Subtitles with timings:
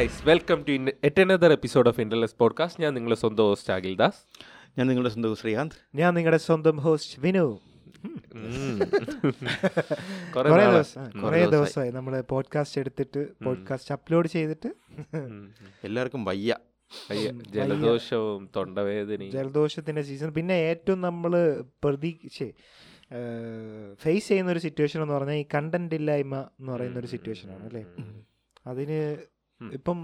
[0.00, 0.72] Guys welcome to
[1.04, 4.42] yet another episode of ഇൻഡർലെസ് podcast ഞാൻ നിങ്ങളുടെ സ്വന്തം ഹോസ്റ്റ് അഖിൽ ദാസ്.
[4.78, 5.72] ഞാൻ നിങ്ങളുടെ സ്വന്തം ശ്രീകാന്ത്.
[5.94, 7.60] ഞാൻ നിങ്ങളുടെ സ്വന്തം ഹോസ്റ്റ് വിനു.
[10.36, 10.82] കുറെ
[11.22, 11.90] കുറേ ദിവസമായി.
[11.90, 14.74] നമ്മൾ പോഡ്കാസ്റ്റ് എടുത്തിട്ട് പോഡ്കാസ്റ്റ് അപ്ലോഡ് ചെയ്തിട്ട്.
[15.84, 16.56] എല്ലാവർക്കും വയ്യ.
[17.48, 19.30] ജലദോഷവും തൊണ്ടവേദനയും.
[19.30, 22.42] ജലദോഷത്തിന്റെ സീസൺ പിന്നെ ഏറ്റവും നമ്മൾ പ്രതീക്ഷ
[23.94, 27.84] ഫേസ് ചെയ്യുന്ന ഒരു സിറ്റുവേഷൻ എന്ന് പറഞ്ഞാൽ ഈ കണ്ടന്റ് ഇല്ലായ്മ എന്ന് പറയുന്ന ഒരു സിറ്റുവേഷൻ ആണ് അല്ലേ?
[28.66, 29.16] അതിന്.
[29.60, 29.98] ഇപ്പം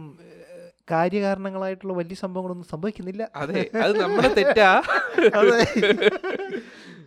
[0.90, 4.70] കാര്യകാരണങ്ങളായിട്ടുള്ള വലിയ സംഭവങ്ങളൊന്നും സംഭവിക്കുന്നില്ല അതെ അത് നമ്മുടെ തെറ്റാ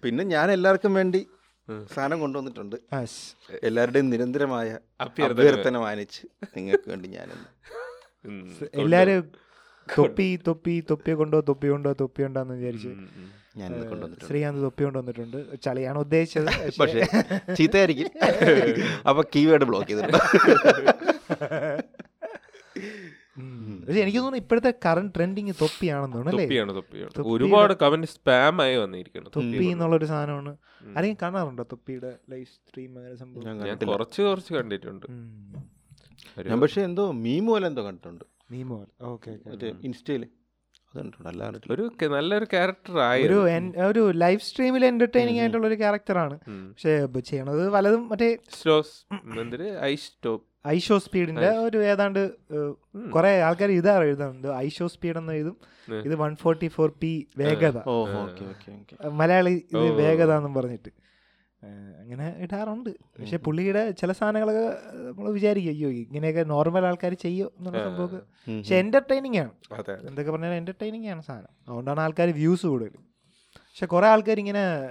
[0.04, 1.22] പിന്നെ ഞാൻ എല്ലാവർക്കും വേണ്ടി
[1.92, 2.76] സാധനം കൊണ്ടുവന്നിട്ടുണ്ട്.
[3.64, 5.76] എല്ലാവരുടെയും നിരന്തരമായ അഭ്യർത്ഥന.
[5.84, 6.22] മാനിച്ച്
[6.56, 7.30] നിങ്ങൾക്ക് വേണ്ടി ഞാൻ.
[8.82, 9.20] എല്ലാരും
[9.88, 13.28] തൊപ്പി തൊപ്പി തൊപ്പി കൊണ്ടോ തൊപ്പി കൊണ്ടോ തൊപ്പി ഉണ്ടോന്ന് വിചാരിച്ച് ഉം, ഉം.
[13.60, 16.50] ഞാൻ കൊണ്ടുവന്നിട്ടുണ്ട് ശ്രീകാന്ത് തൊപ്പി കൊണ്ടുവന്നിട്ടുണ്ട് ചളിയാണ് ഉദ്ദേശിച്ചത്
[16.82, 17.02] പക്ഷേ
[17.56, 18.10] ചീത്തയായിരിക്കും
[19.10, 20.20] അപ്പൊ കീവേഡ് ബ്ലോക്ക് ചെയ്തിട്ടുണ്ട്.
[23.86, 26.46] പക്ഷെ എനിക്ക് തോന്നുന്നു ഇപ്പോഴത്തെ കറണ്ട് ട്രെൻഡിങ് തൊപ്പിയാണെന്ന് തോന്നുന്നു അല്ലേ?
[26.46, 27.28] തൊപ്പിയാണ് തൊപ്പിയാണ്.
[27.28, 29.30] ഒരുപാട് കമന്റ് സ്പാം ആയി വന്നിരിക്കുന്നു.
[29.36, 30.58] തൊപ്പി എന്നുള്ള ഒരു സാധനമാണ്.
[30.98, 33.62] ആരെങ്കിലും കാണാറുണ്ടോ തൊപ്പിയുടെ ലൈവ് സ്ട്രീം അങ്ങനെ സംഭവം?
[33.68, 35.06] ഞാൻ കുറച്ച് കുറച്ച് കണ്ടിട്ടുണ്ട്.
[36.50, 38.26] ഞാൻ പക്ഷെ എന്തോ മീം പോലെ എന്തോ കണ്ടിട്ടുണ്ട്.
[38.52, 39.72] മീമോ ഓക്കെ മറ്റേ
[40.94, 41.72] കണ്ടിട്ടില്ല.
[41.72, 43.36] ഒരു നല്ലൊരു ക്യാരക്ടർ ആയി ഒരു
[43.88, 48.30] ഒരു ലൈവ് സ്ട്രീമിൽ എന്റർടൈനിങ് ആയിട്ടുള്ള ഒരു ക്യാരക്ടറാണ് പക്ഷെ ചെയ്യണത് പലതും മറ്റേ
[49.82, 52.32] ഐ സ്റ്റോപ്പ് ഐഷോ സ്പീഡിന്റെ ഒരു ഏതാണ്ട്
[53.10, 55.58] കുറെ ആൾക്കാർ ഇതാ എഴുതുന്നുണ്ട് ഐഷോ സ്പീഡ് എന്ന് എഴുതും
[56.06, 57.78] ഇത് വൺ ഫോർട്ടി ഫോർ പി വേഗത.
[59.08, 60.90] മലയാളി ഇത് വേഗത എന്നും പറഞ്ഞിട്ട്.
[62.00, 62.90] അങ്ങനെ ഇടാറുണ്ട്.
[62.90, 64.68] പക്ഷെ പുള്ളിയുടെ ചില സാധനങ്ങളൊക്കെ
[64.98, 68.22] നമ്മൾ വിചാരിക്കും അയ്യോ ഇങ്ങനെയൊക്കെ നോർമൽ ആൾക്കാർ ചെയ്യോ എന്നുള്ള സംഭവമൊക്കെ.
[68.58, 69.52] പക്ഷെ എന്റർടൈനിങ് ആണ്.
[70.08, 71.50] എന്തൊക്കെ പറഞ്ഞാൽ എന്റർടൈനിങ് ആണ് സാധനം.
[71.68, 72.90] അതുകൊണ്ടാണ് ആൾക്കാർ വ്യൂസ് കൂടുതൽ
[73.54, 74.90] പക്ഷെ കുറെ ആൾക്കാർ ഇങ്ങനെ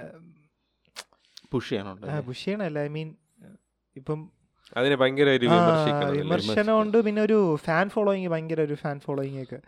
[1.51, 3.15] പുഷ് ചെയ്യാനുണ്ട് പുഷ് ചെയ്യണല്ല ഐ മീൻ
[3.95, 4.31] ഇപ്പം
[4.77, 5.49] അതിനെ ഭയങ്കര ഒരു?
[6.11, 6.97] വിമർശനമുണ്ട്.
[6.97, 9.59] പിന്നെ ഒരു ഫാൻ ഫോളോയിങ് ഭയങ്കര ഒരു ഫാൻ ഫോളോയിങ് ഒക്കെ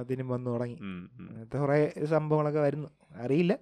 [0.00, 0.78] ഇതിനും വന്നു തുടങ്ങി.
[1.20, 2.88] അങ്ങനത്തെ കുറെ സംഭവങ്ങളൊക്കെ വരുന്നു.
[3.16, 3.58] അറിയില്ല.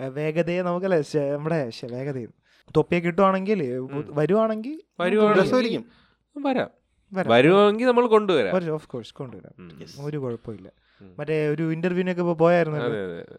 [0.00, 2.34] വേഗതയെ നമുക്കല്ലേ നമ്മുടെ വേഗതയും.
[2.76, 3.62] തൊപ്പിയെ കിട്ടുവാണെങ്കിൽ
[4.10, 5.84] വരുവാണെങ്കിൽ വരുവാണെങ്കിൽ- രസമായിരിക്കും.
[6.42, 6.70] വരാം.
[7.12, 7.32] വരാം.
[7.32, 8.70] വരുവാണെങ്കിൽ നമ്മൾ കൊണ്ടുവരാം.
[8.70, 9.70] ഓഫ് കോഴ്സ് കൊണ്ടുവരാം.
[10.00, 10.72] ഒരു കുഴപ്പമില്ല.
[11.18, 13.38] മറ്റേ ഒരു ഇന്റർവ്യൂവിനൊക്കെ പോയായിരുന്നു അതെ അതെ അതെ.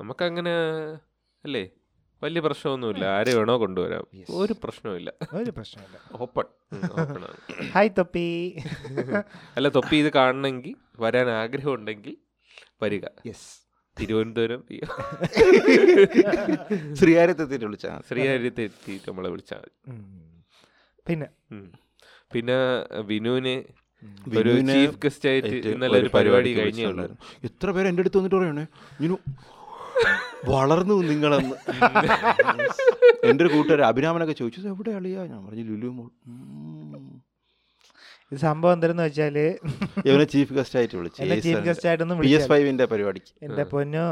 [0.00, 0.50] നമുക്കങ്ങനെ
[1.44, 1.68] അല്ലേ?
[2.22, 3.04] വലിയ പ്രശ്നമൊന്നുമില്ല.
[3.16, 4.04] ആരെ വേണോ കൊണ്ടുവരാം.
[4.38, 5.08] ഒരു പ്രശ്നമില്ല
[5.40, 6.46] ഒരു പ്രശ്നമില്ല ഓപ്പൺ.
[7.74, 8.24] ഹായ് തൊപ്പി.
[9.56, 10.74] അല്ല തൊപ്പി ഇത് കാണണമെങ്കിൽ
[11.04, 12.14] വരാൻ ആഗ്രഹം ഉണ്ടെങ്കിൽ
[12.84, 13.04] വരിക.
[13.28, 13.48] യെസ്
[13.96, 14.62] തിരുവനന്തപുരം
[17.00, 19.74] ശ്രീകാര്യത്തെത്തി വിളിച്ചാൽ ശ്രീകാര്യത്തെ എത്തിയിട്ട് നമ്മളെ വിളിച്ചാൽ മതി.
[21.06, 21.28] പിന്നെ?
[22.32, 22.56] പിന്നെ
[23.10, 23.56] വിനുവിനെ
[24.38, 26.86] ഒരു ചീഫ് ഗസ്റ്റ് ആയിട്ട് ഇന്നലെ ഒരു പരിപാടി കഴിഞ്ഞേ.
[27.48, 28.64] എത്ര പേര് എന്റെ അടുത്ത് വന്നിട്ട് പറയണേ
[30.48, 31.56] വളർന്നു നിങ്ങളെന്ന്.
[33.30, 35.22] എന്റെ ഒരു കൂട്ടുകാർ അഭിരാമനൊക്കെ ചോദിച്ചു "ഇത് എവിടെ അളിയാ?
[35.32, 36.08] ഞാൻ പറഞ്ഞു ലുലു മോൾ.
[38.32, 39.36] ഇത് സംഭവം എന്തായിരുന്നു വെച്ചാൽ
[40.06, 41.18] ഇവനെ ചീഫ് ഗസ്റ്റ് ആയിട്ട് വിളിച്ചു.
[41.46, 43.32] ചീഫ് ഗസ്റ്റ് ആയിട്ടൊന്നും പി എസ് വിളിച്ചാൽ ഫൈവിന്റെ പരിപാടിക്ക്.
[43.42, 44.06] എന്റെ പൊന്നോ.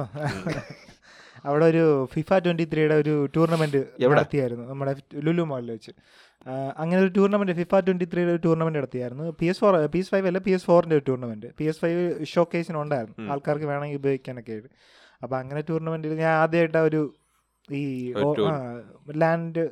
[1.44, 3.80] അവിടെ ഒരു ഫിഫ ട്വന്റി ത്രീയുടെ ഒരു ടൂർണമെന്റ്?
[4.12, 4.92] നടത്തിയായിരുന്നു നമ്മുടെ
[5.26, 5.92] ലുലു മാളിൽ വെച്ച്.
[6.82, 9.26] അങ്ങനെ ഒരു ടൂർണമെന്റ് ഫിഫ ട്വന്റി ത്രീയുടെ ഒരു tournament നടത്തിയായിരുന്നു.
[9.40, 11.46] P S four P S five അല്ല പി എസ് ഫോറിന്റെ ഒരു ടൂർണമെന്റ്.
[11.58, 12.02] പി എസ് ഫൈവ്
[12.32, 13.28] ഷോ കേസിന് ഉണ്ടായിരുന്നു ഉം.
[13.32, 14.70] ആൾക്കാർക്ക് വേണമെങ്കിൽ ഉപയോഗിക്കാനൊക്കെ ആയിട്ട്.
[15.22, 17.02] അപ്പൊ അങ്ങനെ ടൂർണമെന്റിൽ ഞാൻ ആദ്യമായിട്ട് ഒരു
[17.68, 17.82] ഈ
[19.16, 19.64] ലാൻഡ്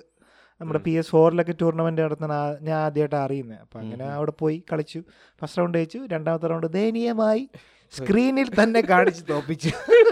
[0.61, 5.01] നമ്മുടെ പി എസ് ഫോറിലൊക്കെ ടൂർണമെന്റ് നടത്തുന്ന ഞാൻ ആദ്യമായിട്ട് അറിയുന്നത് അപ്പൊ അങ്ങനെ അവിടെ പോയി കളിച്ചു.
[5.41, 6.01] ഫസ്റ്റ് റൗണ്ട് ജയിച്ചു.
[6.11, 7.45] രണ്ടാമത്തെ റൗണ്ട് ദയനീയമായി
[7.93, 9.71] സ്ക്രീനിൽ തന്നെ കാണിച്ചു തോപ്പിച്ചു.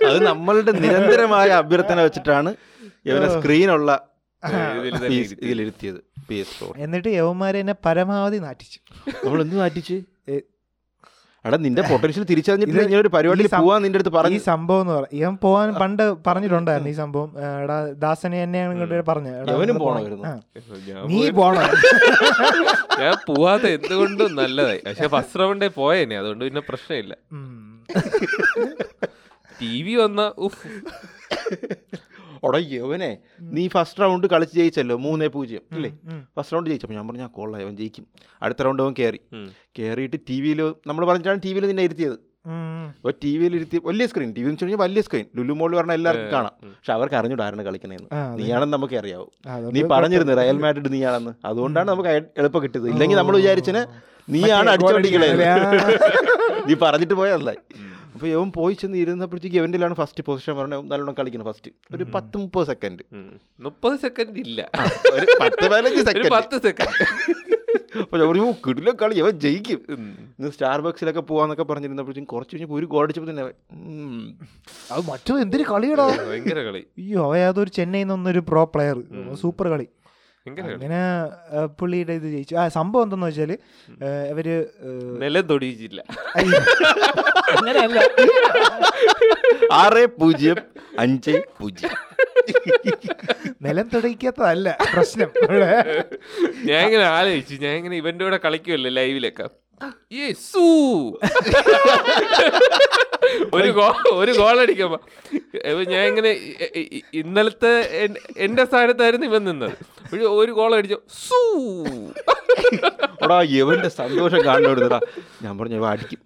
[0.08, 2.50] അത് നമ്മളുടെ നിരന്തരമായ അഭ്യർത്ഥന വെച്ചിട്ടാണ്
[3.06, 3.90] ഇവനെ സ്ക്രീനുള്ള
[4.78, 5.36] ഇതിൽ തന്നെ ഇരുത്തി.
[5.44, 8.78] ഇതിലിരുത്തിയത് പി എസ് ഫോർ എന്നിട്ട് യവന്മാരെ എന്നെ പരമാവധി നാട്ടിച്ചു
[9.24, 9.96] നമ്മൾ എന്ത് മാറ്റിച്ച്
[11.44, 15.16] എടാ നിന്റെ പൊട്ടൻഷ്യൽ തിരിച്ചറിഞ്ഞിട്ട് ഇങ്ങനെ ഒരു പരിപാടിയിൽ പോവാൻ നിന്റെ അടുത്ത് പറഞ്ഞു ഈ സംഭവം എന്ന് പറഞ്ഞു
[15.20, 17.30] ഇവൻ പോവാൻ പണ്ട് പറഞ്ഞിട്ടുണ്ടായിരുന്നു ഈ സംഭവം.
[17.64, 19.48] എടാ ദാസനെ തന്നെയാണ് ഇങ്ങോട്ട് പറഞ്ഞത്
[21.12, 21.62] നീ പോണോ.
[23.02, 24.82] ഞാൻ പോവാതെ എന്തുകൊണ്ടും നല്ലതായി.
[24.86, 27.14] പക്ഷെ ഫസ്റ്റ് റൗണ്ടേ പോയേനെ അതുകൊണ്ട് പിന്നെ പ്രശ്നമില്ല.
[29.60, 30.66] ടി വി വന്ന ഉഫ്.
[32.42, 33.10] ഒടാ യവനെ
[33.50, 35.90] നീ ഫസ്റ്റ് റൗണ്ട് കളിച്ച് ജയിച്ചല്ലോ മൂന്നേ പൂജ്യം അല്ലേ
[36.36, 38.04] ഫസ്റ്റ് റൗണ്ട് ജയിച്ചപ്പോൾ ഞാൻ പറഞ്ഞു "ആ, കൊള്ളാം അവൻ ജയിക്കും.
[38.42, 39.20] അടുത്ത റൗണ്ട് അവൻ കയറി.
[39.78, 42.18] കയറിയിട്ട് ടി വിയിൽ നമ്മൾ പറഞ്ഞിട്ടാണ് ടി വിയിൽ നിന്നെ ഇരുത്തിയത്.
[42.92, 45.96] അപ്പോൾ ടി വിയിൽ ഇരുത്തി വലിയ സ്ക്രീൻ ടി വി എന്ന് വെച്ചാൽ വലിയ സ്ക്രീൻ ലുലു മോൾ പറഞ്ഞാൽ
[45.98, 46.54] എല്ലാവർക്കും കാണാം.
[46.70, 48.08] പക്ഷെ അവർക്ക് അറിഞ്ഞൂടാ ആരാണ് കളിക്കണേന്ന്.
[48.38, 49.26] നീയാണെന്ന് നമുക്ക് അറിയാവൂ.
[49.74, 51.32] നീ പറഞ്ഞിരുന്നു റയൽ മാഡ്രിഡ് നീയാണെന്ന്.
[51.44, 52.10] അതുകൊണ്ടാണ് നമുക്ക്
[52.40, 52.88] എളുപ്പം കിട്ടിയത്.
[52.94, 53.82] ഇല്ലെങ്കിൽ നമ്മൾ വിചാരിച്ചിന്
[54.28, 55.28] നീയാണ് അടിച്ചോണ്ടിരിക്കണേ
[56.68, 57.50] നീ പറഞ്ഞിട്ട് പോയതല്ല
[58.22, 58.28] ഉം.
[58.28, 62.66] യവൻ ഇവൻ പോയി ചെന്ന് ഇരുന്നപ്പോഴത്തേക്ക് ഇവന്റിലാണ് ഫസ്റ്റ് പൊസിഷൻ പറഞ്ഞത് നല്ലോണം കളിക്കുന്നത് ഫസ്റ്റ് ഒരു പത്ത് മുപ്പത്
[62.66, 63.02] സെക്കൻഡ്.
[63.60, 64.70] മുപ്പത് സെക്കൻഡ് ഇല്ല.
[65.12, 67.06] ഒരു പത്ത് പതിനഞ്ച് ഒരു സെക്കൻഡ് പത്ത് സെക്കൻഡ്
[68.00, 69.80] അപ്പോൾ ഞാൻ പറഞ്ഞു കിടിലോ കളി അവൻ ജയിക്കും.
[70.38, 73.42] ഇന്ന് സ്റ്റാർ ബോക്സിലൊക്കെ പോവാന്നൊക്കെ പറഞ്ഞിരുന്നപ്പോഴത്തേക്കും കുറച്ച് കഴിഞ്ഞപ്പോൾ ഒരു ഗോൾ അടിച്ചപ്പോൾ തന്നെ.
[74.92, 76.06] അത് മറ്റോ എന്തൊരു കളിയടാ.
[76.28, 76.78] ഭയങ്കര കളി.
[76.78, 79.02] അയ്യോ അവ യാതൊരു ചെന്നൈയിൽ നിന്നൊരു പ്രോ പ്ലെയർ
[79.40, 79.86] സൂപ്പർ കളി.
[80.48, 80.88] അങ്ങനെ
[81.78, 82.54] പുള്ളിയുടെ ഇത് ജയിച്ചു.
[82.54, 83.52] ആ സംഭവം എന്തെന്ന് വെച്ചാൽ
[84.30, 84.46] ഇവർ
[85.22, 86.00] നിലം തൊടിയിച്ചില്ല.
[86.36, 86.60] അയ്യോ,
[87.56, 88.00] അങ്ങനെയല്ല.
[89.72, 90.56] ആറ് പൂജ്യം
[90.98, 91.90] അഞ്ച് പൂജ്യം.
[93.62, 95.30] നിലം തുടയ്ക്കാത്തതല്ല പ്രശ്നം.
[96.68, 97.54] ഞാൻ ഇങ്ങനെ ആലോചിച്ചു.
[97.64, 99.46] ഞാൻ ഇങ്ങനെ ഇവന്റെ കൂടെ കളിക്കുമല്ലോ ലൈവിലൊക്കെ
[100.12, 100.64] യേസു.
[103.54, 104.98] ഒരു ഗോൾ ഒരു ഗോൾ അടിക്കുമ്പോ.
[105.90, 106.30] ഞാൻ ഇങ്ങനെ
[107.14, 107.72] ഇന്നലത്തെ
[108.36, 109.72] എന്റെ സ്ഥാനത്തായിരുന്നു ഇവൻ നിന്നത്.
[110.14, 110.98] ഒരു ഗോൾ അടിച്ചു.
[111.28, 111.40] സൂ.
[113.24, 115.00] എടാ ഇവന്റെ സന്തോഷം കാണുന്നോടാ
[115.42, 116.18] ഞാൻ പറഞ്ഞു ഇവ അടിക്കും.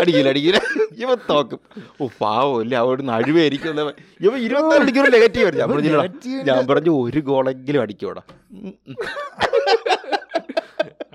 [0.00, 0.60] അടിക്കില്ല അടിക്കില്ല.
[0.98, 1.60] ഇവ തോക്കും.
[2.00, 3.80] ഓ പാവമില്ല അവിടുന്ന് അഴിവായിരിക്കും
[4.20, 8.22] ഇവ ഇരുപത്തി മണിക്കൂർ നെഗറ്റീവ് ആയിരുന്നു ഞാൻ പറഞ്ഞു ഞാൻ പറഞ്ഞു ഒരു ഗോളെങ്കിലും അടിക്കൂടാ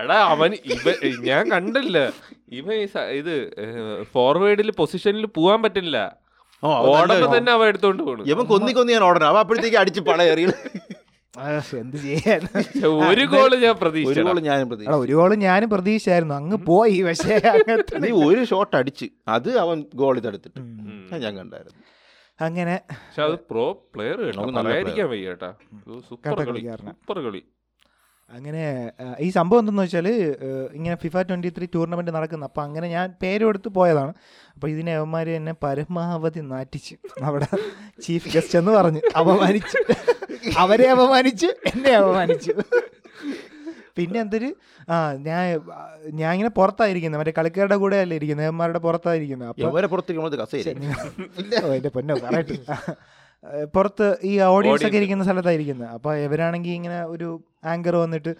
[0.02, 0.94] എടാ അവൻ ഇവ
[1.30, 1.98] ഞാൻ കണ്ടില്ല.
[2.60, 2.86] ഇവ ഈ
[3.20, 3.36] ഇത്
[4.14, 5.98] ഫോർവേഡിൽ പൊസിഷനിൽ പോവാൻ പറ്റില്ല.
[6.64, 8.24] ഓടുമ്പോ തന്നെ അവ എടുത്തോണ്ട് പോണു.
[8.34, 9.28] ഇവൻ കൊന്നി കൊന്നി ഞാൻ ഓടണം.
[9.32, 10.52] അവ അപ്പോഴത്തേക്ക് അടിച്ച് പളയറിയ
[11.82, 12.42] എന്ത് ചെയ്യാൻ?
[13.10, 17.36] ഒരു ഗോൾ ഞാൻ ഒരു പ്രതീക്ഷിച്ചു ഗോൾ ഞാൻ പ്രതീക്ഷ ഒരു ഗോൾ ഞാനും പ്രതീക്ഷയായിരുന്നു അങ്ങ് പോയി പക്ഷേ
[18.04, 19.08] നീ ഒരു ഷോട്ട് അടിച്ച്.
[19.36, 20.60] അത് അവൻ ഗോൾ ഇതെടുത്തിട്ട്.
[21.24, 21.82] ഞാൻ കണ്ടായിരുന്നു.
[22.40, 23.66] അങ്ങനെ പക്ഷെ അത് പ്രോ
[23.96, 24.46] പ്ലെയർ കേട്ടോ.
[24.60, 25.52] പറയാതിരിക്കാൻ വയ്യ കേട്ടാ.
[26.10, 27.42] സൂപ്പർ കളി സൂപ്പർ കളി.
[28.36, 28.64] അങ്ങനെ
[29.26, 30.08] ഈ സംഭവം എന്തെന്ന് വെച്ചാൽ
[30.78, 32.46] ഇങ്ങനെ ഫിഫ ട്വന്റി ത്രീ ടൂർണമെന്റ് നടക്കുന്നു.
[32.50, 34.14] അപ്പോൾ അങ്ങനെ ഞാൻ പേരെടുത്ത് പോയതാണ്.
[34.56, 36.96] അപ്പോൾ ഇതിനെ അവന്മാർ എന്നെ പരമാവധി നാറ്റിച്ച്.
[37.28, 37.48] അവിടെ
[38.06, 39.80] ചീഫ് ഗസ്റ്റ് എന്ന് പറഞ്ഞ് അപമാനിച്ചു.
[40.64, 42.54] അവരെ അപമാനിച്ച് എന്നെ അപമാനിച്ചു.
[43.98, 44.48] പിന്നെ എന്തൊരു
[44.92, 44.96] ആ
[45.26, 45.42] ഞാൻ
[46.20, 48.48] ഞാൻ ഇങ്ങനെ പുറത്തായിരിക്കുന്നത് മറ്റേ കളിക്കാരുടെ കൂടെ അല്ലേ ഇരിക്കുന്നത്?
[48.48, 50.22] അവന്മാരുടെ പുറത്തായിരിക്കുന്നത് അപ്പോൾ പുറത്തേക്ക്
[51.78, 52.58] എന്റെ പൊന്നോ പറയട്ടെ.
[53.76, 55.90] പുറത്ത് ഈ ഓഡിയൻസ് ഒക്കെ ഇരിക്കുന്ന സ്ഥലത്തായിരിക്കുന്നത്.
[55.96, 57.28] അപ്പൊ ഇവരാണെങ്കിൽ ഇങ്ങനെ ഒരു
[57.72, 58.32] ആങ്കർ വന്നിട്ട്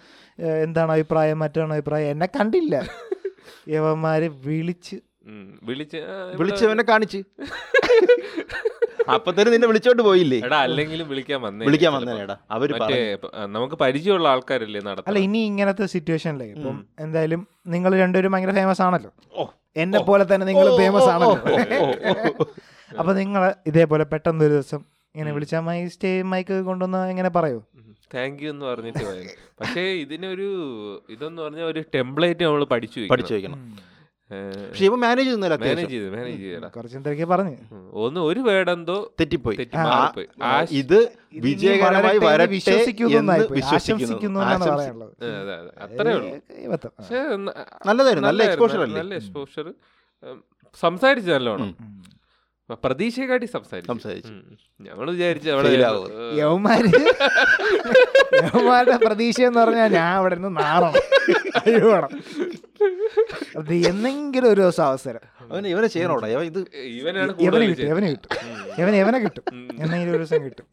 [0.66, 2.10] എന്താണ് അഭിപ്രായം മറ്റാണ് അഭിപ്രായം?
[2.14, 2.74] എന്നെ കണ്ടില്ല.
[3.74, 4.96] യവന്മാര് വിളിച്ച്.
[5.68, 5.98] വിളിച്ച്
[6.40, 7.20] വിളിച്ചവനെ കാണിച്ച്.
[9.14, 10.38] അപ്പൊ തന്നെ നിന്നെ വിളിച്ചോണ്ട് പോയില്ലേ?
[10.46, 11.64] എടാ അല്ലെങ്കിലും വിളിക്കാൻ വന്നേ.
[11.68, 12.68] വിളിക്കാൻ വന്നേടാ അവർ
[13.56, 16.76] നമുക്ക് പരിചയമുള്ള ആൾക്കാരല്ലേ അല്ല ഇനി ഇങ്ങനത്തെ സിറ്റുവേഷനിലേ ഇപ്പം.
[17.04, 17.40] എന്തായാലും
[17.74, 19.12] നിങ്ങൾ രണ്ടുപേരും ഭയങ്കര ഫേമസ് ആണല്ലോ.
[19.84, 21.38] എന്നെ പോലെ തന്നെ നിങ്ങൾ ഫേമസ് ആണല്ലോ.
[23.00, 24.80] അപ്പൊ നിങ്ങൾ ഇതേപോലെ പെട്ടെന്ന് ഒരു ദിവസം
[25.14, 27.58] ഇങ്ങനെ വിളിച്ചാൽ മൈ സ്റ്റേ മൈക്ക് കൊണ്ടുവന്ന് ഇങ്ങനെ പറയൂ.
[28.14, 29.30] താങ്ക് യു എന്ന് പറഞ്ഞിട്ട് പോയത്
[29.60, 30.48] പക്ഷേ ഇതിനൊരു
[31.10, 33.60] ഇതെന്ന് പറഞ്ഞാൽ ഒരു ടെംപ്ലേറ്റ് നമ്മൾ പഠിച്ചു പഠിച്ചു വെക്കണം.
[34.68, 37.56] പക്ഷെ ഇവ മാനേജ് ചെയ്യുന്നില്ല മാനേജ് ചെയ്ത് മാനേജ് ചെയ്യടാ കുറച്ചെന്തൊക്കെ പറഞ്ഞു.
[37.72, 37.82] ഉം.
[37.94, 39.56] ഒന്ന് ഒരു വേർഡ് എന്തോ തെറ്റിപ്പോയി.
[40.72, 40.98] ഇത്
[41.40, 44.40] വിജയകരമായി വരെ വരട്ടെ വിശ്വസിക്കുന്നു എന്ന് വിശ്വസിക്കുന്നു.
[45.84, 46.30] അത്രേ ഉള്ളൂ.
[46.98, 47.20] പക്ഷേ
[47.86, 48.28] നല്ലതായിരുന്നു.
[48.28, 48.98] നല്ല എക്സ്പോഷർ അല്ലേ?
[48.98, 49.66] നല്ല എക്സ്പോഷർ
[50.80, 51.70] സംസാരിച്ചു നല്ലോണം.
[52.74, 52.80] ഉം.
[52.84, 53.92] പ്രതീക്ഷയെക്കാട്ടി സംസാരിച്ചു.
[53.92, 54.32] സംസാരിച്ചു.
[54.80, 55.68] ഞങ്ങൾ വിചാരിച്ചു അവിടെ.
[56.40, 56.88] യവന്മാര്
[58.34, 60.92] യവന്മാരുടെ പ്രതീക്ഷ എന്ന് പറഞ്ഞാൽ ഞാൻ അവിടെ നിന്ന് നാറണം.
[61.56, 62.08] അഴിവണം
[63.58, 65.20] അത് എന്തെങ്കിലും ഒരു ദിവസം അവസരം.
[65.40, 66.28] അവന് ഇവനെ ചെയ്യണോടാ?
[66.28, 68.30] ഇത് ഇവനെ കിട്ടും ഇവനെ കിട്ടും.
[68.78, 69.44] ഇവൻ ഇവനെ കിട്ടും.
[69.82, 70.66] എന്തെങ്കിലും ഒരു ദിവസം കിട്ടും.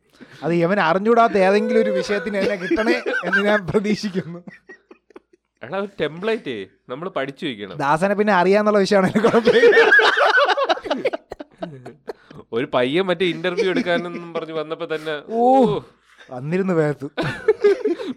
[0.44, 4.40] അത് ഇവൻ അറിഞ്ഞൂടാത്ത ഏതെങ്കിലും ഒരു വിഷയത്തിന് എന്നെ കിട്ടണേ എന്ന് ഞാൻ പ്രതീക്ഷിക്കുന്നു.
[5.64, 9.76] എടാ ഒരു ടെംപ്ലേറ്റ് നമ്മൾ പഠിച്ചു വെക്കണം ദാസനെ പിന്നെ അറിയാന്നുള്ള വിഷയമാണ് കുഴപ്പമില്ല.
[12.54, 15.42] ഒരു പയ്യൻ മറ്റേ ഇന്റർവ്യൂ എടുക്കാനെന്നും പറഞ്ഞു വന്നപ്പോ തന്നെ ഓ
[16.32, 17.08] അന്നിരുന്ന് വേർത്തു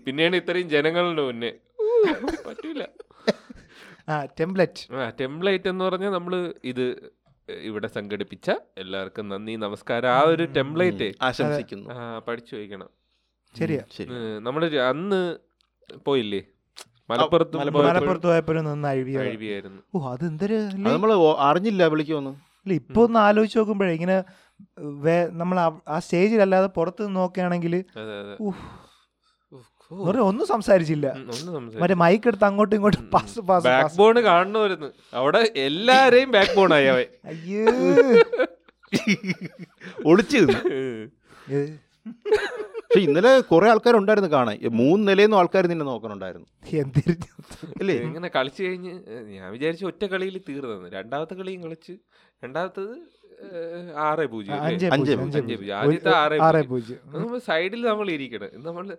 [0.07, 1.51] പിന്നെയാണ് ഇത്രയും ജനങ്ങളുടെ മുന്നേ.
[2.47, 2.83] പറ്റൂല.
[4.09, 6.85] ആ ടെംപ്ലേറ്റ് ആ ടെംപ്ലേറ്റ് എന്ന് പറഞ്ഞാൽ നമ്മൾ ഇത്
[7.49, 8.49] ഇവിടെ സംഘടിപ്പിച്ച
[8.79, 10.11] എല്ലാവർക്കും നന്ദി നമസ്കാരം.
[10.11, 11.89] ആ ഒരു ടെംപ്ലേറ്റ് ആശംസിക്കുന്നു.
[11.91, 12.91] ആ പഠിച്ചു വയ്ക്കണം.
[13.55, 13.83] ശരിയാ.
[13.97, 14.11] ശരി
[14.41, 15.21] നമ്മൾ അന്ന്
[16.07, 16.43] പോയില്ലേ?
[17.11, 19.61] മലപ്പുറത്ത് മലപ്പുറത്ത് പോയപ്പോഴും അഴുവിയായിരുന്നു അഴിവിയ
[19.95, 21.11] ഓ അതെന്തൊരു നമ്മൾ
[21.41, 22.33] അറിഞ്ഞില്ല വിളിക്കുമെന്ന്
[22.67, 24.17] ഇല്ല ഇപ്പൊ ഒന്ന് ആലോചിച്ച് നോക്കുമ്പോഴേ ഇങ്ങനെ
[25.05, 25.57] വേ നമ്മൾ
[25.89, 28.35] ആ സ്റ്റേജിലല്ലാതെ പുറത്ത് നിന്ന് നോക്കുകയാണെങ്കിൽ അതെ അതെ.
[28.47, 28.65] ഉഫ്.
[29.53, 31.07] ഉഫ്, ഒന്നും സംസാരിച്ചില്ല.
[31.15, 31.81] ഒന്നും സംസാരിച്ചില്ല.
[31.83, 34.61] മറ്റേ മൈക്ക് എടുത്ത് അങ്ങോട്ടും ഇങ്ങോട്ടും പാസ് പാസ് ബാക്ക് ബോൺ കാണുന്നു
[35.21, 37.07] അവിടെ എല്ലാരെയും ബാക്ക് ബോൺ ആയി അവൻ.
[37.25, 37.65] അയ്യോ.
[40.09, 40.41] ഒളിച്ചു
[42.85, 44.57] പക്ഷെ ഇന്നലെ കുറെ ആൾക്കാരുണ്ടായിരുന്നു കാണാൻ.
[44.81, 46.49] മൂന്ന് നിലയൊന്നും ആൾക്കാർ നിന്നെ നോക്കണുണ്ടായിരുന്നു.
[46.81, 47.31] എന്തിരിഞ്ഞു
[47.81, 47.97] ഇല്ലേ?
[48.09, 48.93] ഇങ്ങനെ കളിച്ചു കഴിഞ്ഞ്
[49.35, 50.89] ഞാൻ വിചാരിച്ചു ഒറ്റ കളിയിൽ തീർന്നു.
[50.97, 51.95] രണ്ടാമത്തെ കളിയും കളിച്ച്
[52.45, 53.15] രണ്ടാമത്തത്
[53.97, 54.63] ആറ് പൂജ്യം?
[54.63, 55.77] അഞ്ചേ അഞ്ചേ പൂജ്യം.
[55.77, 57.41] ആദ്യത്തെ ആറേ ആറേ പൂജ്യം.
[57.47, 58.49] സൈഡിൽ നമ്മൾ ഇരിക്കണം.
[58.57, 58.93] നമ്മൾ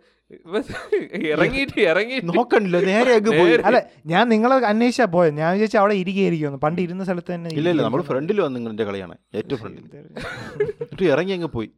[1.14, 3.44] ഇറങ്ങിയിട്ട് ഇറങ്ങി നോക്കണ്ടല്ലോ നേരെ അങ്ങ് പോയി.
[3.44, 7.70] നേരെ- അല്ല ഞാൻ നിങ്ങളെ അന്വേഷിച്ചാ പോയത് ഞാൻ വിചാരിച്ചു അവിടെ ഇരിക്കുകയായിരിക്കും പണ്ട് ഇരുന്ന സ്ഥലത്ത് തന്നെ ഇല്ല
[7.70, 9.18] ഇല്ല നമ്മൾ ഫ്രണ്ടിൽ വന്നു നിങ്ങളുടെ കളിയാണ്.
[9.36, 9.84] ഏറ്റവും ഫ്രണ്ടിൽ.
[9.98, 11.70] എന്നിട്ട് ഇറങ്ങി അങ്ങ് പോയി.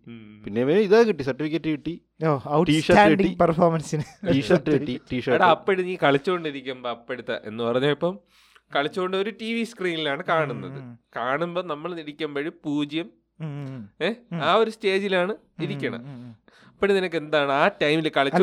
[0.46, 2.02] പിന്നെ ഇതാ കിട്ടി സർട്ടിഫിക്കറ്റ് കിട്ടി.
[3.42, 4.92] പെർഫോമൻസിന് ടീഷർട്ട് കിട്ടി.
[4.92, 8.20] എടാ ടീഷർട്ട് അപ്പഴ് നീ കളിച്ചോണ്ടിരിക്കുമ്പോ അപ്പഴത്തെ എന്ന് പറഞ്ഞ ഇപ്പം
[8.72, 10.80] കളിച്ചോണ്ട് ഒരു ടി വി സ്ക്രീനിലാണ് കാണുന്നത്.
[11.18, 13.08] കാണുമ്പോൾ നമ്മൾ ഇരിക്കുമ്പോഴും പൂജ്യം
[14.06, 14.10] ഏ
[14.48, 15.34] ആ ഒരു സ്റ്റേജിലാണ്
[15.66, 16.02] ഇരിക്കണം
[16.70, 18.42] അപ്പോഴും നിനക്ക് എന്താണ് ആ ടൈമിൽ കളിച്ചു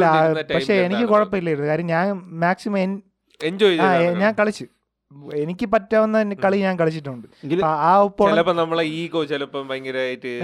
[0.55, 1.69] പക്ഷേ എനിക്ക് കുഴപ്പമില്ലായിരുന്നു.
[1.73, 2.07] കാര്യം ഞാൻ
[2.45, 2.81] മാക്സിമം
[3.41, 3.77] എൻജോയ്
[4.23, 4.67] ഞാൻ കളിച്ചു.
[5.35, 7.27] എനിക്ക് പറ്റാവുന്ന കളി ഞാൻ കളിച്ചിട്ടുണ്ട്.
[7.65, 8.07] ആ
[8.53, 10.41] നമ്മളെ ഈഗോ ചിലപ്പോ ഭയങ്കരമായിട്ട്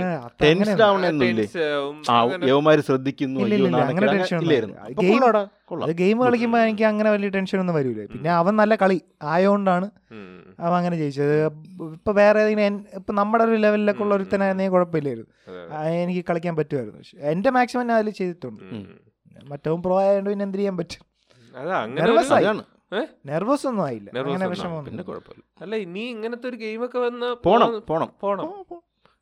[5.03, 5.91] ഗെയിം- കളിക്കുമ്പോ കൊള്ളാം.
[5.93, 9.91] ഗെയിം കളിക്കുമ്പോൾ എനിക്ക് അങ്ങനെ വലിയ ടെൻഷൻ ഒന്നും വരില്ല പിന്നെ അവൻ നല്ല കളി ആയതുകൊണ്ടാണ്
[10.61, 11.47] അവൻ അങ്ങനെ ജയിച്ചത്.
[11.93, 15.55] ഇപ്പൊ വേറെ ഇപ്പൊ നമ്മുടെ ഒരു ലെവലിലൊക്കെ ഉള്ള ഒരുത്തനായിരുന്നെങ്കിൽ കുഴപ്പമില്ലായിരുന്നു.
[15.89, 16.99] എനിക്ക് കളിക്കാൻ പറ്റുമായിരുന്നു.
[16.99, 18.63] പക്ഷെ എന്റെ മാക്സിമം ഞാൻ അതിൽ ചെയ്തിട്ടുണ്ട്.
[19.45, 21.11] മറ്റവും പ്രോ ആയതുകൊണ്ട് പിന്നെ എന്ത് ചെയ്യാൻ പറ്റും?
[22.93, 23.01] ഏ?
[23.27, 24.09] നെർവസ് ഒന്നും ആയില്ല.
[24.13, 25.43] അങ്ങനെ ഒന്നും വിഷമം പിന്നെ കുഴപ്പമില്ല.
[25.63, 28.11] അല്ല ഇനി ഇങ്ങനത്തെ ഒരു ഗെയിമൊക്കെ വന്ന പോണം പോണം.
[28.23, 28.47] പോണം.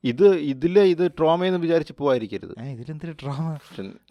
[0.05, 2.53] ഇത് ഇതിലെ ഇത് ട്രോമ എന്ന് വിചാരിച്ച് പോവാതിരിക്കരുത്.
[2.75, 3.47] ഇതിലെന്തൊരു ട്രോമ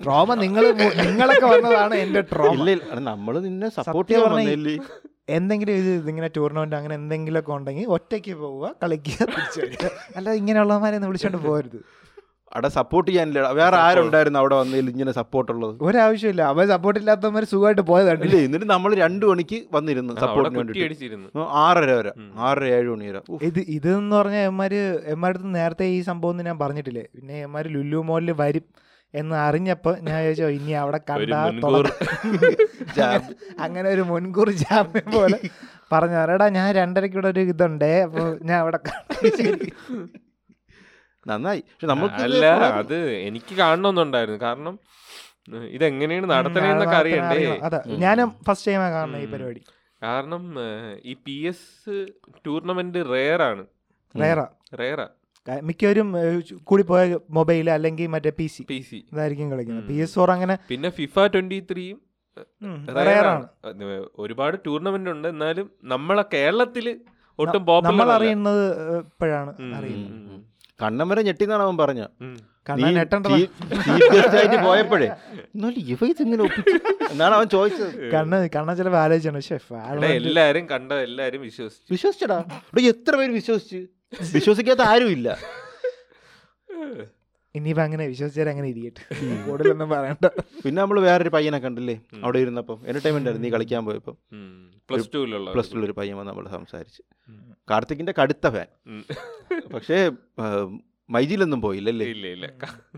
[0.02, 0.64] ട്രോമ നിങ്ങൾ
[1.10, 4.76] നിങ്ങളൊക്കെ വന്നതാണ് എന്റെ ട്രോമ ഇല്ല നമ്മൾ നിന്നെ സപ്പോർട്ട് ചെയ്യാൻ പറഞ്ഞാ വന്നില്ലേ
[5.38, 9.86] എന്തെങ്കിലും ഇത് ഇതിങ്ങനെ ടൂർണമെന്റ് അങ്ങനെ എന്തെങ്കിലുമൊക്കെ ഉണ്ടെങ്കിൽ ഒറ്റയ്ക്ക് പോവുക കളിക്കുക തിരിച്ചു വരിക
[10.18, 11.80] അല്ലാതെ ഇങ്ങനെയുള്ളവന്മാരെ ഒന്ന് വിളിച്ചോണ്ട് പോകരുത്
[12.52, 13.40] അവിടെ സപ്പോർട്ട് ചെയ്യാനില്ല.
[13.60, 15.74] വേറെ ആരുണ്ടായിരുന്നു അവിടെ വന്നതിൽ ഇങ്ങനെ സപ്പോർട്ട് ഉള്ളത്?
[15.88, 16.44] ഒരാവശ്യമില്ല.
[16.54, 21.18] അവൻ സപ്പോർട്ട് ഇല്ലാത്തവന്മാർ സുഖമായിട്ട് പോയതാണ് ഇല്ല എന്നിട്ട് നമ്മൾ രണ്ടു മണിക്ക് വന്നിരുന്നു സപ്പോർട്ടിന് വേണ്ടിയിട്ട്
[21.66, 22.12] ആറര വരെ.
[22.48, 23.22] ആറര ഏഴ് മണി വരെ.
[23.50, 24.80] ഇത് ഇതെന്ന് പറഞ്ഞാൽ എമ്മാര്
[25.16, 27.06] എമ്മാരടുത്ത് നേരത്തെ ഈ സംഭവം ഒന്നും ഞാൻ പറഞ്ഞിട്ടില്ലേ?
[27.16, 28.66] പിന്നെ എമ്മാര് ലുലു മോളിൽ വരും
[29.14, 31.38] എന്ന് അറിഞ്ഞപ്പോ ഞാൻ ചോദിച്ചോ ഇനി അവിടെ കണ്ടാ
[33.66, 35.38] അങ്ങനെ ഒരു മുൻകൂർ ജാമ്യം പോലെ
[35.94, 39.30] പറഞ്ഞു എടാ ഞാൻ രണ്ടരക്കൂടെ ഒരു ഇതുണ്ടേ അപ്പൊ ഞാൻ അവിടെ കണ്ടു."
[41.30, 41.62] നന്നായി.
[41.72, 42.46] പക്ഷെ നമുക്ക് അല്ല
[42.82, 42.98] അത്
[43.30, 44.76] എനിക്ക് കാണണമെന്നുണ്ടായിരുന്നു കാരണം
[45.78, 47.36] ഇതെങ്ങനെയാണ് നടത്തണേന്നൊക്കെ അറിയണ്ടേ?
[47.36, 47.64] അറിയണം.
[47.68, 47.80] അതാ.
[48.06, 49.62] ഞാനും ഫസ്റ്റ് ടൈമാണ് കാണുന്നത് ഈ പരിപാടി.
[50.02, 50.44] കാരണം
[51.12, 51.94] ഈ പി എസ്
[52.48, 53.64] ടൂർണമെന്റ് റെയർ ആണ്.
[54.16, 54.48] റേറാ
[54.82, 55.08] റെയറാ
[55.68, 56.08] മിക്കവരും
[56.70, 57.02] കൂടി പോയ
[57.38, 59.86] മൊബൈൽ അല്ലെങ്കിൽ മറ്റേ പി സി പി സി ഇതായിരിക്കും കളിക്കുന്നത്.
[59.90, 62.00] പി എസ് ഫോർ അങ്ങനെ പിന്നെ ഫിഫ ട്വന്റി ത്രീയും
[63.08, 63.46] റേറാണ്
[64.24, 65.28] ഒരുപാട് ടൂർണമെന്റ് ഉണ്ട്.
[65.34, 66.88] എന്നാലും നമ്മളെ കേരളത്തിൽ
[67.40, 68.64] ഒട്ടും നമ്മൾ അറിയുന്നത്
[69.04, 70.36] ഇപ്പോഴാണ് അറിയുന്നത്.
[70.82, 72.02] കണ്ണം വരെ ഞെട്ടിന്നാണ് അവൻ പറഞ്ഞ.
[72.70, 73.28] കണ്ണാൻ നെട്ടണ്ട
[74.40, 75.08] ആയിട്ട് പോയപ്പോഴേ.
[75.56, 76.78] എന്നാലും ഇവ ഇതെങ്ങനെ ഒപ്പിച്ചു?
[77.12, 77.94] എന്നാണ് അവൻ ചോദിച്ചത്.
[78.14, 79.42] കണ്ണ് കണ്ണ ചിലപ്പോൾ ആലോചിച്ചാണ്
[80.20, 81.88] എല്ലാരും കണ്ട എല്ലാരും വിശ്വസിച്ചു.
[81.94, 82.40] വിശ്വസിച്ചടാ.
[82.94, 83.82] എത്ര പേര് വിശ്വസിച്ചു?
[84.38, 85.38] വിശ്വസിക്കാത്ത ആരും ഇല്ല
[87.58, 89.04] ഇനിയിപ്പോ അങ്ങനെ വിശ്വസിച്ചാൽ അങ്ങനെ ഇരിക്കട്ടെ.
[89.46, 90.28] കൂടുതലൊന്നും പറയണ്ട.
[90.64, 91.96] പിന്നെ നമ്മൾ വേറൊരു പയ്യനെ കണ്ടില്ലേ?
[92.24, 93.48] അവിടെ ഇരുന്നപ്പം എന്റർടൈൻമെന്റ് ആയിരുന്നു.
[93.48, 94.14] നീ കളിക്കാൻ പോയപ്പോ.
[94.90, 97.02] പ്ലസ് ടുവിലുള്ള പ്ലസ് ടു ഒരു പയ്യൻ വന്ന് നമ്മൾ സംസാരിച്ച്.
[97.72, 98.68] കാർത്തിക്കിന്റെ കടുത്ത ഫാൻ
[99.74, 99.98] പക്ഷേ
[100.40, 102.06] മൈജിലൊന്നും മൈജിയിലൊന്നും പോയില്ലല്ലേ?
[102.14, 102.46] ഇല്ല ഇല്ല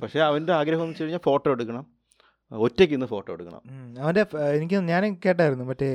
[0.03, 1.85] പക്ഷേ അവന്റെ ആഗ്രഹം എന്ന് വെച്ച് കഴിഞ്ഞാൽ ഫോട്ടോ എടുക്കണം.
[2.51, 3.61] ഒറ്റയ്ക്ക് ഇന്ന് ഫോട്ടോ എടുക്കണം.
[4.03, 4.23] അവന്റെ
[4.57, 5.65] എനിക്ക് ഞാൻ കേട്ടായിരുന്നു.
[5.71, 5.89] മറ്റേ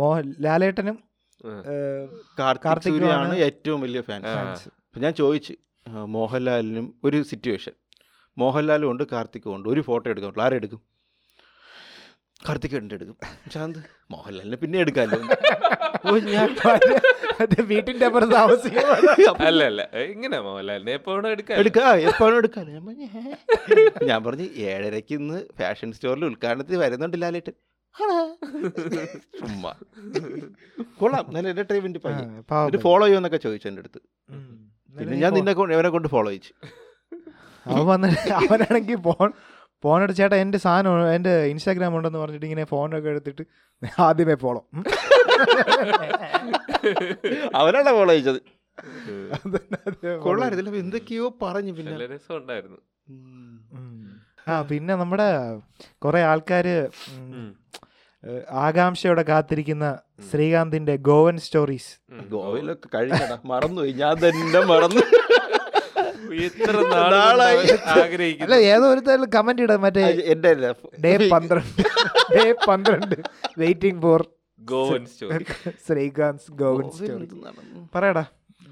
[0.00, 0.10] മോ
[0.46, 0.98] ലാലേട്ടനും
[2.38, 4.20] കാർത്തിക് ആണ് ഏറ്റവും വലിയ ഫാൻ
[5.04, 5.54] ഞാൻ ചോദിച്ചു
[6.16, 7.74] മോഹൻലാലിനും ഒരു സിറ്റുവേഷൻ
[8.36, 9.66] മോഹൻലാലും ഉണ്ട് കാർത്തിക്കും ഉണ്ട്.
[9.72, 10.80] ഒരു ഫോട്ടോ എടുക്കാൻ പറ്റുള്ളൂ ആരെടുക്കും
[12.48, 13.16] കാർത്തിക് ഉണ്ട് എടുക്കും.
[13.52, 13.78] ശാന്ത്?
[14.10, 15.18] മോഹൻലാലിനെ പിന്നെ എടുക്കാമല്ലോ
[16.06, 16.48] ഓ, ഞാൻ
[17.38, 18.90] വീട്ടിന്റെ വീട്ടിന്റെ അപ്പുറം താമസിക്കും
[19.48, 19.82] അല്ല അല്ല.
[20.14, 20.92] ഇങ്ങനെ മോഹൻലാലിനെ?
[20.98, 21.56] എപ്പോഴും എടുക്കാം.
[21.62, 22.66] എടുക്കാ എപ്പോഴും എടുക്കാം.
[24.10, 27.52] ഞാൻ പറഞ്ഞു ഏഴരയ്ക്ക് ഇന്ന് ഫാഷൻ സ്റ്റോറിൽ ഉദ്ഘാടനത്തിൽ വരുന്നുണ്ട് ലാലേട്ട്
[29.40, 29.72] ചുമ്മാ.
[31.00, 31.26] കൊള്ളാം.
[31.34, 32.00] നല്ല എന്റെ ടൈമിന്റെ
[32.86, 34.00] ഫോളോ ചെയ്യുമെന്നൊക്കെ ചോദിച്ചു എന്റെ അടുത്ത്.
[34.96, 36.52] പിന്നെ ഞാൻ നിന്നെ ഇവനെ അവനെ കൊണ്ട് ഫോളോ ചെയ്യിച്ചു.
[37.66, 39.28] അവൻ വന്നിട്ട് അവനാണെങ്കിൽ ഫോൺ
[39.84, 43.42] ഫോൺ എടുത്ത് ചേട്ടാ എന്റെ സാധനം എന്റെ ഇൻസ്റ്റാഗ്രാം ഉണ്ടെന്ന് പറഞ്ഞിട്ട് ഇങ്ങനെ ഫോണൊക്കെ എടുത്തിട്ട്
[44.02, 44.60] ആദ്യമേ ഫോളോ
[47.56, 48.40] അവനാണ് ഫോളോ ചെയ്തത്
[50.24, 51.92] കൊള്ളായിരുന്നില്ല എന്തൊക്കെയോ പറഞ്ഞു പിന്നെ.
[54.48, 55.28] ആ പിന്നെ നമ്മുടെ
[55.98, 56.74] കുറെ ആൾക്കാര്
[58.50, 59.98] ആകാംക്ഷയോടെ കാത്തിരിക്കുന്ന
[60.32, 62.22] ശ്രീകാന്തിന്റെ ഗോവൻ സ്റ്റോറീസ്.
[62.28, 63.38] ഗോവയിലൊക്കെ കഴിഞ്ഞടാ.
[63.44, 63.92] മറന്നുപോയി.
[63.92, 65.00] ഞാൻ തന്നെ മറന്നു.
[68.42, 70.54] അല്ല ഏതോ ഒരു കമന്റ് ഇടാം മറ്റേ എന്റെ.
[71.04, 71.82] ഡേ പന്ത്രണ്ട്.
[72.36, 73.14] ഡേ പന്ത്രണ്ട്.
[73.58, 74.26] Waiting for
[74.60, 75.44] Goan story.
[75.68, 77.28] Sreekanth Goan story.
[77.94, 78.24] പറയടാ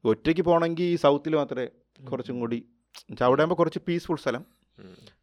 [0.05, 1.67] ഒറ്റയ്ക്ക് പോകണമെങ്കിൽ ഈ സൗത്തിൽ മാത്രമേ
[2.11, 2.59] കുറച്ചും കൂടി
[3.23, 4.45] അവിടെ ആകുമ്പോൾ കുറച്ച് പീസ്ഫുൾ സ്ഥലം.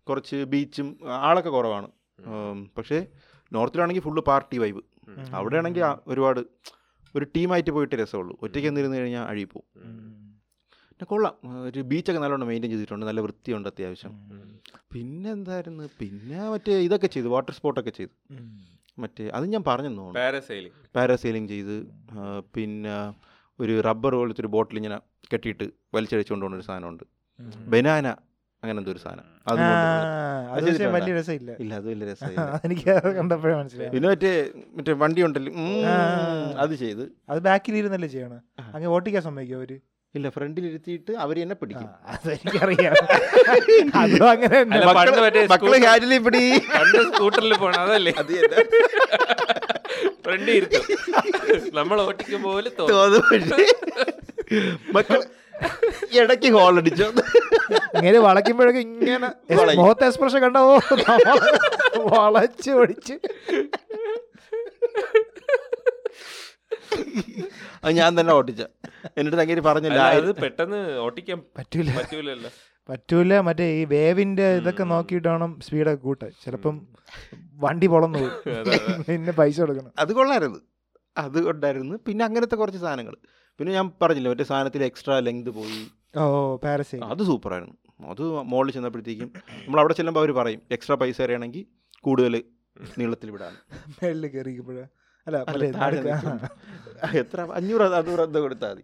[0.10, 1.88] കുറച്ച് ബീച്ചും ആളൊക്കെ കുറവാണ്.
[2.78, 3.06] പക്ഷേ
[3.54, 4.82] നോർത്തിലാണെങ്കിൽ ഫുള്ള് പാർട്ടി വൈബ്
[5.34, 6.40] അവിടെയാണെങ്കിൽ ഒരുപാട്
[7.16, 8.38] ഒരു ടീമായിട്ട് പോയിട്ട് രസമുള്ളൂ.
[8.42, 10.23] ഒറ്റയ്ക്ക് എന്നിരുന്ന് കഴിഞ്ഞാൽ അഴി പോവും പിന്നെ
[11.12, 11.36] കൊള്ളാം.
[11.68, 13.06] ഒരു ബീച്ചൊക്കെ നല്ലോണം മെയിന്റെയിൻ ചെയ്തിട്ടുണ്ട്.
[13.10, 14.14] നല്ല വൃത്തിയുണ്ട് അത്യാവശ്യം.
[14.94, 15.86] പിന്നെ എന്തായിരുന്നു?
[16.02, 17.30] പിന്നെ മറ്റേ ഇതൊക്കെ ചെയ്തു.
[17.36, 18.14] വാട്ടർ സ്പോർട്ടൊക്കെ ചെയ്തു.
[18.98, 21.76] മറ്റേ അത് ഞാൻ പറഞ്ഞു പാരസൈലിംഗ് പാരാസെയിലിംഗ് ചെയ്ത്.
[22.56, 22.96] പിന്നെ
[23.60, 24.98] ഒരു റബ്ബർ പോലത്തെ ഒരു ബോട്ടിൽ ഇങ്ങനെ
[25.32, 27.04] കെട്ടിയിട്ട് വലിച്ചടിച്ചുകൊണ്ട് പോകുന്ന ഒരു സാധനമുണ്ട്
[27.74, 28.08] ബനാന
[28.64, 29.26] അങ്ങനെ എന്തോ ഒരു സാധനം?
[30.96, 31.52] വലിയ രസമില്ല.
[31.64, 32.44] ഇല്ല അത് വലിയ രസമില്ല.
[32.66, 33.92] എനിക്ക് കണ്ടപ്പോഴേ മനസ്സിലായി.
[33.96, 34.32] പിന്നെ മറ്റേ
[34.78, 35.52] മറ്റേ വണ്ടി ഉണ്ടല്ലോ
[35.94, 35.96] ആ.
[36.64, 37.04] അത് ചെയ്ത്.
[37.32, 38.42] അത് ബാക്കിൽ ഇരുന്നല്ലേ ചെയ്യണം.
[38.74, 39.74] അങ്ങനെ ഓട്ടിക്കാൻ സമ്മതിക്കും അവർ?
[40.18, 41.88] ഇല്ല ഫ്രണ്ടിൽ ഇരുത്തിയിട്ട് അവർ എന്നെ പിടിക്കും.
[42.14, 42.94] അതെനിക്കറിയാം.
[44.02, 44.60] അതും അങ്ങനെ
[45.54, 46.42] മക്കൾ ഹാൻഡിലിൽ പിടി.
[46.76, 48.14] പണ്ട് സ്കൂട്ടറിൽ പോണം അതല്ലേ?
[48.22, 48.58] അത് തന്നെ.
[50.26, 50.84] ഫ്രണ്ട് ഇരുത്തും
[51.80, 53.24] നമ്മൾ ഓട്ടിക്കും പോലെ തോന്നും.
[54.98, 55.20] മക്കൾ
[56.20, 57.08] ഇടയ്ക്ക് ഹോൾ അടിച്ചു?
[57.98, 59.30] ഇങ്ങനെ വളയ്ക്കുമ്പോഴൊക്കെ ഇങ്ങനെ.
[59.82, 60.62] മുഖത്തെ എക്സ്പ്രഷൻ കണ്ടോ
[62.14, 63.16] വളച്ച് ഒടിച്ച്.
[67.84, 68.62] അത് ഞാൻ തന്നെ ഓട്ടിച്ച
[69.18, 71.90] എന്നിട്ട് തങ്ങി പറഞ്ഞില്ല അത് പെട്ടെന്ന് ഓട്ടിക്കാൻ പറ്റൂല.
[72.00, 72.52] പറ്റൂലല്ലോ.
[72.90, 76.32] പറ്റൂല മറ്റേ ഈ വേവിന്റെ ഇതൊക്കെ നോക്കിയിട്ട് വേണം സ്പീഡൊക്കെ കൂട്ടാൻ.
[76.44, 76.76] ചിലപ്പം
[77.66, 79.04] വണ്ടി പൊളന്നു പോകും.
[79.10, 79.92] പിന്നെ പൈസ കൊടുക്കണം.
[80.04, 80.60] അത് കൊള്ളായിരുന്നു.
[81.16, 83.16] അത് ഉണ്ടായിരുന്നു പിന്നെ അങ്ങനത്തെ കുറച്ച് സാധനങ്ങൾ
[83.60, 85.80] പിന്നെ ഞാൻ പറഞ്ഞില്ല മറ്റേ സാധനത്തിൽ എക്സ്ട്രാ ലെങ്ത് പോയി.
[86.22, 86.24] ഓ
[86.64, 87.76] പാരസൈൽ അത് സൂപ്പറായിരുന്നു.
[88.14, 88.22] അത്
[88.52, 89.30] മോളിൽ ചെന്നപ്പോഴത്തേക്കും
[89.66, 91.64] നമ്മൾ അവിടെ ചെല്ലുമ്പോൾ അവർ പറയും എക്സ്ട്രാ പൈസ അറിയണമെങ്കിൽ
[92.06, 92.34] കൂടുതൽ
[93.00, 93.54] നീളത്തിൽ വിടാൻ
[94.00, 94.86] മേളിൽ കയറിയപ്പോഴാ
[95.28, 95.38] അല്ല.
[97.22, 98.84] എത്ര അഞ്ഞൂറ് അഞ്ഞൂറ് എന്തോ കൊടുത്താൽ മതി.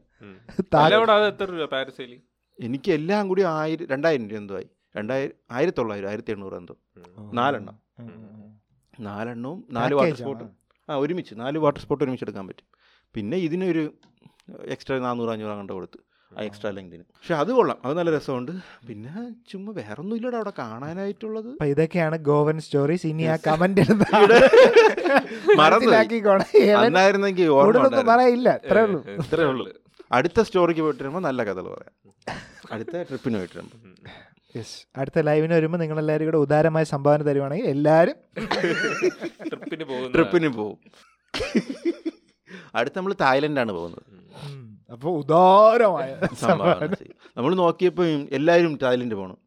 [1.32, 2.18] എത്ര രൂപ പാരസൈലി?
[2.60, 4.68] എനിക്ക് എല്ലാം കൂടി ആയിരം രണ്ടായിരം രൂപ എന്തോ ആയി.
[4.98, 6.76] രണ്ടായിരം ആയിരത്തി തൊള്ളായിരം ആയിരത്തി എണ്ണൂറ് എന്തോ
[7.40, 7.76] നാലെണ്ണം.
[9.00, 10.50] നാലെണ്ണവും നാല് വാട്ടർ സ്പോട്ട് സ്പോട്ടും
[10.90, 11.34] ആ ഒരുമിച്ച്.
[11.42, 12.68] നാല് വാട്ടർ സ്പോട്ട് ഒരുമിച്ച് എടുക്കാൻ പറ്റും.
[13.16, 13.84] പിന്നെ ഇതിനൊരു
[14.76, 16.00] എക്സ്ട്രാ നാനൂറ് അഞ്ഞൂറ് അങ്ങോട്ട് കൊടുത്ത്.
[16.38, 17.78] ആ എക്സ്ട്രാ ലെങ്തിന് പക്ഷെ അത് കൊള്ളാം.
[17.86, 18.52] അത് നല്ല രസമുണ്ട്.
[18.88, 19.14] പിന്നെ
[19.52, 21.50] ചുമ്മാ വേറെ ഒന്നും ഇല്ലടാ അവിടെ കാണാനായിട്ടുള്ളത്.
[21.54, 23.06] അപ്പൊ ഇതൊക്കെയാണ് ഗോവൻ സ്റ്റോറീസ്.
[23.12, 24.46] ഇനി ആ കമന്റ് ഉണ്ടായിരുന്നു.
[28.12, 28.50] പറയില്ല.
[28.66, 29.00] ഇത്രേ ഉള്ളൂ.
[29.24, 29.66] ഇത്രേ ഉള്ളൂ.
[30.18, 31.96] അടുത്ത സ്റ്റോറിക്ക് പോയിട്ട് വരുമ്പോൾ നല്ല കഥകൾ പറയാം.
[32.74, 33.80] അടുത്ത ട്രിപ്പിന് പോയിട്ട് വരുമ്പോൾ
[34.58, 38.16] യെസ് അടുത്ത ലൈവിന് വരുമ്പോൾ നിങ്ങൾ എല്ലാവരും കൂടെ ഉദാരമായ സംഭാവന തരുവാണെങ്കിൽ എല്ലാവരും
[39.50, 40.80] ട്രിപ്പിന് പോകും ട്രിപ്പിന് പോകും.
[42.80, 44.06] അടുത്ത് നമ്മൾ തായ്ലൻഡാണ് പോകുന്നത്.
[44.92, 46.96] അപ്പോൾ ഉദാരമായ സംഭവമാണ്
[47.38, 49.38] നമ്മൾ നോക്കിയപ്പോ എല്ലാരും തായ്ലൻഡ് പോണം.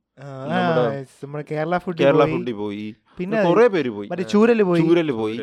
[1.25, 2.95] നമ്മുടെ കേരള ഫുഡ് കേരള ഫുഡിൽ പോയി.
[3.19, 4.09] പിന്നെ കുറെ പേര് പോയി.
[4.09, 4.83] മറ്റേ ചൂരൽ പോയി.
[4.83, 5.39] ചൂരൽ പോയി.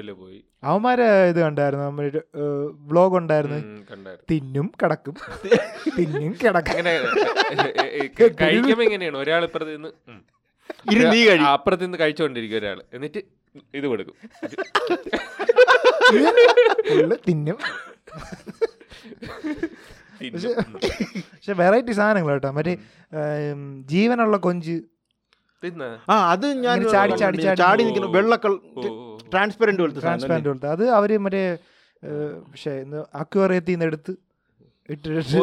[0.63, 1.85] അവന്മാരെ ഇത് കണ്ടായിരുന്നു?
[1.85, 2.21] നമ്മുടെ
[2.69, 3.85] വ്ലോഗ് ഉണ്ടായിരുന്നു.
[4.31, 5.13] തിന്നും കിടക്കും.
[5.99, 6.73] തിന്നും കിടക്കും.
[8.41, 9.17] കഴിക്കുമ്പോ എങ്ങനെയാണ്?
[9.17, 13.17] ഒരാൾ ഇപ്പുറത്ത് നിന്ന് അപ്പുറത്ത് നിന്ന് കഴിച്ചുകൊണ്ടിരിക്കും ഒരാൾ എന്നിട്ട്
[13.73, 14.13] ഇത് കൊടുക്കും.
[17.27, 17.57] തിന്നും.
[20.27, 20.53] പക്ഷെ.
[21.33, 22.77] പക്ഷെ വെറൈറ്റി സാധനങ്ങൾ കേട്ടോ മറ്റേ
[23.85, 24.75] ജീവനുള്ള കൊഞ്ച്?
[26.09, 27.83] ആ അത് ഞാൻ ചാടി, ചാടി, ചാടി.
[27.83, 28.53] നിൽക്കുന്നു വെള്ളക്കൾ.
[29.31, 31.57] ട്രാൻസ്പെറന്റ് പോലത്തെ ട്രാൻസ്പെറന്റ് പോലത്തെ അത് അവർ മറ്റേ
[32.51, 34.11] പക്ഷെ അക്വേറിയത്തിൽ നിന്ന് എടുത്ത്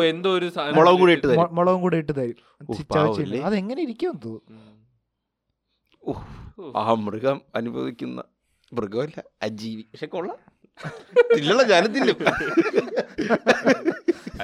[0.05, 1.49] എന്തോ ഒരു മുളകും കൂടി ഇട്ട് തരും.
[1.55, 3.25] മുളകും കൂടെ ഇട്ട് തരും ഉഫ്, ചി- ചവച്ച് പാവമില്ലേ?
[3.25, 3.47] തിന്നും.
[3.47, 4.73] അതെങ്ങനെ ഇരിക്കും തോന്നുന്നു.
[6.77, 8.23] ആ മൃഗം അനുഭവിക്കുന്ന
[8.73, 10.39] മൃഗമല്ല അജീവി പക്ഷെ കൊള്ളാം
[11.37, 12.17] ഇല്ലല്ലോ ഞാനും തിന്നും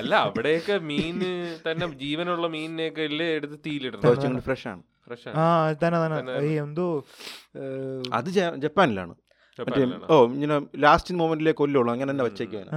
[0.00, 1.18] അല്ല അവിടെയൊക്കെ മീൻ
[1.66, 4.02] തന്നെ ജീവനുള്ള മീനിനെയൊക്കെ അല്ലേ എടുത്ത് തീയിലിടണം.
[4.48, 5.46] ഫ്രഷ് ആണ് ഫ്രഷ് ആ
[5.82, 6.34] തന്നെ തന്നെ.
[6.64, 6.86] എന്തോ
[8.18, 8.28] അത്
[8.64, 9.14] ജപ്പാനിലാണ്.
[10.14, 11.90] ഓ ഇങ്ങനെ ലാസ്റ്റ് മൊമെന്റിലെ കൊല്ലുള്ളൂ.
[11.94, 12.70] അങ്ങനെ തന്നെ വെച്ചേക്കാണ്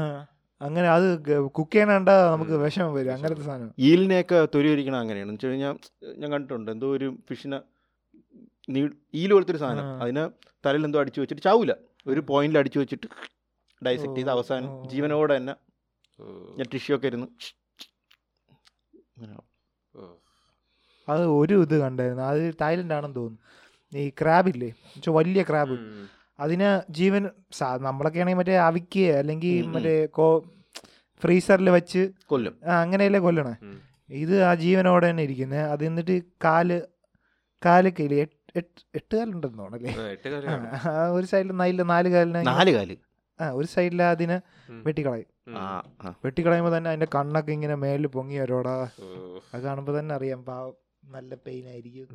[0.62, 1.06] അങ്ങനെ അത്
[1.56, 3.12] കുക്ക് ചെയ്യണണ്ട നമുക്ക് വിഷമം വരും.
[3.16, 3.72] അങ്ങനത്തെ സാധനം.
[3.88, 5.30] ഈലിനെയൊക്കെ തൊലി ഒരിക്കണം അങ്ങനെയാണ്.
[5.30, 5.76] എന്ന് വെച്ച് കഴിഞ്ഞാൽ
[6.22, 7.60] ഞാൻ കണ്ടിട്ടുണ്ട് എന്തോ ഒരു ഫിഷിനെ
[8.76, 8.82] നീ
[9.22, 10.24] ഈൽ പോലത്തെ ഒരു സാധനം അതിനെ
[10.66, 11.74] തലയിൽ എന്തോ അടിച്ചു വെച്ചിട്ട് ചാവൂല.
[12.12, 13.08] ഒരു പോയിന്റിൽ അടിച്ചു വെച്ചിട്ട്
[13.82, 14.70] ഡൈസെക്ട് ചെയ്ത് അവസാനം.
[14.92, 15.56] ജീവനോടെ തന്നെ
[16.58, 17.28] ഞാൻ ടിഷ്യൂ ഒക്കെ ഇരുന്ന്.
[21.08, 22.24] അത് ഒരു ഇത് കണ്ടായിരുന്നു.
[22.24, 23.42] അത് തായ്ലൻഡ് ആണെന്ന് തോന്നുന്നു.
[23.92, 24.70] ഈ ക്രാബ് ഇല്ലേ?
[25.18, 25.76] വലിയ ക്രാബ്
[26.40, 27.24] അതിന് ജീവൻ
[27.82, 29.54] നമ്മളൊക്കെ ആണെങ്കിൽ മറ്റേ അവിക്കുക അല്ലെങ്കിൽ.
[29.76, 30.26] മറ്റേ കോ
[31.22, 32.54] ഫ്രീസറിൽ വെച്ച് കൊല്ലും.
[32.66, 33.54] ആ, അങ്ങനെയല്ലേ കൊല്ലണേ?
[34.16, 36.70] ഇത് ആ ജീവനോടെ തന്നെ ഇരിക്കുന്നത് അത് എന്നിട്ട് കാൽ
[37.62, 40.68] കാൽ കയ്യിൽ എട്ട് എട്ട് കാലുണ്ടെന്ന് തോന്നല്ലേ എട്ട് ആ, കാലാണ്
[41.14, 42.92] ഒരു സൈഡിൽ നാല് നാല് കാലിന് നാല് കാൽ.
[43.40, 44.38] ആ ഒരു സൈഡിൽ അതിനെ.
[44.86, 45.30] വെട്ടിക്കളയും.
[46.26, 48.76] വെട്ടിക്കളയുമ്പോൾ തന്നെ അതിന്റെ കണ്ണൊക്കെ ഇങ്ങനെ മേലിൽ പൊങ്ങി വരോടാ.
[49.54, 50.74] അത് കാണുമ്പോൾ തന്നെ അറിയാം പാവം
[51.10, 52.08] നല്ല പെയിൻ ആയിരിക്കും.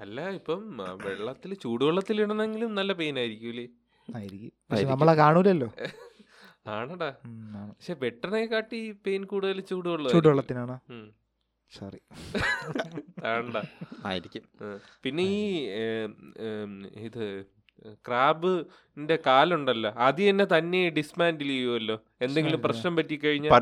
[0.00, 0.60] അല്ല ഇപ്പം
[1.04, 3.66] വെള്ളത്തിൽ ചൂടുവെള്ളത്തിൽ ഇടണമെങ്കിലും നല്ല പെയിൻ ആയിരിക്കൂലേ
[4.08, 4.52] ആയിരിക്കും.
[4.70, 4.84] പക്ഷെ.
[4.84, 5.68] നമ്മളെ കാണൂലല്ലോ.
[6.74, 7.08] ആണടാ.
[7.68, 10.76] പക്ഷെ വെട്ടണെ കാട്ടി പെയിൻ കൂടുതൽ ചൂടുവെള്ളം ചൂടുവെള്ളത്തിനാണ്.
[11.72, 12.00] സോറി
[13.30, 13.62] ആണടാ.
[14.04, 14.44] ആയിരിക്കും.
[15.04, 15.40] പിന്നെ ഈ
[17.08, 17.22] ഇത്
[18.04, 23.52] ക്രാബിന്റെ കാലുണ്ടല്ലോ അത് തന്നെ തന്നെ ഡിസ്മാൻഡിൽ ചെയ്യുമല്ലോ എന്തെങ്കിലും പ്രശ്നം പറ്റി കഴിഞ്ഞാൽ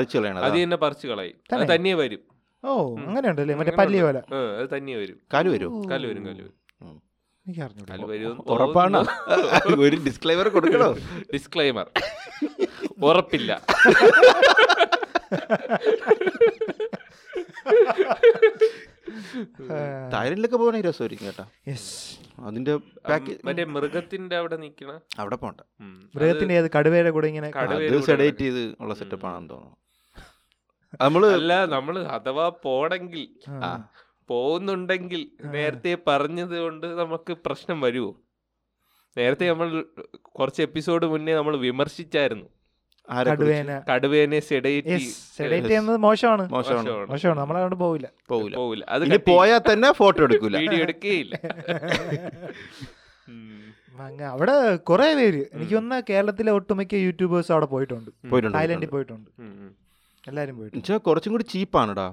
[0.47, 1.37] അത് തന്നെ പറിച്ചു കളയും.
[1.53, 1.95] അത് തന്നെ?
[2.03, 2.21] വരും.
[2.65, 4.21] ഓ അങ്ങനെ ഉണ്ടല്ലേ മറ്റേ പല്ലി പോലെ
[4.61, 5.19] അത് തന്നെ വരും.
[5.35, 6.23] കാൽ വരും കാൽ വരും.
[7.89, 9.03] കാൽ വരും ഉറപ്പാണോ?
[9.85, 10.97] ഒരു ഡിസ്ക്ലൈമർ കൊടുക്കണോ?
[11.35, 11.87] ഡിസ്ക്ലൈമർ
[13.03, 13.61] ഉറപ്പില്ല.
[20.13, 21.45] തായ്ലൻഡിലൊക്കെ പോകണേ രസമായിരിക്കും കേട്ടോ.
[21.69, 21.91] യെസ്
[22.41, 22.75] അതിന്റെ
[23.45, 25.01] മറ്റേ മൃഗത്തിന്റെ അവിടെ നിക്കണ?
[25.19, 25.61] അവിടെ പോണ്ട.
[26.17, 26.71] മൃഗത്തിന്റെ ഏത്?
[26.79, 27.51] കടുവയുടെ കൂടെ ഇങ്ങനെ
[28.01, 29.77] സെഡേറ്റ് ചെയ്ത് ഉള്ള സെറ്റപ്പ് ആണെന്ന് തോന്നുന്നു.
[31.01, 33.27] നമ്മൾ അല്ല നമ്മൾ അഥവാ പോണെങ്കിൽ.
[34.29, 38.13] പോകുന്നുണ്ടെങ്കിൽ നേരത്തെ പറഞ്ഞത് കൊണ്ട് നമുക്ക് പ്രശ്നം വരുമോ
[39.17, 39.69] നേരത്തെ നമ്മൾ
[40.19, 42.47] കുറച്ച് എപ്പിസോഡ് മുന്നേ നമ്മൾ വിമർശിച്ചായിരുന്നു?
[43.09, 43.73] കടുവേന.
[43.91, 44.97] കടുവേനെ സെഡേറ്റ്
[45.69, 46.45] ചെയ്യുന്നത് മോശമാണ്.
[46.53, 47.39] മോശമാണ്.
[47.41, 48.07] നമ്മൾ അങ്ങോട്ട് പോവില്ല.
[48.29, 48.55] പോവില്ല.
[48.57, 48.85] പോവില്ല.
[48.89, 50.57] അത് പോയാൽ തന്നെ ഫോട്ടോ എടുക്കൂല.
[50.57, 51.35] വീഡിയോ എടുക്കുകയില്ല.
[54.31, 54.55] അവിടെ
[54.89, 55.43] കുറെ പേര്.
[55.55, 58.11] എനിക്ക് ഒന്ന് കേരളത്തിലെ ഒട്ടുമിക്ക യൂട്യൂബേഴ്സ് അവിടെ പോയിട്ടുണ്ട്.
[58.31, 59.29] പോയിട്ടുണ്ട് തായ്ലൻഡിൽ പോയിട്ടുണ്ട്.
[60.25, 60.93] എല്ലാരും പോയിട്ടുണ്ട്.
[61.07, 62.07] കുറച്ചും കൂടി ചീപ്പാണെടാ.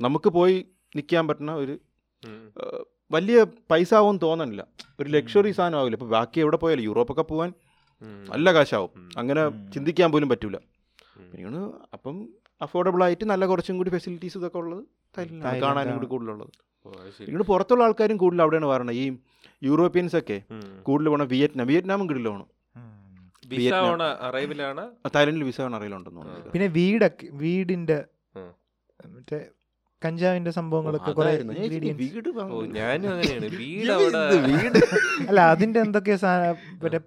[0.00, 0.56] നമുക്ക് പോയി
[0.96, 1.74] നിൽക്കാൻ പറ്റുന്ന ഒരു
[3.10, 3.38] വലിയ
[3.70, 4.62] പൈസ ആവും തോന്നണില്ല.
[5.00, 7.67] ഒരു ലക്ഷറി സാധനം ആവില്ല ഇപ്പൊ ബാക്കി എവിടെ പോയാലും യൂറോപ്പൊക്കെ പോകാൻ ഉം.
[8.02, 8.90] നല്ല കാശാവും.
[9.16, 10.56] അങ്ങനെ ചിന്തിക്കാൻ പോലും പറ്റൂല.
[11.30, 12.28] പിന്നെയാണ് അപ്പം
[12.60, 14.84] അഫോർഡബിൾ ആയിട്ട് നല്ല കുറച്ചും കൂടി ഫെസിലിറ്റീസ് ഇതൊക്കെ ഉള്ളത്
[15.62, 15.94] കാണാനും.
[15.94, 16.48] കൂടി കൂടുതലുള്ളത്.
[17.20, 19.18] ഇങ്ങോട്ട് പുറത്തുള്ള ആൾക്കാരും കൂടുതൽ അവിടെയാണ് പറയുന്നത് ഈ
[19.62, 20.42] യൂറോപ്യൻസ് ഒക്കെ.
[20.82, 22.46] കൂടുതൽ പോകണം വിയറ്റ്നാം വിയറ്റ്നാമും കൂടുതൽ പോകണം
[23.48, 26.50] വിസ ഓണ അറൈവലാണ് തായ്ലൻഡിൽ വിസ അറിയിലുണ്ടെന്ന് തോന്നുന്നു.
[26.50, 28.04] പിന്നെ വീടൊക്കെ വീടിന്റെ.
[29.00, 29.48] മറ്റേ
[30.02, 31.12] കഞ്ചാവിന്റെ സംഭവങ്ങളൊക്കെ
[33.60, 33.92] വീട്
[35.28, 37.00] അല്ല അതിന്റെ എന്തൊക്കെയാ മറ്റേ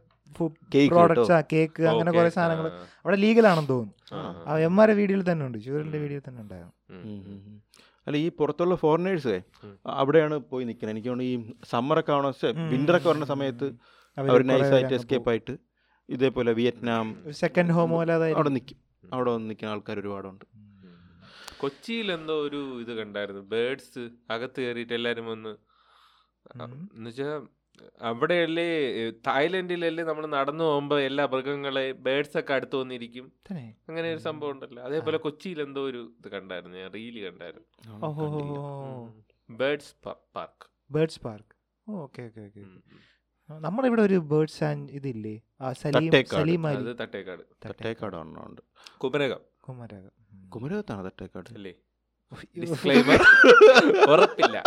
[0.73, 0.95] കേക്ക്
[1.37, 2.11] ആ കേക്ക് അങ്ങനെ.
[2.17, 4.55] കുറെ സാധനങ്ങൾ അവിടെ അവിടെ ലീഗലാണെന്ന് തോന്നുന്നു.
[4.69, 5.57] എമ്മാരെ വീഡിയോയിൽ തന്നെ ഉണ്ട്.
[5.65, 6.75] ചൂരലിന്റെ വീഡിയോയിൽ തന്നെ ഉണ്ടായിരുന്നു.
[8.07, 9.35] അല്ല ഈ പുറത്തുള്ള ഫോറിനേഴ്സ്
[10.01, 10.93] അവിടെയാണ് പോയി നിൽക്കുന്നത്.
[10.95, 11.35] എനിക്ക് തോന്നുന്നു ഈ
[11.71, 13.67] സമ്മറൊക്കെ ആവണ വിന്റർ വിന്ററൊക്കെ വരുന്ന സമയത്ത്
[14.17, 15.53] അവർ നൈസായിട്ട് എസ്കേപ്പ് ആയിട്ട്
[16.09, 17.05] ഇതേപോലെ വിയറ്റ്നാം
[17.41, 18.79] സെക്കൻഡ് ഹോം പോലെ അവിടെ നിൽക്കും
[19.13, 20.45] അവിടെ വന്ന് നിൽക്കുന്ന ആൾക്കാർ ഒരുപാടുണ്ട്.
[21.61, 23.41] കൊച്ചിയിൽ എന്തോ ഒരു ഇത് കണ്ടായിരുന്നു.
[23.53, 25.53] ബേർഡ്സ് അകത്ത് കയറിയിട്ട് എല്ലാരും വന്ന്
[26.63, 26.77] ഉം.
[28.01, 28.65] അവിടെയല്ലേ
[29.27, 33.25] തായ്ലൻഡിലല്ലേ നമ്മൾ നടന്നു പോകുമ്പോ എല്ലാ മൃഗങ്ങളെ ബേർഡ്സ് ഒക്കെ അടുത്ത് വന്നിരിക്കും.
[33.47, 33.65] തന്നെ.
[33.89, 34.81] അങ്ങനെ ഒരു സംഭവം ഉണ്ടല്ലോ.
[34.83, 37.67] അതേപോലെ കൊച്ചിയിൽ എന്തോ ഒരു ഇത് കണ്ടായിരുന്നു ഞാൻ റീൽ കണ്ടായിരുന്നു.
[38.07, 38.27] ഓഹോ
[39.61, 39.93] birds
[40.35, 41.55] park birds park
[41.87, 42.63] okay okay okay.
[43.49, 45.35] നമ്മുടെ ഇവിടെ ഒരു ബേർഡ്സ് ആൻഡ് ഇതില്ലേ?
[45.81, 46.91] സലീം തട്ടേക്കാട്.
[47.01, 47.43] തട്ടേക്കാട്.
[47.65, 48.61] തട്ടേക്കാട് ഉണ്ട്
[49.03, 49.41] കുമരകം.
[49.67, 50.13] കുമരകം.
[50.53, 51.49] കുമരകത്താണ് തട്ടേക്കാട്.
[51.57, 51.73] അല്ലേ.
[52.61, 53.21] ഡിസ്ക്ലൈമർ
[54.13, 54.57] ഉറപ്പില്ല.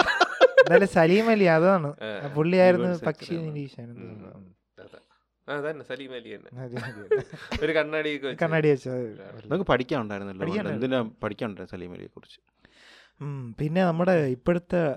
[0.58, 1.94] എന്തായാലും സലീം അലി അതാണ്.
[2.34, 3.98] പുള്ളിയായിരുന്നു പക്ഷി നിരീക്ഷണം നിരീക്ഷകൻ.
[3.98, 4.54] ഒരു.
[7.72, 8.68] കണ്ണാടി
[9.46, 10.70] നമുക്ക് പഠിക്കാനുണ്ടായിരുന്നല്ലോ.
[10.70, 12.40] എന്തിനാ പഠിക്കാനുണ്ടായിരുന്നു സലീം അലിയെ കുറിച്ച്?
[13.58, 14.94] പിന്നെ നമ്മുടെ ഇപ്പോഴത്തെ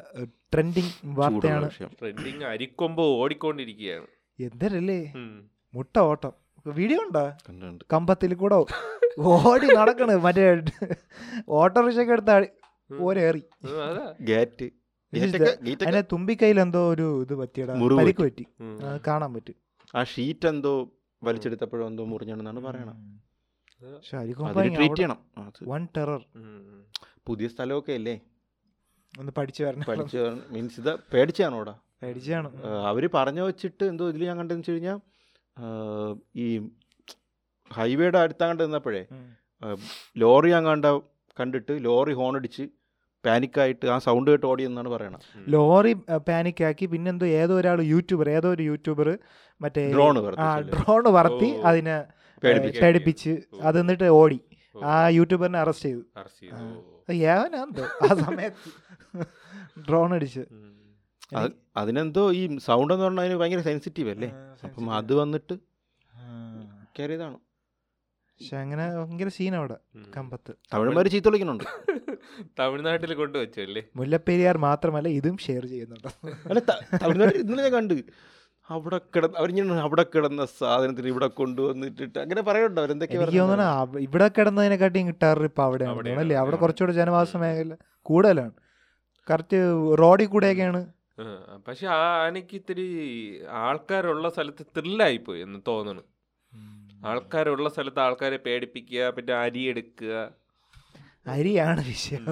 [0.54, 1.70] ട്രെൻഡിങ് വാർത്തയാണ്.
[1.82, 4.08] ട്രെൻഡിങ് അരിക്കൊമ്പ് ഓടിക്കൊണ്ടിരിക്കുകയാണ്.
[4.40, 5.14] എന്തരല്ലേ?
[5.74, 6.32] മുട്ട ഓട്ടം.
[6.68, 7.32] വീഡിയോ ഉണ്ടോ?
[7.94, 8.66] കമ്പത്തിൽ കൂടെ
[9.20, 10.18] ഓടി നടക്കണ്.
[10.18, 10.62] മറ്റേ
[11.50, 12.46] ഓട്ടോറിക്ഷയൊക്കെ എടുത്ത
[13.00, 13.44] ഓരേറി.
[14.22, 14.70] ഗേറ്റ്.
[15.24, 17.74] അതിന്റെ തുമ്പിക്കൈയിൽ എന്തോ ഒരു ഇത് പറ്റിയടാ.
[17.98, 18.46] പരിക്ക് പറ്റി.
[19.08, 19.56] കാണാൻ പറ്റും.
[19.96, 20.74] ആ ഷീറ്റ് എന്തോ
[21.22, 22.98] വലിച്ചെടുത്തപ്പോഴോ എന്തോ മുറിഞ്ഞാണെന്നാണ് പറയണം
[23.82, 24.18] പക്ഷെ
[24.78, 25.20] ട്രീറ്റ് ചെയ്യണം.
[25.68, 26.22] വൺ ടെറർ
[27.28, 28.16] പുതിയ സ്ഥലമൊക്കെ അല്ലേ?
[29.20, 29.86] ഒന്ന് പഠിച്ചു വരണം.
[29.88, 30.18] പഠിച്ച്
[30.50, 32.50] മീൻസ് ഇത് പേടിച്ചാണോടാ പേടിച്ചാണ്.
[32.66, 35.00] അവർ പറഞ്ഞു വെച്ചിട്ട് എന്തോ ഇതിൽ ഞാൻ കണ്ടെന്ന് വെച്ച് കഴിഞ്ഞാൽ
[36.36, 36.48] ഈ
[37.72, 39.02] ഹൈവേയുടെ അടുത്താണ്ട് നിന്നപ്പോഴേ.
[40.18, 40.86] ലോറി അങ്ങാണ്ട
[41.40, 42.66] കണ്ടിട്ട് ലോറി ഹോൺ അടിച്ച്
[43.26, 45.94] പാനിക്കായിട്ട് ആ സൗണ്ട് കേട്ട് ഓടിയെന്നാണ് പറയുന്നത് ലോറി
[46.28, 49.18] പാനിക്കാക്കി പിന്നെന്തോ ഏതോ ഒരാൾ യൂട്യൂബർ ഏതോ ഒരു യൂട്യൂബർ
[49.62, 51.98] മറ്റേ ഡ്രോൺ ആ ഡ്രോൺ പറത്തി അതിനെ
[52.44, 53.34] പേടിപ്പിച്ച്.
[53.62, 54.40] അത് എന്നിട്ട് ഓടി.
[54.84, 56.02] ആ യൂട്യൂബറിനെ അറസ്റ്റ് ചെയ്തു.
[56.18, 56.56] അറസ്റ്റ് ചെയ്തു.
[56.56, 57.14] ആ.
[57.14, 58.70] ഏവനാന്തോ ആ സമയത്ത്
[59.80, 60.44] ഡ്രോൺ അടിച്ച്.
[61.78, 64.30] അതിനെന്തോ ഈ സൗണ്ട് എന്ന് പറഞ്ഞാൽ അതിന് ഭയങ്കര സെൻസിറ്റീവ് അല്ലേ?
[64.64, 65.56] അപ്പം അത് വന്നിട്ട്.
[67.00, 67.38] കയറിയതാണ്
[68.40, 69.78] പക്ഷെ അങ്ങനെ ഭയങ്കര സീൻ അവിടെ
[70.18, 70.52] കമ്പത്ത്.
[70.74, 71.64] തമിഴന്മാർ ചീത്ത വിളിക്കുന്നുണ്ട്.
[72.60, 73.84] തമിഴ്നാട്ടിൽ കൊണ്ടുവച്ചല്ലേ?
[73.96, 76.10] മുല്ലപ്പെരിയാർ മാത്രമല്ല ഇതും ഷെയർ ചെയ്യുന്നുണ്ട്.
[76.50, 76.60] അല്ല
[77.04, 77.94] തമിഴ്നാട്ടിൽ ഇന്നലെ ഞാൻ കണ്ട്.
[78.70, 83.22] അവിടെ കിടന്ന് അവരിങ്ങനെ അവിടെ കിടന്ന സാധനത്തിന് ഇവിടെ കൊണ്ടുവന്നിട്ടിട്ട് അങ്ങനെ പറയണ്ടോ അവരെന്തൊക്കെയാ
[84.00, 85.94] ഇവിടെ കിടന്നതിനെക്കാട്ടിയും കിട്ടാറ് ഇപ്പൊ അവിടെയാണ്.
[85.94, 86.20] അവിടെയാണ്.
[86.20, 86.36] അല്ലേ?
[86.36, 86.56] അവിടെ.
[86.56, 88.52] കുറച്ചുകൂടെ ജനവാസ മേഖല കൂടുതലാണ്.
[89.28, 89.60] കറക്റ്റ്
[90.00, 90.82] റോഡിൽ കൂടെയൊക്കെയാണ്.
[91.68, 92.86] പക്ഷെ ആ ആനയ്ക്ക് ഇത്തിരി
[93.50, 96.04] ആൾക്കാരുള്ള സ്ഥലത്ത് ത്രില്ലായി പോയി എന്ന് തോന്നുന്നു.
[97.06, 100.14] ആൾക്കാരുള്ള സ്ഥലത്ത് ആൾക്കാരെ പേടിപ്പിക്കുക പിന്നെ അരി എടുക്കുക.
[101.28, 102.26] അരിയാണ് വിഷയം.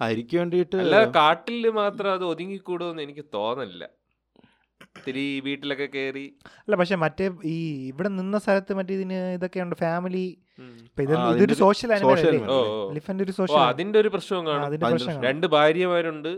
[0.00, 3.82] അരിക്ക് വേണ്ടിയിട്ട് അല്ല കാട്ടിൽ മാത്രം അത് ഒതുങ്ങിക്കൂടുമെന്ന് എനിക്ക് തോന്നില്ല
[4.94, 6.24] ഇത്തിരി വീട്ടിലൊക്കെ കയറി
[6.60, 7.56] അല്ല പക്ഷെ മറ്റേ ഈ
[7.90, 10.24] ഇവിടെ നിന്ന സ്ഥലത്ത് മറ്റേ ഇതിന് ഇതൊക്കെയുണ്ട് ഫാമിലി
[10.58, 10.72] ഉം.
[10.86, 11.90] ഇപ്പൊ ഇത് ആ, ഇതൊരു അതിന്റെ സോഷ്യൽ.
[12.90, 14.76] എലിഫന്റ് ഒരു സോഷ്യൽ അതിന്റെ ഒരു പ്രശ്നവും കാണും.
[14.86, 16.30] പ്രശ്നം രണ്ട് ഭാര്യമാരുണ്ട്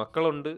[0.00, 0.52] മക്കളുണ്ട്.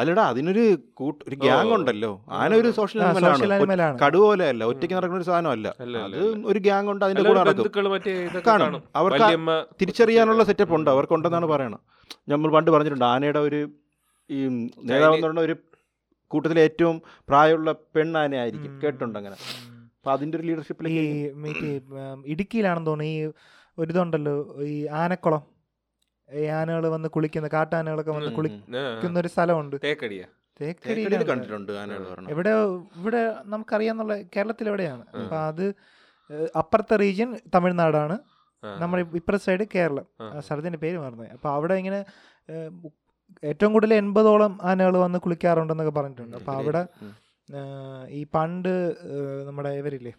[0.00, 0.64] അല്ലടാ അതിനൊരു
[0.98, 2.10] കൂട്ട് ഒരു ഗ്യാങ് ഉണ്ടല്ലോ.
[2.40, 5.68] ആന ഒരു സോഷ്യൽ സോഷ്യൽ അനിമലാണ് അനിമലാണ് കടു പോലെ അല്ല ഒറ്റയ്ക്ക് നടക്കുന്ന ഒരു സാധനമല്ല.
[6.06, 6.18] അത്
[6.50, 7.62] ഒരു ഗ്യാങ് ഉണ്ട് അതിന്റെ കൂടെ നടക്കും.
[7.62, 8.82] ബന്ധുക്കൾ മറ്റേ ഇതൊക്കെ കാണും.
[9.00, 9.30] അവർക്ക്
[9.82, 10.90] തിരിച്ചറിയാനുള്ള സെറ്റപ്പ് ഉണ്ട്.
[10.94, 11.82] അവർക്കുണ്ടെന്നാണ് പറയണത്.
[12.34, 13.60] നമ്മൾ പണ്ട് പറഞ്ഞിട്ടുണ്ട് ആനയുടെ ഒരു
[14.30, 14.40] ഈ
[14.88, 15.56] നേതാവ് എന്ന് പറഞ്ഞ ഒരു
[16.30, 16.96] കൂട്ടത്തിലെ ഏറ്റവും
[17.28, 19.36] പ്രായമുള്ള പെണ്ണാനയായിരിക്കും കേട്ടിട്ടുണ്ട് അങ്ങനെ
[19.98, 21.04] അപ്പൊ അതിന്റെ ഒരു ഈ ലീഡർഷിപ്പിലേക്ക്
[22.32, 23.12] ഇടുക്കിയിലാണെന്ന് തോന്നുന്നു.
[23.12, 23.16] ഈ
[23.82, 24.34] ഒരിതുണ്ടല്ലോ
[24.72, 25.42] ഈ ആനക്കുളം.
[26.46, 29.76] ആനകൾ വന്ന് കുളിക്കുന്ന കാട്ടാനകളൊക്കെ വന്ന് കുളിക്കുന്ന ഒരു സ്ഥലമുണ്ട്.
[29.84, 30.24] തേക്കടിയാ.
[31.26, 31.72] കണ്ടിട്ടുണ്ട്
[32.30, 32.50] ഇവിടെ
[32.96, 35.04] ഇവിടെ നമുക്കറിയാന്നുള്ള കേരളത്തിൽ എവിടെയാണ്.
[35.14, 35.74] അപ്പൊ അത്
[36.56, 38.18] അപ്പുറത്തെ റീജിയൻ തമിഴ്നാടാണ്.
[38.78, 40.06] നമ്മുടെ ഇപ്പുറത്തെ സൈഡ് കേരളം.
[40.20, 40.40] ആ.
[40.40, 42.04] സ്ഥലത്തിന്റെ പേര് മറന്നത് അപ്പൊ അവിടെ ഇങ്ങനെ
[43.44, 46.36] ഏറ്റവും കൂടുതൽ എൺപതോളം ആനകൾ വന്ന് കുളിക്കാറുണ്ടെന്നൊക്കെ പറഞ്ഞിട്ടുണ്ട്.
[46.36, 46.86] അപ്പൊ അവിടെ
[48.08, 48.94] ഈ പണ്ട്
[49.46, 50.12] നമ്മുടെ ഇവരില്ലേ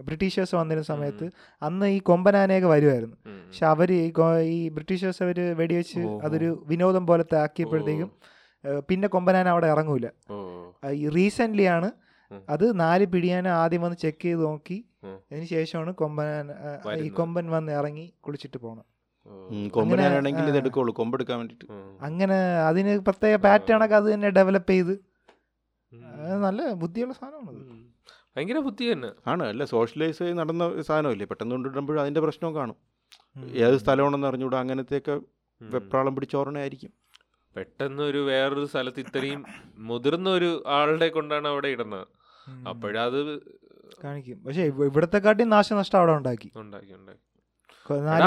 [0.00, 1.30] ബ്രിട്ടീഷേഴ്സ് വന്നിരുന്ന സമയത്ത്
[1.62, 3.16] അന്ന് ഈ കൊമ്പനാനയൊക്കെ വരുമായിരുന്നു
[3.48, 3.92] പക്ഷെ അവർ
[4.40, 5.98] ഈ ബ്രിട്ടീഷേഴ്സ് അവർ വെടിവെച്ച്.
[6.22, 8.10] അതൊരു വിനോദം പോലത്തെ ആക്കിയപ്പോഴത്തേക്കും
[8.88, 10.06] പിന്നെ കൊമ്പനാന അവിടെ ഇറങ്ങൂല.
[10.92, 11.90] ഈ റീസെന്റ്ലി ആണ്
[12.48, 14.84] അത് നാല് പിടിയാന ആദ്യം വന്ന് ചെക്ക് ചെയ്ത് നോക്കി.
[15.04, 16.50] അതിന് ശേഷമാണ് കൊമ്പനാന
[16.96, 18.84] ഈ കൊമ്പൻ വന്ന് ഇറങ്ങി കുളിച്ചിട്ട് പോകണം
[20.48, 20.56] ഇത്.
[20.56, 21.64] എടുക്കുള്ളൂ കൊമ്പെടുക്കാൻ വേണ്ടിട്ട്.
[22.00, 22.34] അങ്ങനെ
[22.68, 24.94] അതിന് പ്രത്യേക പാറ്റേൺ ഒക്കെ അത് തന്നെ ഡെവലപ്പ് ചെയ്ത്.
[26.42, 27.81] നല്ല ബുദ്ധിയുള്ള സാധനമാണ് ഉം.
[28.36, 29.10] ഭയങ്കര ബുദ്ധി തന്നെ.
[29.26, 29.42] ആണ്.
[29.42, 31.26] അല്ല സോഷ്യലൈസ് നടന്ന സാധനമില്ലേ?
[31.26, 32.76] പെട്ടെന്ന് കൊണ്ടിടുമ്പോഴും അതിന്റെ പ്രശ്നവും കാണും.
[33.64, 35.16] ഏത് സ്ഥലമാണെന്ന് അറിഞ്ഞൂടാ അങ്ങനത്തെയൊക്കെ.
[35.60, 36.92] വെപ്രാളം പിടിച്ചോറണയായിരിക്കും
[37.56, 39.44] പെട്ടെന്ന് ഒരു വേറൊരു സ്ഥലത്ത് ഇത്രയും
[39.78, 42.06] മുതിർന്ന ഒരു ആളുടെ കൊണ്ടാണ് അവിടെ ഇടുന്നത്.
[42.68, 43.18] അപ്പോഴത്
[44.04, 44.38] കാണിക്കും.
[44.44, 46.48] പക്ഷെ ഇവിടത്തെ കാട്ടി നാശനഷ്ടം അവിടെ ഉണ്ടാക്കി.
[46.56, 47.20] ഉണ്ടാക്കി ഉണ്ടാക്കി.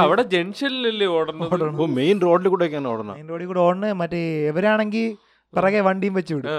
[0.03, 1.93] അവിടെ ജംഗ്ഷനിലല്ലേ ഓടുന്നത് ഓടണം.
[1.95, 5.07] മെയിൻ റോഡിൽ കൂടെ ഓടണം മെയിൻ റോഡിൽ കൂടെ ഓടണേ മറ്റേ ഇവരാണെങ്കിൽ
[5.53, 6.49] പിറകെ വണ്ടിയും വെച്ച് വിടും.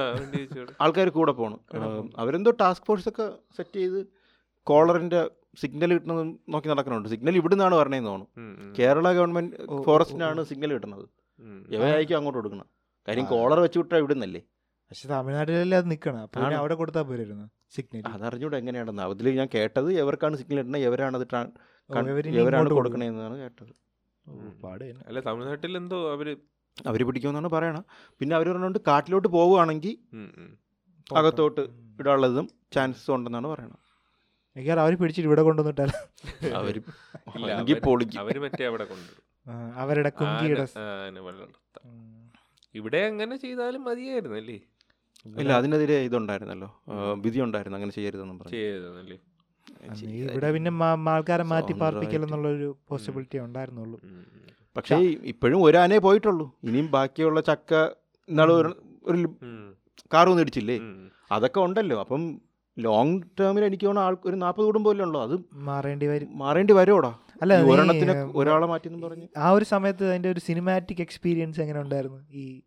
[0.85, 2.11] ആൾക്കാർ കൂടെ പോകണം പോണം.
[2.23, 4.01] അവരെന്തോ ടാസ്ക് ഫോഴ്സ് ഒക്കെ സെറ്റ് ചെയ്ത്
[4.67, 5.21] കോളറിന്റെ
[5.61, 6.23] സിഗ്നൽ കിട്ടുന്നത്
[6.55, 7.09] നോക്കി നടക്കുന്നുണ്ട്.
[7.13, 8.73] സിഗ്നൽ ഇവിടുന്നാണ് പറഞ്ഞതെന്ന് തോന്നുന്നു.
[8.79, 11.05] കേരള ഗവൺമെന്റ് ഫോറസ്റ്റിനാണ് സിഗ്നൽ കിട്ടുന്നത്.
[11.77, 12.67] എവരായിരിക്കും അങ്ങോട്ട് കൊടുക്കണം?
[13.09, 13.27] കാര്യം.
[13.33, 14.43] കോളർ വെച്ച് വിട്ടാൽ ഇവിടുന്നല്ലേ?
[14.91, 16.21] പക്ഷെ തമിഴ്നാട്ടിലല്ലേ അത് നിക്കണം.
[16.27, 16.61] അപ്പൊ പിന്നെ ആണ്.
[16.63, 17.47] അവിടെ കൊടുത്താൽ പോരായിരുന്നു
[17.77, 19.03] സിഗ്നൽ അതറിഞ്ഞൂടെ എങ്ങനെയാണെന്ന്.
[19.15, 21.27] അതിൽ ഞാൻ കേട്ടത് എവർക്കാണ് സിഗ്നൽ ഇടുന്നത് എവരാണ് അത്
[22.43, 23.73] എവരാണ് കൊടുക്കണേന്നാണ് കേട്ടത്.
[25.09, 26.29] അല്ല തമിഴ്നാട്ടിൽ എന്തോ അവർ
[26.87, 27.85] അവർ പിടിക്കുമെന്നാണ് പറയണത്.
[28.21, 29.95] പിന്നെ അവർ പറഞ്ഞുകൊണ്ട് കാട്ടിലോട്ട് പോവുകയാണെങ്കിൽ.
[31.15, 31.63] അകത്തോട്ട്
[32.01, 33.79] ഇടാനുള്ളതും ചാൻസസ് ഉണ്ടെന്നാണ് പറയണത്.
[34.57, 35.95] മിക്കവാറും അവർ പിടിച്ചിട്ട് ഇവിടെ കൊണ്ടുവന്നിട്ടല്ല.
[36.55, 36.77] അവർ
[38.21, 39.13] അവര്- മറ്റേ അവിടെ കൊണ്ട്
[39.75, 40.67] അവരുടെ കുങ്കിയുടെ
[42.75, 44.57] ഇവിടെ അങ്ങനെ ചെയ്താലും മതിയായിരുന്നു അല്ലേ
[45.41, 46.69] ഇല്ല അതിനെതിരെ ഇതുണ്ടായിരുന്നല്ലോ.
[47.15, 47.77] വിധി ഉണ്ടായിരുന്നു.
[47.77, 49.17] അങ്ങനെ ചെയ്യരുതെന്നും പറഞ്ഞു.
[50.23, 50.73] ഇവിടെ പിന്നെ
[51.11, 51.73] ആൾക്കാരെ മാറ്റി.
[51.73, 53.99] പാർപ്പിക്കൽ എന്നുള്ളൊരു പോസിബിലിറ്റി ഉണ്ടായിരുന്നുള്ളൂ.
[54.77, 54.97] പക്ഷേ
[55.33, 56.47] ഇപ്പോഴും ഒരാനേ പോയിട്ടുള്ളൂ.
[56.65, 57.75] ഇനിയും ബാക്കിയുള്ള ചക്ക
[58.29, 59.19] ഇന്നാൾ ഒരു
[60.15, 60.81] കാർ വന്ന് ഇടിച്ചില്ലേ
[61.33, 62.01] അതൊക്കെ ഉണ്ടല്ലോ.
[62.01, 62.41] അപ്പം
[62.79, 65.23] ലോങ് ടേമിൽ എനിക്ക് തോന്നുന്ന ആൾ ഒരു നാൽപ്പത് കുടുംബമല്ലേ ഉള്ളൂ.
[65.23, 66.39] അത് മാറേണ്ടി വരും.
[66.39, 67.13] മാറേണ്ടി വരുമോടാ
[67.43, 69.27] അല്ല ഒരെണ്ണത്തിന് ഒരാളെ മാറ്റി പറഞ്ഞു.
[69.37, 72.21] ആ ഒരു സമയത്ത് അതിന്റെ ഒരു സിനിമാറ്റിക് എക്സ്പീരിയൻസ് എങ്ങനെ ഉണ്ടായിരുന്നു?
[72.33, 72.63] ഈ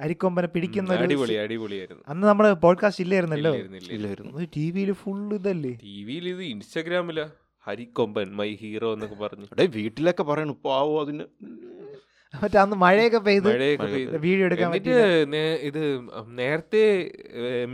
[0.00, 2.02] അരിക്കൊമ്പനെ പിടിക്കുന്ന അടിപൊളി അടിപൊളിയായിരുന്നു.
[2.08, 3.54] അന്ന് നമ്മൾ പോഡ്കാസ്റ്റ് ഇല്ലായിരുന്നല്ലോ?
[3.96, 4.46] ഇല്ലായിരുന്നു.
[4.56, 5.72] ടി വിയിൽ ഫുൾ ഇതല്ലേ?
[5.82, 7.30] ടി വിയിൽ ഇത് ഇൻസ്റ്റാഗ്രാമിലാ
[7.66, 9.46] ഹരിക്കൊമ്പൻ മൈ ഹീറോ എന്നൊക്കെ പറഞ്ഞു.
[9.54, 11.26] എടേ വീട്ടിലൊക്കെ പറയണു പാവോ അതിന്?
[12.42, 13.48] മറ്റേ അന്ന് മഴയൊക്കെ പെയ്ത്.
[14.26, 14.96] വീഡിയോ എടുക്കാൻ എന്നിട്ട്
[15.68, 15.82] ഇത്
[16.40, 16.82] നേരത്തെ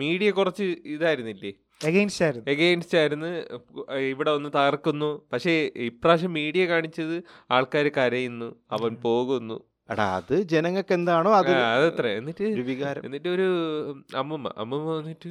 [0.02, 1.52] മീഡിയ കുറച്ച് ഇതായിരുന്നില്ലേ?
[1.88, 2.46] എഗെയിൻസ്റ്റ് ആയിരുന്നു.
[2.52, 3.30] എഗെയിൻസ്റ്റ് ആയിരുന്നു.
[4.12, 5.10] ഇവിടെ ഒന്ന് തകർക്കുന്നു.
[5.32, 5.52] പക്ഷേ
[5.88, 7.16] ഇപ്രാവശ്യം മീഡിയ കാണിച്ചത്
[7.56, 8.48] ആൾക്കാർ കരയുന്നു
[8.78, 9.56] അവൻ പോകുന്നു.
[9.92, 12.06] എടാ അത് ജനങ്ങൾക്ക് എന്താണോ അത് അതത്ര.
[12.18, 12.44] എന്നിട്ട്
[13.06, 13.48] എന്നിട്ട് ഒരു
[14.22, 15.30] അമ്മമ്മ അമ്മമ്മ വന്നിട്ട്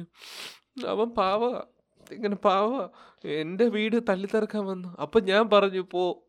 [0.94, 1.42] അവൻ പാവ.
[2.14, 2.88] ഇങ്ങനെ പാവ
[3.28, 4.96] എന്റെ വീട് തല്ലിത്തറക്കാൻ വന്നു.
[5.00, 6.22] അപ്പൊ ഞാൻ പറഞ്ഞു പോ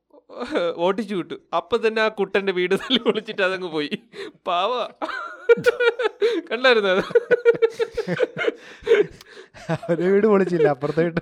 [0.75, 1.33] ഓട്ടിച്ചു വിട്ടു.
[1.55, 3.89] അപ്പൊ തന്നെ ആ കുട്ടന്റെ വീട് തല്ലി വിളിച്ചിട്ട് അതങ്ങ് പോയി.
[4.47, 4.87] പാവ.
[6.51, 7.03] കണ്ടായിരുന്നു അത്?
[9.71, 11.21] അവരെ വീട് വിളിച്ചില്ല അപ്പുറത്തെ വീട്ട്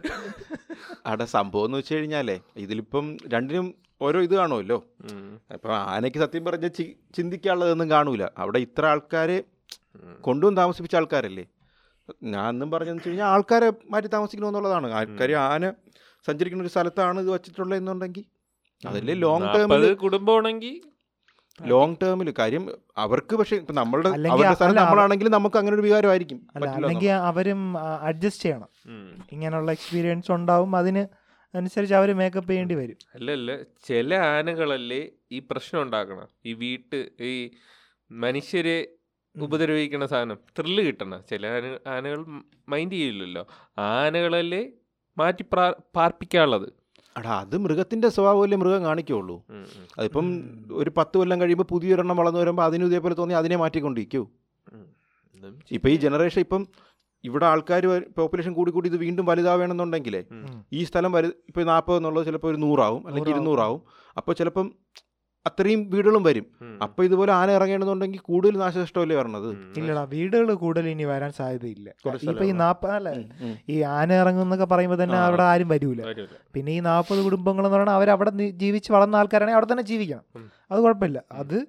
[1.06, 4.86] അവിടെ സംഭവം എന്ന് വെച്ച് കഴിഞ്ഞാലേ ഇതിലിപ്പം രണ്ടിനും ഓരോ ഇത് കാണുമല്ലോ.
[5.54, 8.28] അപ്പം ആനയ്ക്ക് സത്യം പറഞ്ഞ ചി- ചിന്തിക്കാനുള്ളതൊന്നും കാണൂല.
[8.38, 9.43] അവിടെ ഇത്ര ആൾക്കാരെ
[9.95, 10.22] ഉം.
[10.22, 11.45] കൊണ്ടുവന്ന് താമസിപ്പിച്ച ആൾക്കാരല്ലേ?
[12.34, 14.88] ഞാൻ എന്നും പറഞ്ഞു വെച്ച് കഴിഞ്ഞാൽ ആൾക്കാരെ മാറ്റി താമസിക്കണമെന്നുള്ളതാണ്.
[15.00, 15.72] ആൾക്കാർ ആന
[16.28, 18.26] സഞ്ചരിക്കുന്ന ഒരു സ്ഥലത്താണ് ഇത് വെച്ചിട്ടുള്ളത് എന്നുണ്ടെങ്കിൽ.
[18.84, 20.76] അതല്ലേ ലോങ് ടേമിൽ കുടുംബമാണെങ്കിൽ
[21.60, 22.65] ലോങ് ടേമിൽ കാര്യം
[23.04, 26.39] അവർക്ക് പക്ഷെ ഇപ്പം നമ്മളുടെ അവരുടെ സ്ഥലം നമ്മളാണെങ്കിൽ നമുക്ക് അങ്ങനെ ഒരു വികാരമായിരിക്കും.
[26.58, 27.62] അല്ലെങ്കിൽ അവരും
[28.10, 28.69] അഡ്ജസ്റ്റ് ചെയ്യണം.
[29.36, 31.04] ഇങ്ങനെയുള്ള എക്സ്പീരിയൻസ് ഉണ്ടാവും അതിന്
[31.54, 32.98] അനുസരിച്ച് അവർ മേക്കപ്പ് ചെയ്യേണ്ടി വരും.
[33.15, 35.02] അല്ലല്ല അല്ല ചില ആനകളല്ലേ
[35.36, 36.28] ഈ പ്രശ്നം ഉണ്ടാക്കണം.
[36.50, 37.00] ഈ വീട്ട്
[37.32, 37.34] ഈ
[38.12, 38.80] മനുഷ്യരെ
[39.43, 41.23] ഉപദ്രവിക്കണ സാധനം ത്രില്ല് കിട്ടണം.
[41.30, 42.25] ചില ആന ആനകൾ
[42.69, 43.47] മൈൻഡ് ചെയ്യില്ലല്ലോ.
[43.78, 44.69] ആനകളല്ലേ
[45.17, 46.69] മാറ്റി പ്രാ- പാർപ്പിക്കാനുള്ളത്.
[47.17, 49.45] എടാ അത് മൃഗത്തിന്റെ സ്വഭാവമല്ലേ മൃഗം കാണിക്കുള്ളൂ.
[49.97, 54.28] അതിപ്പം ഒരു പത്ത് കൊല്ലം കഴിയുമ്പോൾ പുതിയൊരെണ്ണം വളർന്നു വരുമ്പോൾ അതിനും ഇതേപോലെ തോന്നി അതിനെ മാറ്റിക്കൊണ്ടിരിക്കൂ.
[55.71, 56.67] ഇപ്പം ഈ ജനറേഷൻ ഇപ്പം
[57.23, 60.23] ഇവിടെ ആൾക്കാർ പോപ്പുലേഷൻ കൂടി കൂടി ഇത് വീണ്ടും വലുതാവേണമെന്നുണ്ടെങ്കിലേ
[60.73, 63.43] ഈ സ്ഥലം വലു ഇപ്പോൾ നാൽപ്പത് എന്നുള്ളത് ചിലപ്പോൾ ഒരു നൂറാവും അല്ലെങ്കിൽ നൂറാവും.
[63.43, 63.82] ഇരുന്നൂറാവും.
[64.17, 64.75] അപ്പോൾ ചിലപ്പം
[65.47, 66.45] അത്രയും വീടുകളും വരും.
[66.82, 69.49] അപ്പൊ ഇതുപോലെ ആന ഇറങ്ങണമെന്നുണ്ടെങ്കിൽ കൂടുതൽ നാശനഷ്ടമല്ലേ വരണത്.
[69.78, 71.89] ഇല്ലടാ വീടുകൾ കൂടുതൽ ഇനി വരാൻ സാധ്യതയില്ല.
[72.06, 72.60] കുറച്ച് ഇപ്പൊ ഈ സ്ഥലമാണ്.
[72.60, 73.10] നാപ്പ അല്ല?
[73.10, 73.58] ഉം, ഉം.
[73.69, 75.17] ഈ ആന ഇറങ്ങുന്നൊക്കെ പറയുമ്പോൾ തന്നെ.
[75.17, 76.02] അവിടെ ആരും വരൂല.
[76.54, 80.23] പിന്നെ ഈ നാൽപ്പത് കുടുംബങ്ങൾ എന്ന് പറഞ്ഞാൽ അവർ അവിടെ ജീവിച്ച് വളർന്ന ആൾക്കാരാണെങ്കിൽ അവിടെ തന്നെ ജീവിക്കണം.
[80.71, 81.23] അത് കുഴപ്പമില്ല.
[81.32, 81.67] അത്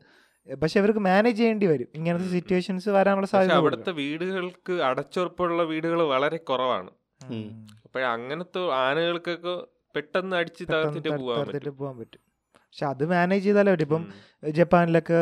[0.62, 1.86] പക്ഷെ അവർക്ക് മാനേജ് ചെയ്യേണ്ടി വരും.
[1.94, 6.90] ഇങ്ങനത്തെ സിറ്റുവേഷൻസ് വരാനുള്ള സാധ്യത അവിടുത്തെ വീടുകൾക്ക് അടച്ചുറപ്പുള്ള വീടുകൾ വളരെ കുറവാണ്.
[7.30, 7.66] ഉം.
[7.84, 12.29] അപ്പൊ അങ്ങനത്തെ ആനകൾക്കൊക്കെ പെട്ടെന്ന് അടിച്ച് തകർത്തിട്ട് പോകാൻ പറ്റും.
[12.70, 13.84] പക്ഷെ അത് മാനേജ് ചെയ്താലേ പറ്റും.
[13.84, 14.02] ഇപ്പം.
[14.50, 15.18] ജപ്പാനിലൊക്കെ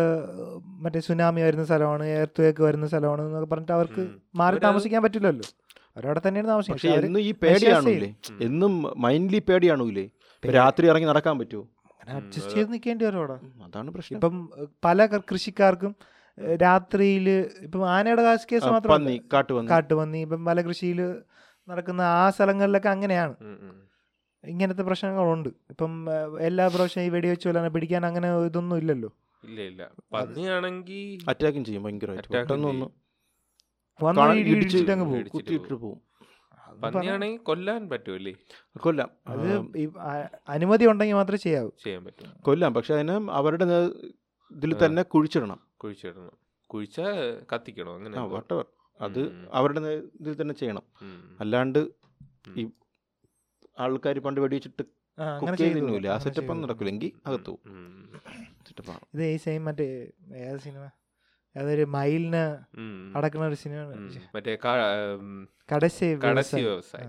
[0.83, 4.03] മറ്റേ സുനാമി വരുന്ന സ്ഥലമാണ് എർത്ത് വരുന്ന സ്ഥലമാണ് എന്നൊക്കെ പറഞ്ഞിട്ട് അവർക്ക്
[4.35, 5.47] മാറി താമസിക്കാൻ പറ്റില്ലല്ലോ.
[5.97, 7.19] അവരവിടെ തന്നെയാണ് താമസിക്കുന്നത്.
[7.21, 8.11] ഈ പേടിയാണല്ലേ.
[8.41, 10.07] എന്നും മൈൻഡ്ലി പേടിയാണൂലേ
[10.43, 11.65] രാത്രി ഇറങ്ങി നടക്കാൻ പറ്റുമോ
[12.09, 13.37] അഡ്ജസ്റ്റ് ചെയ്ത് നിൽക്കേണ്ടി വരും അവിടെ.
[13.65, 14.17] അതാണ് പ്രശ്നം.
[14.17, 14.35] ഇപ്പം
[14.85, 15.93] പല കൃഷിക്കാർക്കും
[16.63, 17.27] രാത്രിയിൽ
[17.61, 19.07] ഇപ്പം ആനയുടെ കാശ് കേസ് മാത്രം
[19.71, 20.19] കാട്ടുപന്നി.
[20.19, 21.01] ഇപ്പം പല കൃഷിയിൽ
[21.69, 23.35] നടക്കുന്ന ആ സ്ഥലങ്ങളിലൊക്കെ അങ്ങനെയാണ്.
[24.45, 25.49] ഇങ്ങനത്തെ പ്രശ്നങ്ങളുണ്ട്.
[25.71, 26.07] ഇപ്പം
[26.41, 29.11] എല്ലാ പ്രാവശ്യം ഈ വെടിവെച്ച് കൊല്ലാനെ പിടിക്കാൻ അങ്ങനെ ഇതൊന്നും ഇല്ലല്ലോ.
[29.45, 29.91] ഇല്ല ഇല്ല.
[30.13, 32.29] പന്നിയാണെങ്കിൽ അറ്റാക്കും ചെയ്യും ഭയങ്കരമായിട്ട്.
[35.05, 35.29] പോകും.
[35.29, 36.01] കുത്തിയിട്ട് പോകും.
[36.83, 38.35] പന്നിയാണെങ്കിൽ കൊല്ലാൻ പറ്റുമല്ലേ
[38.77, 39.11] കൊല്ലാം.
[39.27, 39.89] അത് ഈ
[40.49, 41.71] അനുമതി ഉണ്ടെങ്കിൽ മാത്രമേ ചെയ്യാവൂ.
[41.85, 42.33] ചെയ്യാൻ പറ്റും.
[42.43, 42.75] കൊല്ലാം.
[42.75, 43.65] പക്ഷെ അതിന് അവരുടെ
[44.51, 45.61] ഇതിൽ തന്നെ കുഴിച്ചിടണം.
[45.77, 46.37] കുഴിച്ചിടണം.
[46.67, 47.01] കുഴിച്ച
[47.53, 48.65] കത്തിക്കണം അങ്ങനെ വട്ടവർ
[49.01, 49.81] അത് അവരുടെ
[50.21, 50.83] ഇതിൽ തന്നെ ചെയ്യണം.
[51.41, 51.89] അല്ലാണ്ട്
[52.57, 52.69] ഈ
[53.79, 54.85] ആൾക്കാർ പണ്ട് വെടിവെച്ചിട്ട്
[55.43, 57.55] കുക്ക് ചെയ്തില്ല ആ സെറ്റപ്പ് ഒന്നും നടക്കില്ലെങ്കിൽ അകത്തു
[58.69, 59.87] സെറ്റപ്പാണ് ഇത് ഈ സെയിം മറ്റേ
[60.47, 60.85] ഏത് സിനിമ
[61.57, 62.43] അതൊരു മയിലിന്
[63.17, 63.79] അടക്കുന്ന ഒരു സിനിമ.
[64.35, 64.53] മറ്റേ
[65.73, 66.07] കടശി
[66.67, 67.09] വ്യവസായം.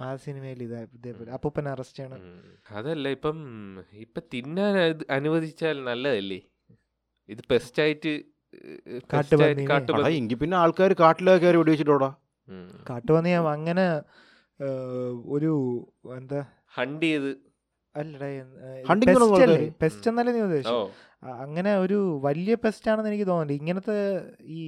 [0.00, 1.30] ആ, സിനിമയിൽ ഇതേപോലെ.
[1.32, 2.20] അപ്പൂപ്പൻ അറസ്റ്റ് ചെയ്യണം
[2.70, 3.38] അതല്ല ഇപ്പം
[4.04, 4.76] ഇപ്പൊ തിന്നാൻ
[5.10, 6.40] അനുവദിച്ചാൽ നല്ലതല്ലേ?
[7.28, 8.12] ഇത് പെസ്റ്റായിട്ട്
[9.12, 9.66] കാട്ടുപന്നീനെ.
[9.70, 10.12] കാട്ടുപന്നി.
[10.16, 12.10] എങ്കിൽ പിന്നെ ആൾക്കാർ കാട്ടിലൊക്കെ കയറി വെടിവെച്ചിട്ടോടാ?
[12.90, 13.86] കാട്ടുപന്നി അങ്ങനെ
[15.34, 15.52] ഒരു
[16.16, 16.40] എന്താ?
[16.76, 17.30] ഹണ്ട് ചെയ്ത്
[19.80, 20.42] പെസ്റ്റ് എന്നല്ലേ നീ
[21.42, 21.96] അങ്ങനെ ഒരു
[22.26, 23.96] വലിയ പെസ്റ്റ് ആണെന്ന് എനിക്ക് തോന്നുന്നില്ല ഇങ്ങനത്തെ
[24.56, 24.60] ഈ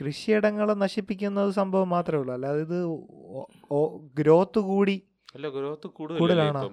[0.00, 2.32] കൃഷിയിടങ്ങളെ നശിപ്പിക്കുന്നത് സംഭവം മാത്രമേ ഉള്ളൂ.
[2.36, 2.78] അല്ലാതെ ഇത്
[4.20, 4.96] ഗ്രോത്ത് കൂടി
[5.36, 5.88] അല്ല ഗ്രോത്ത്?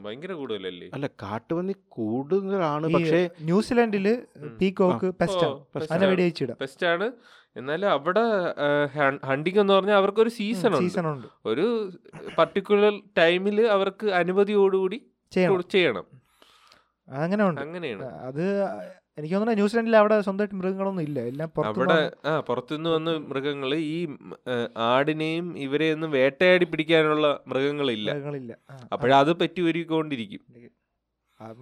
[0.05, 0.87] ഭയങ്കര കൂടുതലല്ലേ?
[0.95, 4.07] അല്ല കാട്ടുപന്നി കൂടുതലാണ് പക്ഷേ ന്യൂസിലാൻഡിൽ
[4.59, 5.51] പീക്കോക്ക് പീകോക്ക് പെസ്റ്റ് ഓ,
[7.59, 8.23] എന്നാലും അവിടെ
[9.29, 10.73] ഹണ്ടിങ് എന്ന് പറഞ്ഞാൽ അവർക്ക് ഒരു സീസൺ
[11.11, 11.27] ഉണ്ട്.
[11.51, 11.65] ഒരു
[12.37, 14.99] പർട്ടിക്കുലർ ടൈമിൽ അവർക്ക് അനുമതിയോടുകൂടി
[15.75, 16.05] ചെയ്യണം.
[17.07, 18.07] അങ്ങനെ ഉണ്ട് അങ്ങനെയാണ്.
[18.29, 18.45] അത്
[19.19, 21.19] എനിക്ക് തോന്നുന്നു ന്യൂസിലൻഡിൽ അവിടെ സ്വന്തമായിട്ട് മൃഗങ്ങളൊന്നും ഇല്ല.
[21.29, 21.95] എല്ലാം അവിടെ
[22.29, 23.99] ആ പുറത്തുനിന്ന് വന്ന് മൃഗങ്ങൾ ഈ
[24.89, 28.09] ആടിനെയും ഇവരെയൊന്നും വേട്ടയാടി പിടിക്കാനുള്ള മൃഗങ്ങളില്ല.
[28.95, 30.43] അപ്പോഴത് പറ്റി ഒരുക്കൊണ്ടിരിക്കും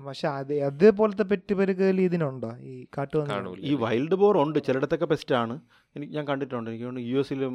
[0.08, 2.52] പക്ഷെ അത് അതേപോലത്തെ പെറ്റ് പെരുകൽ ഇതിനുണ്ടോ?
[2.70, 3.24] ഈ കാട്ടു
[3.70, 4.60] ഈ വൈൽഡ് ബോർ ഉണ്ട്.
[4.68, 5.56] ചിലയിടത്തൊക്കെ പെസ്റ്റ് ആണ്.
[5.96, 6.70] എനിക്ക് ഞാൻ കണ്ടിട്ടുണ്ട്.
[6.70, 7.54] എനിക്ക് തോന്നുന്നു യു എസിലും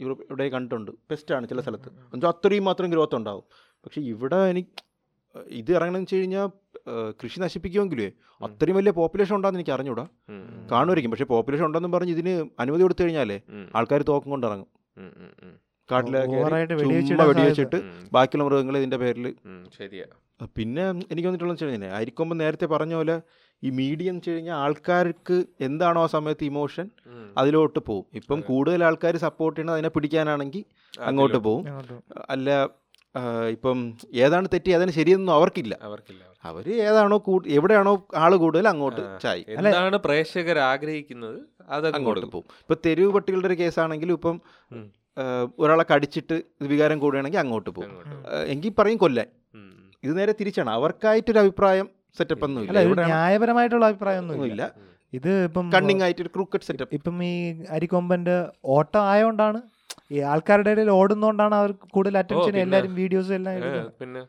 [0.00, 0.90] യൂറോപ്പ് ഇവിടെ കണ്ടിട്ടുണ്ട്.
[1.10, 1.88] ബെസ്റ്റാണ് ആണ് ചില സ്ഥലത്ത്.
[1.88, 3.44] എന്നുവെച്ചാൽ അത്രയും മാത്രം ഗ്രോത്ത് ഉണ്ടാവും.
[3.84, 4.70] പക്ഷേ ഇവിടെ എനിക്ക്
[5.60, 6.48] ഇത് ഇറങ്ങണമെന്ന് വെച്ച് കഴിഞ്ഞാൽ
[7.20, 8.08] കൃഷി നശിപ്പിക്കുമെങ്കിലേ
[8.40, 10.04] അത്രയും വലിയ പോപ്പുലേഷൻ ഉണ്ടെന്ന് എനിക്ക് അറിഞ്ഞൂടാ.
[10.72, 11.10] കാണുമായിരിക്കും.
[11.10, 13.38] പക്ഷേ പോപ്പുലേഷൻ ഉണ്ടെന്ന് പറഞ്ഞ് ഇതിന് അനുമതി കൊടുത്തു കഴിഞ്ഞാലേ
[13.76, 14.68] ആൾക്കാർ തോക്കും കൊണ്ട് ഇറങ്ങും.
[14.96, 15.52] ഉം, ഉം, ഉം,
[15.88, 17.78] കാട്ടിലൊക്കെ വെടിവെച്ചിട്ട്
[18.12, 19.26] ബാക്കിയുള്ള മൃഗങ്ങൾ ഇതിന്റെ പേരിൽ
[19.78, 20.06] ശരിയാ.
[20.56, 23.16] പിന്നെ എനിക്ക് വന്നിട്ടുള്ള വെച്ച് കഴിഞ്ഞാൽ നേരത്തെ പറഞ്ഞ പോലെ
[23.62, 26.86] ഈ മീഡിയ എന്ന് വെച്ച് കഴിഞ്ഞാൽ ആൾക്കാർക്ക് എന്താണോ ആ സമയത്ത് ഇമോഷൻ
[27.38, 30.64] അതിലോട്ട് പോകും ഇപ്പം കൂടുതൽ ആൾക്കാർ സപ്പോർട്ട് ചെയ്യണത് അതിനെ പിടിക്കാനാണെങ്കിൽ
[31.10, 31.66] അങ്ങോട്ട് പോകും
[32.30, 32.50] അല്ല
[33.54, 33.78] ഇപ്പം
[34.24, 35.74] ഏതാണ് തെറ്റി അതിന് ശരിയെന്നൊന്നും അവർക്കില്ല.
[35.82, 37.16] അവർക്കില്ല അവർ അവർ ഏതാണോ
[37.56, 39.02] എവിടെയാണോ ആൾ കൂടുതൽ അങ്ങോട്ട്.
[39.24, 39.42] ചായി.
[39.48, 41.38] എന്താണ് പ്രേക്ഷകർ ആഗ്രഹിക്കുന്നത്
[41.74, 44.36] അത് അങ്ങോട്ട് പോകും ഇപ്പൊ തെരുവ് പട്ടികളുടെ ഒരു കേസാണെങ്കിലും ഇപ്പം.
[45.58, 46.36] ഒരാളെ കടിച്ചിട്ട്
[46.72, 47.90] വികാരം കൂടുകയാണെങ്കിൽ അങ്ങോട്ട് പോകും
[48.46, 49.28] എങ്കിൽ പറയും കൊല്ലാൻ.
[50.04, 50.70] ഇത് നേരെ തിരിച്ചാണ്.
[50.70, 52.80] അവർക്കായിട്ടൊരു അഭിപ്രായം സെറ്റപ്പ് ഒന്നും ഇല്ല.
[53.08, 54.62] ന്യായപരമായിട്ടുള്ള അഭിപ്രായമൊന്നും ഇല്ല.
[55.12, 57.34] ഇത് ഇപ്പം കണ്ണിങ് ആയിട്ട് ഒരു ക്രിക്കറ്റ് സെറ്റപ്പ് ഇപ്പം ഈ
[57.70, 58.36] അരിക്കൊമ്പന്റെ
[58.74, 59.58] ഓട്ടം ആയതുകൊണ്ടാണ്
[60.10, 63.58] ഈ ആൾക്കാരുടെ ഇടയിൽ ഓടുന്നോണ്ടാണ് അവർ കൂടുതൽ അറ്റൻഷൻ എല്ലാവരും എല്ലാരും വീഡിയോസ് എല്ലാം
[64.00, 64.22] പിന്നെ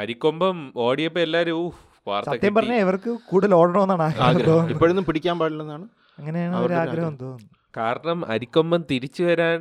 [0.00, 1.60] അരിക്കൊമ്പം ഓടിയപ്പോ എല്ലാരും
[2.06, 2.54] വാർത്ത സത്യം.
[2.56, 4.66] പറഞ്ഞാൽ ഇവർക്ക് കൂടുതൽ ഓടണമെന്നാണ് ആഗ്രഹം.
[4.74, 5.86] ഇപ്പോഴൊന്നും പിടിക്കാൻ പാടില്ലെന്നാണ്
[6.18, 7.14] അങ്ങനെയാണ് അവരുടെ ആഗ്രഹം.
[7.14, 7.24] തോന്നുന്നത്.
[7.24, 9.58] തോന്നുന്നു കാരണം അരിക്കൊമ്പൻ തിരിച്ചു വരാൻ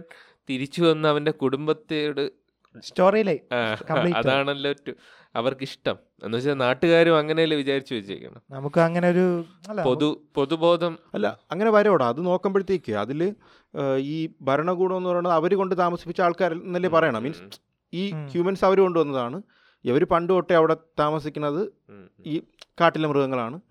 [0.50, 2.24] തിരിച്ചു വന്ന് അവന്റെ കുടുംബത്തോട്
[3.90, 4.18] Complete.
[4.18, 4.74] അതാണല്ലോ
[5.36, 9.26] അവർക്ക് ഇഷ്ടം എന്ന് വെച്ചാൽ നാട്ടുകാരും അങ്ങനെയല്ലേ വിചാരിച്ചു വെച്ചേക്കണം നമുക്ക് അങ്ങനെ ഒരു
[9.84, 13.36] പൊതു പൊതുബോധം അല്ല അങ്ങനെ വരോടാ അത് നോക്കുമ്പോഴത്തേക്ക് അതിൽ
[13.98, 17.24] ഈ ഭരണകൂടം എന്ന് പറയുന്നത് അവർ കൊണ്ട് താമസിപ്പിച്ച ആൾക്കാർ എന്നല്ലേ പറയണം.
[17.24, 17.42] മീൻസ്
[17.94, 18.12] ഈ.
[18.32, 19.42] ഹ്യൂമൻസ് അവർ കൊണ്ടുവന്നതാണ്.
[19.86, 21.62] ഇവർ പണ്ട് തൊട്ടേ അവിടെ താമസിക്കുന്നത്.
[22.26, 22.42] ഈ
[22.82, 23.62] കാട്ടിലെ മൃഗങ്ങളാണ്.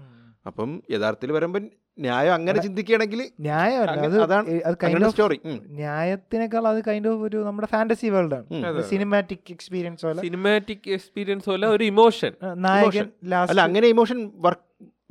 [0.47, 1.65] അപ്പം യഥാർത്ഥത്തിൽ വരുമ്പോൾ
[2.05, 5.39] ന്യായം അങ്ങനെ ചിന്തിക്കുകയാണെങ്കിൽ ന്യായമല്ല സ്റ്റോറി
[5.81, 8.83] ന്യായത്തിനേക്കാൾ അത് കൈൻഡ് ഓഫ് ഒരു നമ്മുടെ ഫാന്റസി വേൾഡ് ആണ്.
[8.93, 10.21] സിനിമാറ്റിക് എക്സ്പീരിയൻസ് പോലെ.
[10.27, 12.33] സിനിമാറ്റിക് എക്സ്പീരിയൻസ് പോലെ ഒരു ഇമോഷൻ
[12.67, 14.65] നായകൻ അല്ല ലാസ്റ്റ് അങ്ങനെ ഇമോഷൻ വർക്ക്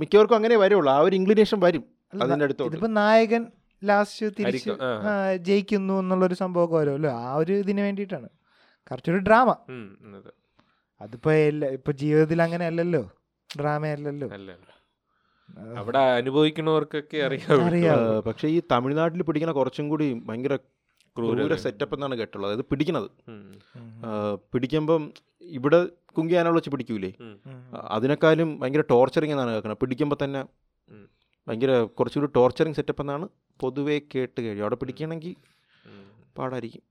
[0.04, 0.92] മിക്കവർക്കും അങ്ങനെ വരുള്ളൂ.
[0.96, 1.86] ആ ഒരു ഇൻക്ലിനേഷൻ വരും
[2.22, 2.72] അതിന്റെ അടുത്തോട്ട്.
[2.72, 3.44] ഇതിപ്പോ നായകൻ
[3.82, 4.76] ലാസ്റ്റ് തിരിച്ച്
[5.50, 8.30] ജയിക്കുന്നു എന്നുള്ളൊരു സംഭവമൊക്കെ വരുമല്ലോ ആ ഒരു ഇതിന് വേണ്ടിയിട്ടാണ്.
[8.92, 9.50] കറക്റ്റ് ഒരു ഡ്രാമ
[11.02, 11.32] അതിപ്പോ
[11.78, 13.04] ഇപ്പൊ ജീവിതത്തിൽ അങ്ങനെ അല്ലല്ലോ.
[13.50, 14.28] ഡ്രാമ അല്ലല്ലോ.
[14.38, 14.70] അല്ല അല്ല.
[15.80, 17.60] അവിടെ അനുഭവിക്കുന്നവർക്കൊക്കെ അറിയാം.
[18.28, 20.56] പക്ഷേ ഈ തമിഴ്നാട്ടിൽ പിടിക്കുന്ന കുറച്ചും കൂടി ഭയങ്കര
[21.18, 21.56] ക്രൂര.
[21.66, 23.10] സെറ്റപ്പ് എന്നാണ് കേട്ടുള്ളത് അതായത് പിടിക്കണത്.
[24.54, 25.04] പിടിക്കുമ്പം
[25.58, 25.80] ഇവിടെ
[26.18, 27.12] കുങ്കിയാനുള്ള വെച്ച് പിടിക്കൂലേ.
[27.96, 30.42] അതിനേക്കാളും ഭയങ്കര ടോർച്ചറിങ് എന്നാണ് കേൾക്കുന്നത് പിടിക്കുമ്പോൾ തന്നെ.
[31.48, 33.26] ഭയങ്കര കുറച്ചുകൂടി ടോർച്ചറിങ് സെറ്റപ്പ് എന്നാണ്
[33.62, 35.36] പൊതുവേ കേട്ട് കഴിയും അവിടെ പിടിക്കണമെങ്കിൽ
[36.38, 36.84] പാടായിരിക്കും.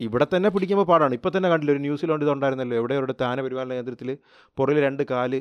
[0.00, 1.14] ഇവിടെ തന്നെ പിടിക്കുമ്പോൾ പാടാണ്.
[1.14, 4.10] ഇപ്പം തന്നെ കണ്ടില്ല ഒരു ന്യൂസിലുണ്ട് ഇതുണ്ടായിരുന്നല്ലോ എവിടെ ഒരു താന പരിപാലന കേന്ദ്രത്തിൽ
[4.58, 5.32] പുറകിൽ രണ്ട് കാൽ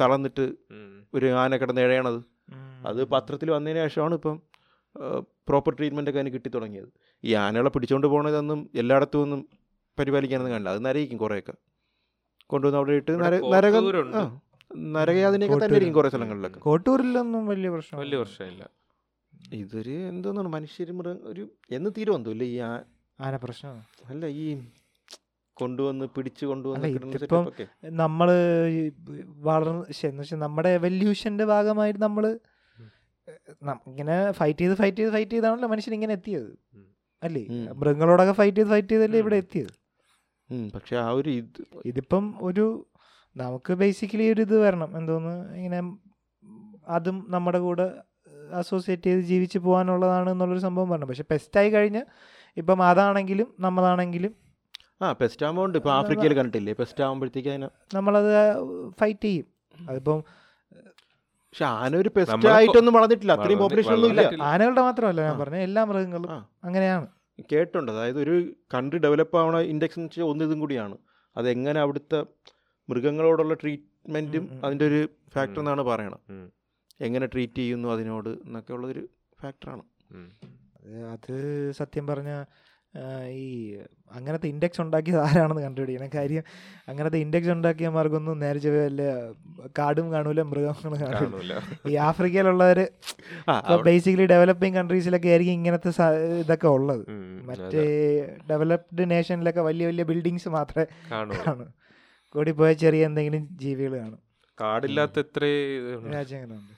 [0.00, 0.44] തളർന്നിട്ട്
[1.14, 2.20] ഒരു ആന കിടന്ന് ഇഴയണത്.
[2.86, 4.36] അത് പത്രത്തിൽ വന്നതിന് ശേഷമാണ് ഇപ്പം
[5.48, 6.88] പ്രോപ്പർ ട്രീറ്റ്മെന്റ് ഒക്കെ അതിന് കിട്ടി തുടങ്ങിയത്.
[7.24, 9.40] ഈ ആനകളെ പിടിച്ചുകൊണ്ട് പോകണതൊന്നും എല്ലായിടത്തും ഒന്നും
[9.98, 10.70] പരിപാലിക്കാനൊന്നും കാണില്ല.
[10.70, 11.54] അത് നരയിക്കും കുറേയൊക്കെ.
[12.46, 13.12] കൊണ്ടുവന്ന് അവിടെ ഇട്ട്
[13.54, 13.84] നരകം
[14.94, 16.08] നരകയാതിനെയൊക്കെ തന്നെ ഇരിക്കും കുറേ.
[16.08, 16.60] സ്ഥലങ്ങളിലൊക്കെ.
[16.60, 18.64] കോട്ടൂരിലൊന്നും വലിയ പ്രശ്നം വലിയ പ്രശ്നമില്ല.
[19.52, 22.58] ഇതൊരു എന്തോന്നാണ് മനുഷ്യർ മൃഗം ഒരു എന്ന് തീരുമെന്തോ ഇല്ല ഈ
[23.18, 23.76] ആന പ്രശ്നം
[24.08, 24.44] അല്ല ഈ
[25.58, 27.46] കൊണ്ടുവന്ന് പിടിച്ചു കൊണ്ടുവന്ന് ഇതിപ്പം
[28.02, 28.30] നമ്മൾ
[29.48, 32.26] വളർന്ന് എന്ന് വെച്ചാൽ നമ്മുടെ എവല്യൂഷന്റെ ഭാഗമായിട്ട് നമ്മൾ
[33.86, 36.50] ഇങ്ങനെ ഫൈറ്റ് ചെയ്ത് ഫൈറ്റ് ചെയ്ത് ഫൈറ്റ് ചെയ്താണല്ലോ മനുഷ്യൻ ഇങ്ങനെ എത്തിയത്.
[37.22, 37.42] അല്ലേ.
[37.80, 39.72] മൃഗങ്ങളോടൊക്കെ ഫൈറ്റ് ചെയ്ത് ഫൈറ്റ് ചെയ്തല്ലേ ഇവിടെ എത്തിയത്?
[40.74, 42.66] പക്ഷെ ആ ഒരു ഇത് ഇതിപ്പം ഒരു
[43.36, 44.90] നമുക്ക് ബേസിക്കലി ഒരു ഇത് വരണം.
[44.98, 45.34] എന്തോന്ന്?
[45.56, 45.80] ഇങ്ങനെ
[46.88, 47.86] അതും നമ്മുടെ കൂടെ
[48.52, 52.02] അസോസിയേറ്റ് ചെയ്ത് ജീവിച്ച് പോകാനുള്ളതാണ് എന്നുള്ളൊരു സംഭവം പറഞ്ഞു പക്ഷെ പെസ്റ്റായി കഴിഞ്ഞ്
[52.56, 54.32] ഇപ്പം അതാണെങ്കിലും നമ്മളാണെങ്കിലും
[55.02, 56.72] ആ പെസ്റ്റ് ഉണ്ട് ഇപ്പൊ ആഫ്രിക്കയിൽ കണ്ടിട്ടില്ലേ?
[56.72, 58.32] പെസ്റ്റ് ആകുമ്പോഴത്തേക്ക് അതിനെ നമ്മളത്
[59.00, 59.46] ഫൈറ്റ് ചെയ്യും.
[59.88, 60.24] അതിപ്പം
[61.48, 63.32] പക്ഷെ ആന ഒരു പെസ്റ്റ് ആയിട്ടൊന്നും വളർന്നിട്ടില്ല.
[63.32, 64.42] അത്രയും പോപ്പുലേഷൻ ഒന്നും ഇല്ല.
[64.42, 65.38] ആനകളുടെ മാത്രമല്ല ഞാൻ.
[65.38, 65.56] പറഞ്ഞ.
[65.56, 66.32] എല്ലാ മൃഗങ്ങളും
[66.64, 67.06] അങ്ങനെയാണ്.
[67.52, 70.96] കേട്ടുണ്ട് അതായത് ഒരു കൺട്രി ഡെവലപ്പ് ആവണ ഇൻഡെക്സ് എന്ന് വെച്ചാൽ ഒന്നിതും കൂടിയാണ്.
[71.36, 72.24] അതെങ്ങനെ അവിടുത്തെ
[72.88, 74.60] മൃഗങ്ങളോടുള്ള ട്രീറ്റ്മെന്റും.
[74.64, 75.58] അതിന്റെ ഒരു ഫാക്ടർ.
[75.58, 76.50] എന്നാണ് പറയണത്.
[77.00, 79.02] എങ്ങനെ ട്രീറ്റ് ചെയ്യുന്നു അതിനോട് എന്നൊക്കെ ഉള്ളൊരു
[79.42, 79.84] ഫാക്ടറാണ്.
[80.76, 82.44] അത് അത് സത്യം പറഞ്ഞ
[83.30, 83.76] ഈ
[84.12, 86.44] അങ്ങനത്തെ ഇൻഡെക്സ് ഉണ്ടാക്കിയത് ആരാണെന്ന് കണ്ടുപിടിക്കണം കാര്യം
[86.88, 89.02] അങ്ങനത്തെ ഇൻഡെക്സ് ഉണ്ടാക്കിയ ഉണ്ടാക്കിയമാർക്കൊന്നും നേരെ വല്ല
[89.78, 91.54] കാടും കാണൂല മൃഗങ്ങളും കാണൂല.
[91.90, 92.80] ഈ ആഫ്രിക്കയിലുള്ളവർ
[93.84, 95.90] ബേസിക്കലി ഡെവലപ്പിംഗ് കൺട്രീസിലൊക്കെ ആയിരിക്കും ഇങ്ങനത്തെ
[96.40, 97.04] ഇതൊക്കെ ഉള്ളത്.
[97.48, 97.84] മറ്റേ
[98.50, 101.66] ഡെവലപ്ഡ് നേഷനിലൊക്കെ വലിയ വലിയ ബിൽഡിങ്സ് മാത്രമേ കാണൂ.
[102.34, 104.20] കൂടി പോയ ചെറിയ എന്തെങ്കിലും ജീവികൾ കാണും.
[104.60, 105.44] കാടില്ലാത്ത എത്ര
[106.14, 106.72] രാജ്യങ്ങളുണ്ട്.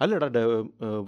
[0.00, 0.28] അല്ലടാ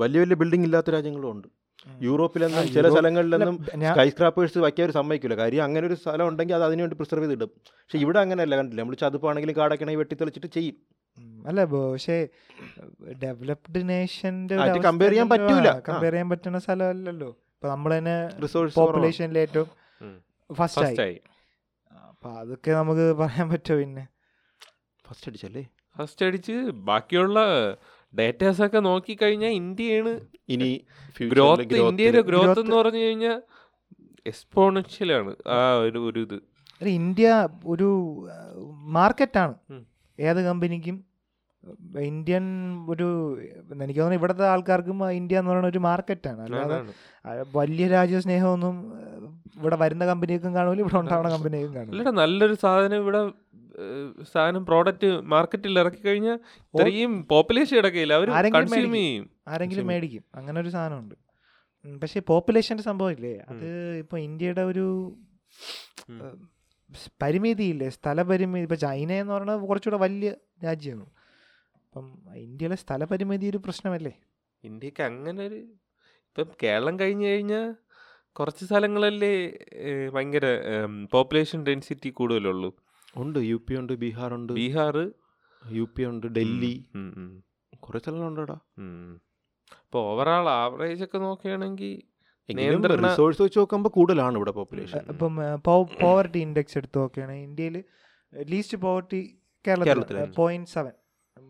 [0.03, 1.49] വലിയ വലിയ ബിൽഡിംഗ് ഇല്ലാത്ത രാജ്യങ്ങളും ഉണ്ട്.
[1.87, 6.29] യൂറോപ്പിലൊന്നും ചില സ്ഥലങ്ങളിൽ സ്ഥലങ്ങളിലൊന്നും സ്കൈസ്ക്രാപ്പേഴ്സ് ഞാൻ സ്കൈ സ്ക്രാപ്പേഴ്സ് വയ്ക്കാൻ ഒരു സമ്മതിക്കില്ല കാര്യം അങ്ങനെ ഒരു സ്ഥലം
[6.29, 7.49] ഉണ്ടെങ്കിൽ അത് അതിനുവേണ്ടി പ്രിസർവ് ചെയ്തിടും.
[7.49, 8.83] പക്ഷേ ഇവിടെ അങ്ങനെയല്ല കണ്ടില്ല?
[8.83, 10.77] നമ്മൾ ചതുപ്പാണെങ്കിലും കാടൊക്കെയാണെങ്കിൽ വെട്ടിത്തെളിച്ചിട്ട് ചെയ്യും.
[11.47, 12.29] അല്ല ബോ- പക്ഷേ
[13.23, 15.81] ഡെവലപ്ഡ് നേഷന്റെ കമ്പയർ ചെയ്യാൻ പറ്റൂല.
[15.89, 17.29] കമ്പയർ ചെയ്യാൻ പറ്റുന്ന സ്ഥലമല്ലല്ലോ.
[17.29, 19.69] ഇപ്പൊ നമ്മൾ തന്നെ റിസോഴ്സ് പോപ്പുലേഷനിൽ ഏറ്റവും
[20.55, 21.21] ഫസ്റ്റ് ആയി ഫസ്റ്റ് ആയി.
[22.09, 24.09] അപ്പൊ അതൊക്കെ നമുക്ക് പറയാൻ പറ്റുമോ പിന്നെ?
[25.09, 25.67] ഫസ്റ്റ് അടിച്ചല്ലേ?
[25.99, 27.39] ഫസ്റ്റ് അടിച്ച് ബാക്കിയുള്ള
[28.19, 30.13] ഡേറ്റാസ് ഒക്കെ നോക്കി കഴിഞ്ഞാൽ ഇന്ത്യയാണ്
[30.55, 30.71] ഇനി
[31.33, 33.39] ഗ്രോത്ത് ഇന്ത്യയുടെ ഗ്രോത്ത് എന്ന് പറഞ്ഞു കഴിഞ്ഞാൽ
[34.27, 36.39] എക്സ്പോണൻഷ്യലാണ് ആ ഒരു ഒരു ഇത്.
[36.81, 37.27] അല്ല, ഇന്ത്യ
[37.73, 37.89] ഒരു
[38.97, 39.55] മാർക്കറ്റാണ്.
[40.19, 40.97] ഏത് കമ്പനിക്കും
[42.11, 42.45] ഇന്ത്യൻ
[42.93, 43.07] ഒരു
[43.77, 46.41] എനിക്ക് തോന്നുന്നു ഇവിടുത്തെ ആൾക്കാർക്കും ഇന്ത്യ എന്ന് പറയുന്ന ഒരു മാർക്കറ്റാണ്.
[46.47, 46.79] അല്ലാതെ
[47.57, 48.77] വലിയ രാജ്യസ്നേഹമൊന്നും സ്നേഹമൊന്നും
[49.59, 53.21] ഇവിടെ വരുന്ന കമ്പനിക്കും കാണൂല ഇവിടെ ഉണ്ടാവുന്ന കമ്പനിക്കും കാണില്ല നല്ലൊരു സാധനം ഇവിടെ
[54.33, 59.31] സാധനം പ്രോഡക്റ്റ് മാർക്കറ്റിൽ ഇറക്കി കഴിഞ്ഞാൽ ഇത്രയും പോപ്പുലേഷൻ ഇടക്കില്ല അവർ കൺസ്യൂം ചെയ്യും.
[59.49, 60.25] ആരെങ്കിലും മേടിക്കും.
[60.35, 61.15] അങ്ങനെ ഒരു സാധനമുണ്ട്.
[62.03, 63.69] പക്ഷേ പോപ്പുലേഷന്റെ സംഭവം ഇല്ലേ അത്
[63.99, 64.87] ഇപ്പോൾ ഇന്ത്യയുടെ ഒരു
[67.23, 67.89] പരിമിതിയില്ലേ?
[67.89, 68.65] സ്ഥലപരിമിതി.
[68.67, 70.31] ഇപ്പോൾ ചൈന എന്ന് പറയുന്നത് കുറച്ചുകൂടെ വലിയ
[70.65, 71.11] രാജ്യമാണ്.
[71.77, 72.07] അപ്പം
[72.37, 74.15] ഇന്ത്യയിലെ സ്ഥലപരിമിതി ഒരു പ്രശ്നമല്ലേ?
[74.65, 75.59] ഇന്ത്യയ്ക്ക് അങ്ങനെ ഒരു
[76.29, 77.67] ഇപ്പം കേരളം കഴിഞ്ഞു കഴിഞ്ഞാൽ
[78.33, 79.35] കുറച്ച് സ്ഥലങ്ങളല്ലേ
[80.15, 80.47] ഭയങ്കര
[81.13, 82.71] പോപ്പുലേഷൻ ഡെൻസിറ്റി കൂടുതലുള്ളൂ.
[83.23, 84.53] ഉണ്ട് യു പി ഉണ്ട് ബീഹാർ ഉണ്ട്.
[84.61, 84.97] ബീഹാർ
[85.63, 86.75] യു പി ഉണ്ട് ഡൽഹി.
[87.85, 88.57] കുറേ സ്ഥലങ്ങളുണ്ടടാ.
[89.85, 91.95] അപ്പോൾ ഓവറാൾ ആവറേജ് ഒക്കെ നോക്കുകയാണെങ്കിൽ
[92.49, 95.37] എങ്കിലും റിസോഴ്സ് വെച്ച് നോക്കുമ്പോൾ കൂടുതലാണ് ഇവിടെ പോപ്പുലേഷൻ ഇപ്പം
[96.03, 97.77] പോവർട്ടി ഇൻഡെക്സ് എടുത്ത് നോക്കുകയാണെങ്കിൽ ഇന്ത്യയിൽ
[98.33, 99.21] ലീസ്റ്റ് പോവർട്ടി
[99.65, 100.19] കേരളത്തിൽ.
[100.41, 100.95] പോയിന്റ് സെവൻ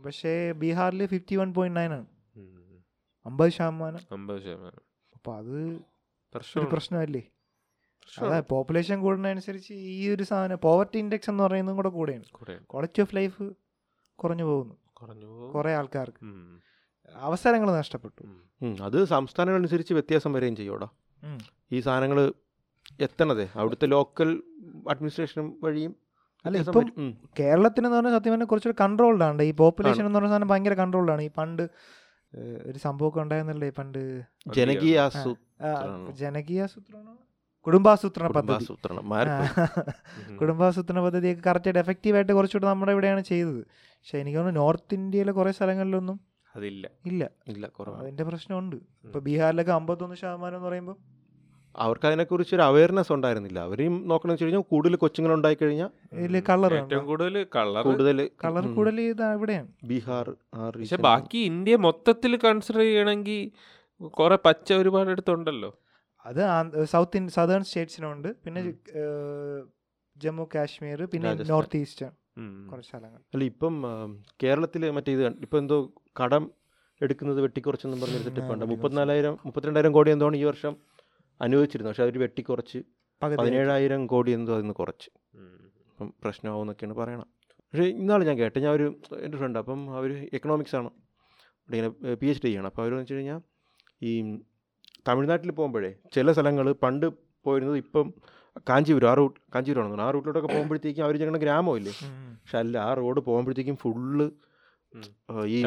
[0.04, 2.06] പക്ഷേ ബീഹാറിൽ ഫിഫ്റ്റി വൺ പോയിന്റ് നയൻ ആണ്
[3.26, 4.02] അമ്പത് ശതമാനം.
[4.16, 4.82] അമ്പത് ശതമാനം.
[5.16, 5.56] അപ്പോൾ അത്
[6.72, 7.22] പ്രശ്നമല്ലേ.
[8.20, 12.24] അതാ പോപ്പുലേഷൻ കൂടുന്നതനുസരിച്ച് ഈ ഒരു സാധനം പോവർട്ടി ഇൻഡെക്സ് എന്ന് പറയുന്നതും കൂടെ കൂടെയാണ്.
[12.72, 13.44] ക്വാളിറ്റി ഓഫ് ലൈഫ്
[14.18, 14.74] കുറഞ്ഞു പോകുന്നു.
[15.54, 16.22] കുറേ ആൾക്കാർക്ക്.
[17.14, 18.22] അവസരങ്ങൾ നഷ്ടപ്പെട്ടു.
[18.82, 20.88] അത് സംസ്ഥാനങ്ങൾ അനുസരിച്ച് വ്യത്യാസം വരികയും ചെയ്യൂടാ.
[21.72, 22.20] ഈ സാധനങ്ങൾ
[23.00, 23.44] എത്തണത്?
[23.54, 24.42] അവിടുത്തെ ലോക്കൽ
[24.90, 25.96] അഡ്മിനിസ്ട്രേഷൻ വഴിയും
[26.44, 29.42] അല്ല, ഇപ്പം കേരളത്തിനെന്ന് കേരളത്തിന് പറഞ്ഞാൽ സത്യം പറഞ്ഞാൽ കുറച്ചൊരു കൺട്രോൾഡ് ആണ്.
[29.42, 31.22] ഈ പോപ്പുലേഷൻ എന്ന് പറഞ്ഞ സാധനം ഭയങ്കര കൺട്രോൾഡ് ആണ്.
[31.22, 31.62] ഈ പണ്ട്
[32.66, 34.00] ഒരു സംഭവമൊക്കെ ഉണ്ടായിരുന്നല്ലേ പണ്ട്?
[34.54, 35.10] ജനകീയ?
[36.12, 37.14] ജനകീയ ആസൂത്രണോ
[37.66, 38.66] കുടുംബാസൂത്രണ പദ്ധതി.
[40.40, 43.62] കുടുംബാസൂത്രണം പദ്ധതിയൊക്കെ കറക്റ്റായിട്ട് എഫക്റ്റീവായിട്ട് കുറച്ചുകൂടെ നമ്മുടെ ഇവിടെയാണ് ചെയ്തത്.
[43.68, 46.20] പക്ഷേ എനിക്ക് തോന്നുന്നു നോർത്ത് ഇന്ത്യയിലെ കുറേ സ്ഥലങ്ങളിലൊന്നും
[46.56, 46.86] അതില്ല.
[47.06, 47.30] ഇല്ല.
[47.48, 48.00] ഇല്ല കുറവാണ്.
[48.02, 48.76] അതിന്റെ പ്രശ്നമുണ്ട്.
[48.76, 50.96] ഇപ്പൊ ബീഹാറിലൊക്കെ അമ്പത്തൊന്ന് ശതമാനം എന്ന് പറയുമ്പോൾ
[51.74, 53.58] അവർക്ക് അതിനെക്കുറിച്ച് ഒരു അവയർനെസ് ഉണ്ടായിരുന്നില്ല.
[53.60, 58.74] അവരെയും നോക്കണമെന്ന് വെച്ച് കഴിഞ്ഞാൽ കൂടുതൽ കൊച്ചുങ്ങൾ ഉണ്ടായി കഴിഞ്ഞാൽ ഇതിൽ കളർ ഏറ്റവും കൂടുതൽ കളർ കൂടുതൽ കളർ
[58.74, 59.68] കൂടുതൽ ഇതാ ഇവിടെയാണ്.
[59.84, 63.50] ബീഹാർ പക്ഷെ ബാക്കി ഇന്ത്യ മൊത്തത്തിൽ കൺസിഡർ ചെയ്യണമെങ്കിൽ
[64.08, 65.70] കുറെ പച്ച ഒരുപാട് അടുത്തുണ്ടല്ലോ.
[66.26, 66.40] അത്
[66.92, 68.60] സൗത്ത് ഇന്ത്യ സദേൺ സ്റ്റേറ്റ്സിനുണ്ട് പിന്നെ
[70.16, 72.12] ജമ്മു കാശ്മീർ പിന്നെ നോർത്ത് ഈസ്റ്റേൺ
[72.70, 73.20] കുറച്ച് സ്ഥലങ്ങൾ.
[73.34, 73.74] അല്ല ഇപ്പം
[74.42, 75.76] കേരളത്തിൽ മറ്റേ ഇത് ഇപ്പം എന്തോ
[76.20, 76.44] കടം
[77.00, 78.40] എടുക്കുന്നത് വെട്ടിക്കുറച്ചെന്നും ഉണ്ട്.
[78.42, 80.74] ആ, മുപ്പത്തിനാലായിരം മുപ്പത്തിരണ്ടായിരം കോടി എന്തോ ഈ വർഷം
[81.40, 82.78] അനുവദിച്ചിരുന്നു പക്ഷെ അവർ വെട്ടിക്കുറച്ച്
[83.22, 85.08] പതിനേഴായിരം കോടി എന്തോ അതിന്ന് കുറച്ച്.
[85.90, 87.28] അപ്പം പ്രശ്നമാവുമെന്നൊക്കെയാണ് പറയണം
[87.68, 88.86] പക്ഷേ ഇന്നാൾ ഞാൻ കേട്ടെ ഞാൻ ഒരു
[89.26, 90.90] എന്റെ ഫ്രണ്ട് അപ്പം അവർ എക്കണോമിക്സ് ആണ്.
[91.68, 91.88] ഇങ്ങനെ
[92.20, 93.40] പി എച്ച് ഡി ചെയ്യണം അപ്പോൾ അവർ വെച്ച് കഴിഞ്ഞാൽ
[94.02, 94.12] ഈ
[95.08, 97.06] തമിഴ്നാട്ടിൽ പോകുമ്പോഴേ ചില സ്ഥലങ്ങൾ പണ്ട്
[97.46, 98.06] പോയിരുന്നത് ഇപ്പം
[98.68, 101.92] കാഞ്ചീപുരം ആ റൂട്ട് കാഞ്ചീപുരം ആണെന്ന് ആ റൂട്ടിലോട്ടൊക്കെ പോകുമ്പോഴത്തേക്കും അവർ ഞങ്ങളുടെ ഗ്രാമമില്ലേ?
[102.42, 104.26] പക്ഷെ അല്ല ആ റോഡ് പോകുമ്പോഴത്തേക്കും ഫുള്ള്.
[105.56, 105.58] ഈ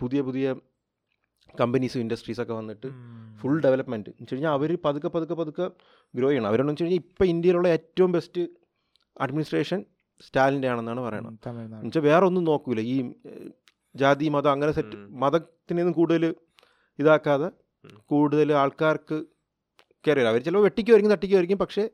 [0.00, 0.46] പുതിയ പുതിയ
[1.60, 2.88] കമ്പനീസും ഇൻഡസ്ട്രീസൊക്കെ വന്നിട്ട്
[3.40, 5.66] ഫുൾ ഡെവലപ്മെന്റ് എന്ന് വെച്ച് കഴിഞ്ഞാൽ അവർ പതുക്കെ പതുക്കെ പതുക്കെ
[6.14, 6.48] ഗ്രോ ചെയ്യണം.
[6.48, 8.42] അവരെന്ന് വെച്ച് കഴിഞ്ഞാൽ ഇപ്പം ഇന്ത്യയിലുള്ള ഏറ്റവും ബെസ്റ്റ്
[9.20, 9.80] അഡ്മിനിസ്ട്രേഷൻ
[10.20, 11.34] സ്റ്റാലിന്റെ ആണെന്നാണ് പറയുന്നത്
[11.74, 12.80] എന്ന് വെച്ചാൽ വേറെ ഒന്നും നോക്കൂല.
[12.92, 12.96] ഈ
[13.94, 14.96] ജാതി മതം അങ്ങനെ സെറ്റ്.
[15.22, 16.24] മതത്തിനൊന്നും കൂടുതൽ
[16.98, 17.48] ഇതാക്കാതെ.
[18.06, 19.24] കൂടുതൽ ആൾക്കാർക്ക്
[20.04, 21.88] കയറി അവർ ചിലപ്പോൾ വെട്ടിക്കുമായിരിക്കും തട്ടിക്കുമായിരിക്കും പക്ഷേ.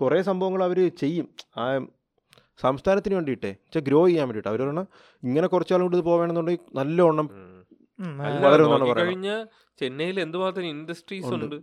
[0.00, 1.86] കുറേ സംഭവങ്ങൾ അവർ ചെയ്യും ആ
[2.60, 4.86] സംസ്ഥാനത്തിന് വേണ്ടിയിട്ടേ വെച്ചാൽ ഗ്രോ ചെയ്യാൻ വേണ്ടിയിട്ട് അവർ പറഞ്ഞാൽ
[5.22, 7.28] ഇങ്ങനെ കുറച്ചാളും കൂടി ഇത് പോകണമെന്നുണ്ടെങ്കിൽ നല്ലോണം.
[9.00, 9.44] കഴിഞ്ഞ
[9.78, 11.56] ചെന്നൈയിൽ എന്തുമാത്രം ഇൻഡസ്ട്രീസ് ഉണ്ട്.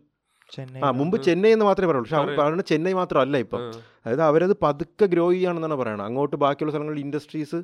[0.85, 2.41] ആ മുമ്പ് ചെന്നൈ എന്ന് മാത്രമേ പറയുള്ളൂ പക്ഷെ.
[2.41, 3.69] പറയുന്നത് ചെന്നൈ മാത്രമല്ല ഇപ്പം.
[3.69, 7.55] അതായത് അവരത് പതുക്കെ ഗ്രോ ചെയ്യുകയാണെന്നാണ് പറയുന്നത് അങ്ങോട്ട് ബാക്കിയുള്ള സ്ഥലങ്ങളിൽ ഇൻഡസ്ട്രീസ്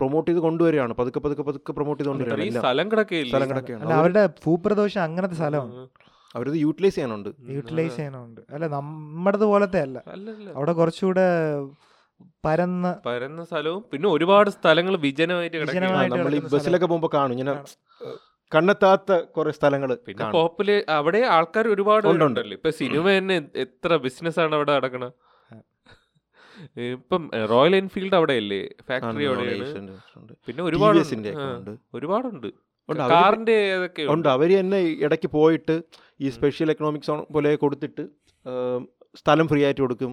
[0.00, 0.92] പ്രൊമോട്ട് ചെയ്ത് കൊണ്ടുവരികയാണ്.
[0.92, 2.58] പതുക്കെ പതുക്കെ പതുക്കെ പ്രൊമോട്ട് ചെയ്ത്.
[2.58, 5.88] സ്ഥലം കിടക്കുകയാണ് അവരുടെ ഭൂപ്രദോഷം അങ്ങനത്തെ സ്ഥലമാണ്.
[6.36, 7.28] അവരത് യൂട്ടിലൈസ് ചെയ്യാനുണ്ട്.
[7.56, 8.40] യൂട്ടിലൈസ് ചെയ്യാനുണ്ട്.
[8.54, 9.98] അല്ല നമ്മുടേത് പോലത്തെ അല്ല.
[10.56, 11.26] അവിടെ കുറച്ചുകൂടെ
[12.44, 15.56] പരന്ന പരന്ന സ്ഥലവും പിന്നെ ഒരുപാട് സ്ഥലങ്ങൾ വിജനമായിട്ട്
[16.14, 17.32] നമ്മൾ ഈ ബസ്സിലൊക്കെ പോകുമ്പോൾ കാണും.
[17.32, 17.54] ഇങ്ങനെ
[18.52, 22.24] കണ്ണെത്താത്ത കുറെ സ്ഥലങ്ങൾ പിന്നെ പോപ്പുലേ അവിടെ ആൾക്കാർ ഒരുപാട് ഉണ്ട്, ഉണ്ട്.
[22.24, 22.54] ഉണ്ടല്ലോ.
[22.56, 25.06] ഇപ്പൊ സിനിമ തന്നെ എത്ര ബിസിനസ് ആണ് അവിടെ നടക്കണ?
[26.94, 28.62] ഇപ്പം റോയൽ എൻഫീൽഡ് അവിടെയല്ലേ?
[28.88, 29.96] ഫാക്ടറി അവിടെയാണ്.
[30.46, 31.00] പിന്നെ ഒരുപാട്
[31.98, 32.48] ഒരുപാടുണ്ട്.
[33.14, 34.28] കാറിന്റെ ഏതൊക്കെ ഉണ്ട്.
[34.36, 35.74] അവർ തന്നെ ഇടയ്ക്ക് പോയിട്ട്
[36.24, 38.04] ഈ സ്പെഷ്യൽ എക്കണോമിക് സോൺ പോലെ കൊടുത്തിട്ട്
[39.18, 40.10] സ്ഥലം ഫ്രീ ആയിട്ട് കൊടുക്കും.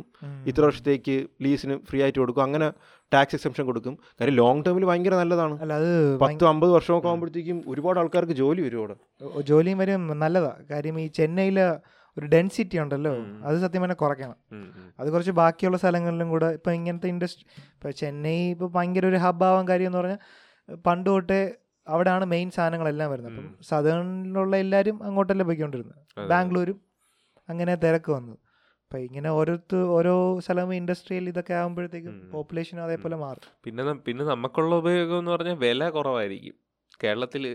[0.50, 1.16] ഇത്ര വർഷത്തേക്ക്
[1.46, 2.44] ലീസിന് ഫ്രീ ആയിട്ട് കൊടുക്കും.
[2.48, 2.68] അങ്ങനെ
[3.12, 3.94] ടാക്സ് എക്സെപ്ഷൻ കൊടുക്കും.
[4.20, 5.56] കാര്യം ലോങ് ടേമിൽ ഭയങ്കര നല്ലതാണ്.
[5.64, 5.92] അല്ല അത്
[6.24, 8.96] പത്ത് അമ്പത് വർഷമൊക്കെ ആകുമ്പോഴത്തേക്കും ഒരുപാട് ആൾക്കാർക്ക് ജോലി വരും അവിടെ.
[9.50, 10.08] ജോലിയും വരും.
[10.24, 11.68] നല്ലതാണ് കാര്യം ഈ ചെന്നൈയിലെ
[12.18, 13.16] ഒരു ഡെൻസിറ്റി ഉണ്ടല്ലോ.
[13.44, 14.36] അത് സത്യം പറഞ്ഞാൽ കുറയ്ക്കണം.
[15.00, 19.86] അത് കുറച്ച് ബാക്കിയുള്ള സ്ഥലങ്ങളിലും കൂടെ ഇപ്പം ഇങ്ങനത്തെ ഇൻഡസ്ട്രി ഇപ്പം ചെന്നൈ ഇപ്പോൾ ഭയങ്കര ഒരു ഹബ്ബാവാൻ കാര്യം
[19.86, 20.18] എന്ന് പറഞ്ഞാൽ
[20.76, 21.52] പണ്ട് തൊട്ടേ
[21.88, 23.34] അവിടെയാണ് മെയിൻ സാധനങ്ങളെല്ലാം വരുന്നത്.
[23.34, 23.56] അപ്പം.
[23.62, 26.28] സദേണിലുള്ള എല്ലാവരും അങ്ങോട്ടല്ലേ പോയിക്കൊണ്ടിരുന്നത്.
[26.28, 26.82] ബാംഗ്ലൂരും
[27.50, 28.32] അങ്ങനെ തിരക്ക് വന്നു.
[28.32, 33.60] അപ്പം ഇങ്ങനെ ഓരോരുത്തർ ഓരോ സ്ഥലവും ഇൻഡസ്ട്രിയൽ ഇതൊക്കെ ആകുമ്പോഴത്തേക്കും പോപ്പുലേഷൻ അതേപോലെ മാറും.
[33.64, 36.54] പിന്നെ പിന്നെ നമുക്കുള്ള ഉപയോഗം എന്ന് പറഞ്ഞാൽ വില കുറവായിരിക്കും.
[37.04, 37.48] കേരളത്തിൽ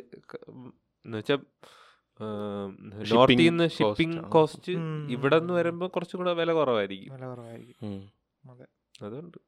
[1.04, 1.38] എന്ന് വെച്ചാൽ
[2.20, 4.24] നോർത്തിൽ നിന്ന് ഷിപ്പിംഗ്.
[4.24, 4.72] കോസ്റ്റ്
[5.10, 7.14] ഇവിടെ നിന്ന് വരുമ്പോൾ കുറച്ചും കൂടെ വില കുറവായിരിക്കും.
[7.14, 7.86] വില കുറവായിരിക്കും.
[7.86, 8.08] ഉം.
[9.02, 9.38] അതുകൊണ്ട്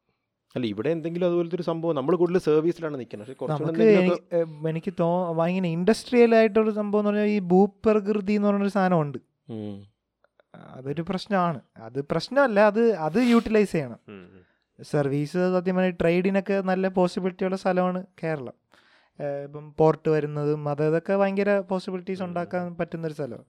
[0.57, 4.23] അല്ല ഇവിടെ എന്തെങ്കിലും അതുപോലത്തെ ഒരു സംഭവം നമ്മൾ കൂടുതൽ സർവീസിലാണ് നിൽക്കുന്നത്
[4.69, 9.19] എനിക്ക് തോ ഭയങ്കര ഇൻഡസ്ട്രിയൽ ആയിട്ടുള്ള സംഭവം എന്ന് പറഞ്ഞാൽ ഈ ഭൂപ്രകൃതി എന്ന് പറഞ്ഞൊരു സാധനമുണ്ട്.
[10.55, 11.61] അതൊരു പ്രശ്നമാണ്.
[11.77, 13.99] അത് പ്രശ്നമല്ല അത് അത് യൂട്ടിലൈസ് ചെയ്യണം.
[14.83, 18.62] സർവീസ് സത്യമായി ട്രേഡിനൊക്കെ നല്ല പോസിബിലിറ്റിയുള്ള സ്ഥലമാണ് കേരളം.
[19.45, 23.45] ഇപ്പം പോർട്ട് വരുന്നതും അത് ഇതൊക്കെ ഭയങ്കര പോസിബിലിറ്റീസ് ഉണ്ടാക്കാൻ പറ്റുന്ന ഒരു സ്ഥലം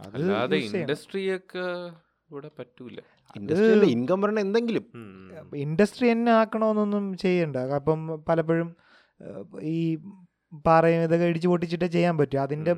[0.00, 0.80] അല്ലാതെ use ചെയ്യണം.
[0.80, 1.86] ഇൻഡസ്ട്രിയൊക്കെ
[2.30, 2.98] ഇവിടെ പറ്റൂല.
[3.84, 4.84] ഇൻകം വരണ എന്തെങ്കിലും.
[5.56, 7.56] ഇൻഡസ്ട്രി തന്നെ ആക്കണമെന്നൊന്നും ചെയ്യണ്ട.
[7.56, 8.76] അപ്പം പലപ്പോഴും
[9.62, 9.98] ഈ
[10.66, 12.42] പാറയും ഇതൊക്കെ ഇടിച്ചു പൊട്ടിച്ചിട്ടേ ചെയ്യാൻ പറ്റും.
[12.42, 12.72] അതിന്റെ.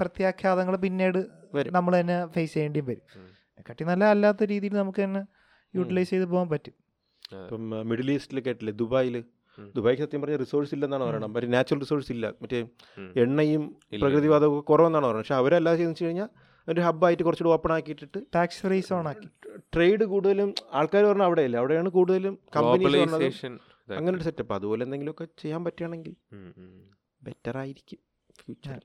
[0.00, 1.26] പ്രത്യാഘാതങ്ങൾ പിന്നീട്
[1.70, 3.02] നമ്മൾ തന്നെ ഫേസ് ചെയ്യേണ്ടിയും വരും.
[3.70, 5.24] കട്ടി നല്ല അല്ലാത്ത രീതിയിൽ നമുക്ക് തന്നെ
[5.76, 6.74] യൂട്ടിലൈസ് ചെയ്ത് പോകാൻ പറ്റും.
[7.42, 9.24] ഇപ്പം മിഡിൽ ഈസ്റ്റിൽ കേട്ടില്ലേ ദുബായിൽ.
[9.76, 12.32] ദുബായ്ക്ക് സത്യം പറഞ്ഞ റിസോഴ്സ് ഇല്ലെന്നാണ് പറയുന്നത് മറ്റേ നാച്ചുറൽ റിസോഴ്സ് ഇല്ല.
[12.42, 12.60] മറ്റേ
[13.16, 13.76] എണ്ണയും.
[14.00, 16.28] പ്രകൃതിവാദവും ഒക്കെ കുറവെന്നാണ് പറയുന്നത് പക്ഷെ അവരെല്ലാം ചെയ്യുന്നത് വെച്ച് കഴിഞ്ഞാൽ
[16.68, 19.28] ഒരു ഹബ്ബായിട്ട് കുറച്ചുകൂടി ഓപ്പൺ ആക്കിയിട്ടിട്ട് ടാക്സ് ഫ്രീ സോൺ ആക്കി.
[19.74, 21.56] ട്രേഡ് കൂടുതലും ആൾക്കാർ പറഞ്ഞാൽ അവിടെയല്ല.
[21.56, 23.54] അവിടെയാണ് കൂടുതലും കമ്പനീസ് Globalization
[23.96, 26.14] അങ്ങനെ ഒരു സെറ്റപ്പ് അതുപോലെ എന്തെങ്കിലുമൊക്കെ ചെയ്യാൻ പറ്റുകയാണെങ്കിൽ.
[27.22, 27.98] ബെറ്റർ ആയിരിക്കും.
[28.42, 28.80] ഫ്യൂച്ചർ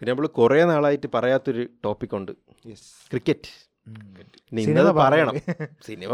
[0.00, 2.32] പിന്നെ നമ്മൾ കുറേ നാളായിട്ട് പറയാത്തൊരു ടോപ്പിക് ഉണ്ട്.
[3.10, 3.50] ക്രിക്കറ്റ്
[4.52, 5.38] ഇന്നത് പറയണം.
[5.86, 6.10] സിനിമ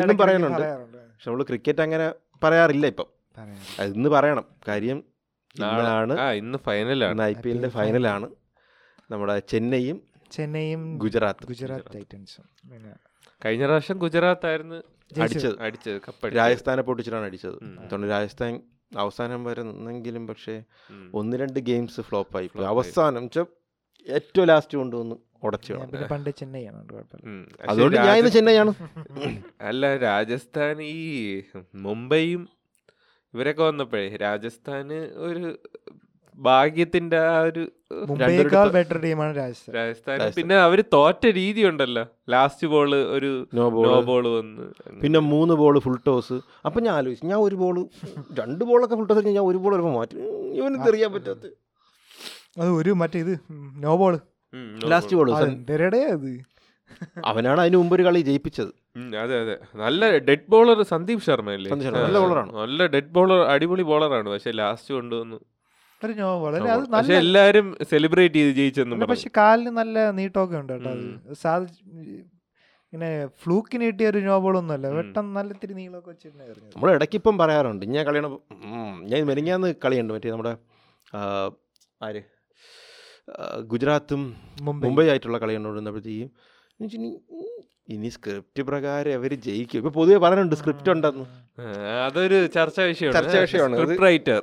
[0.00, 0.62] എല്ലാം പറയാനുണ്ട്.
[1.12, 2.06] പക്ഷെ നമ്മൾ ക്രിക്കറ്റ് അങ്ങനെ
[2.42, 3.06] പറയാറില്ല ഇപ്പം.
[3.84, 4.44] ഇന്ന് പറയണം.
[4.68, 5.04] കാര്യം
[5.60, 7.22] നാളെ- ഇന്ന് ഫൈനലാണ്.
[7.22, 8.28] ഐ പി എല്ലിന്റെ ഫൈനലാണ്
[9.10, 11.46] നമ്മുടെ ചെന്നൈയും ചെന്നൈയും ഗുജറാത്ത്.
[11.46, 12.44] ഗുജറാത്ത് ടൈറ്റൻസും.
[13.44, 14.74] കഴിഞ്ഞ പ്രാവശ്യം ഗുജറാത്ത് ആയിരുന്നു.
[15.22, 15.60] അടിച്ചത്.
[15.60, 17.64] അടിച്ചത് കപ്പ രാജസ്ഥാനെ പൊട്ടിച്ചിട്ടാണ് അടിച്ചത്.
[17.80, 18.62] അതുകൊണ്ട് രാജസ്ഥാൻ
[18.96, 20.62] അവസാനം വരെ നിന്നെങ്കിലും പക്ഷേ
[21.14, 22.46] ഒന്ന് രണ്ട് ഗെയിംസ് ഫ്ലോപ്പായി.
[22.46, 22.66] പോയി.
[22.66, 23.30] അവസാനം
[24.08, 25.16] ഏറ്റവും ലാസ്റ്റ് കൊണ്ടുവന്ന്.
[25.46, 26.80] ഉടച്ചു പിന്നെ പണ്ട് ചെന്നൈയാണ്
[27.70, 28.72] അതുകൊണ്ട് ഞാൻ ഇന്ന് ചെന്നൈയാണ്?
[29.70, 30.96] അല്ല രാജസ്ഥാൻ ഈ
[31.88, 32.42] മുംബൈയും
[33.34, 35.46] ഇവരൊക്കെ വന്നപ്പോഴേ രാജസ്ഥാന് ഒരു
[36.38, 37.62] ഭാഗ്യത്തിന്റെ ആ ഒരു
[38.10, 39.72] മുംബൈയേക്കാൾ ബെറ്റർ ടീമാണ് രാജസ്ഥാൻ.
[39.78, 40.20] രാജസ്ഥാൻ.
[40.38, 44.64] പിന്നെ അവർ തോറ്റ രീതി ഉണ്ടല്ലോ ലാസ്റ്റ് ബോൾ ഒരു നോ ബോൾ ബോൾ വന്ന്.
[45.02, 47.76] പിന്നെ മൂന്ന് ബോൾ ഫുൾ ടോസ് അപ്പൊ ഞാൻ ആലോചിച്ചു ഞാൻ ഒരു ബോൾ
[48.40, 50.16] രണ്ട് ബോളൊക്കെ ഫുൾ ടോസ് ഞാൻ ഒരു ബോൾ വരുമ്പോൾ മാറ്റി.
[50.60, 51.44] ഇവന് തെറിയാൻ പറ്റാത്ത.
[52.60, 53.34] അത് ഒരു മറ്റേ ഇത്
[53.84, 54.14] നോ ബോൾ
[54.92, 56.30] ലാസ്റ്റ് ബോൾ അത്
[57.30, 58.72] അവനാണ് അതിന് മുമ്പ് ഒരു കളി ജയിപ്പിച്ചത്.
[59.22, 59.54] അതെ അതെ.
[59.82, 62.50] നല്ല ഡെഡ് ബോളർ സന്ദീപ് ശർമ്മ അല്ലേ സന്ദീപ് നല്ല bowler-ആണ്.
[62.62, 65.38] നല്ല ഡെഡ് ബോളർ അടിപൊളി ബോളറാണ് പക്ഷെ ലാസ്റ്റ് കൊണ്ടുവന്നു.
[66.02, 70.92] പക്ഷെ എല്ലാരും സെലിബ്രേറ്റ് ചെയ്ത് ജയിച്ചെന്ന് പക്ഷെ കാലിന് നല്ല നീട്ടമൊക്കെ ഉണ്ട് കേട്ടോ
[72.92, 73.10] ഇങ്ങനെ
[73.42, 74.86] ഫ്ലൂക്കിന് കിട്ടിയ ഒരു നോ ബോൾ ഒന്നുമല്ല.
[74.86, 76.42] പെട്ടെന്ന് വെട്ടം നല്ല ഇത്തിരി നീളമൊക്കെ വെച്ചിരുന്ന
[76.74, 78.28] നമ്മൾ ഇടയ്ക്ക് ഇപ്പം പറയാറുണ്ട് ഞാൻ കളിയാണ്
[79.10, 80.12] ഞാൻ മെനിങ്ങാന്ന് കളിയുണ്ട്.
[80.16, 80.52] മറ്റേ നമ്മുടെ
[82.08, 82.22] ആര്?
[83.60, 84.88] ഗുജറാത്തും മുംബൈ.
[84.88, 86.98] മുംബൈ ആയിട്ടുള്ള കളി വെച്ചാ
[87.90, 89.78] ഇനി- സ്ക്രിപ്റ്റ് പ്രകാരം അവർ ജയിക്കും.
[89.78, 91.24] ഇപ്പൊ പൊതുവെ പറയുന്നുണ്ട് സ്ക്രിപ്റ്റ് ഉണ്ടെന്ന്.
[92.06, 93.22] അതൊരു ചർച്ചാ വിഷയമാണ്.
[93.22, 93.76] ചർച്ചാ വിഷയമാണ്.
[93.76, 94.40] സ്ക്രിപ്റ്റ് റൈറ്റർ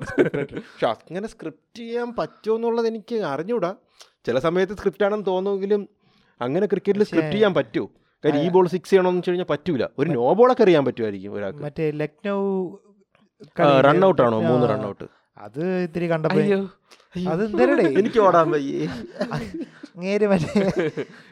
[0.54, 3.76] പക്ഷെ അങ്ങനെ സ്ക്രിപ്റ്റ് ചെയ്യാൻ പറ്റുമോ എന്നുള്ളത് എനിക്ക് അറിഞ്ഞൂടാ.
[4.26, 5.90] ചില സമയത്ത് സ്ക്രിപ്റ്റ് ആണെന്ന് തോന്നുമെങ്കിലും
[6.42, 7.90] അങ്ങനെ ക്രിക്കറ്റിൽ സ്ക്രിപ്റ്റ് ചെയ്യാൻ പറ്റുമോ
[8.26, 9.88] കാര്യം ഈ ബോൾ സിക്സ് ചെയ്യണമെന്ന് വെച്ച് കഴിഞ്ഞാൽ പറ്റൂല.
[10.00, 11.60] ഒരു നോ ബോളൊക്കെ അറിയാൻ പറ്റുമായിരിക്കും ഒരാൾക്ക്.
[11.60, 12.70] മറ്റേ ലക്നൗ
[13.60, 14.42] റൺ ഔട്ട് ആണോ?
[14.42, 15.04] മൂന്ന് റൺ ഔട്ട്
[15.38, 16.40] അത് ഇത്തിരി കണ്ടപ്പോ
[17.16, 17.32] അയ്യോ.
[18.00, 18.82] എനിക്ക് ഓടാൻ വയ്യേ.
[19.94, 20.52] അങ്ങേര് മറ്റേ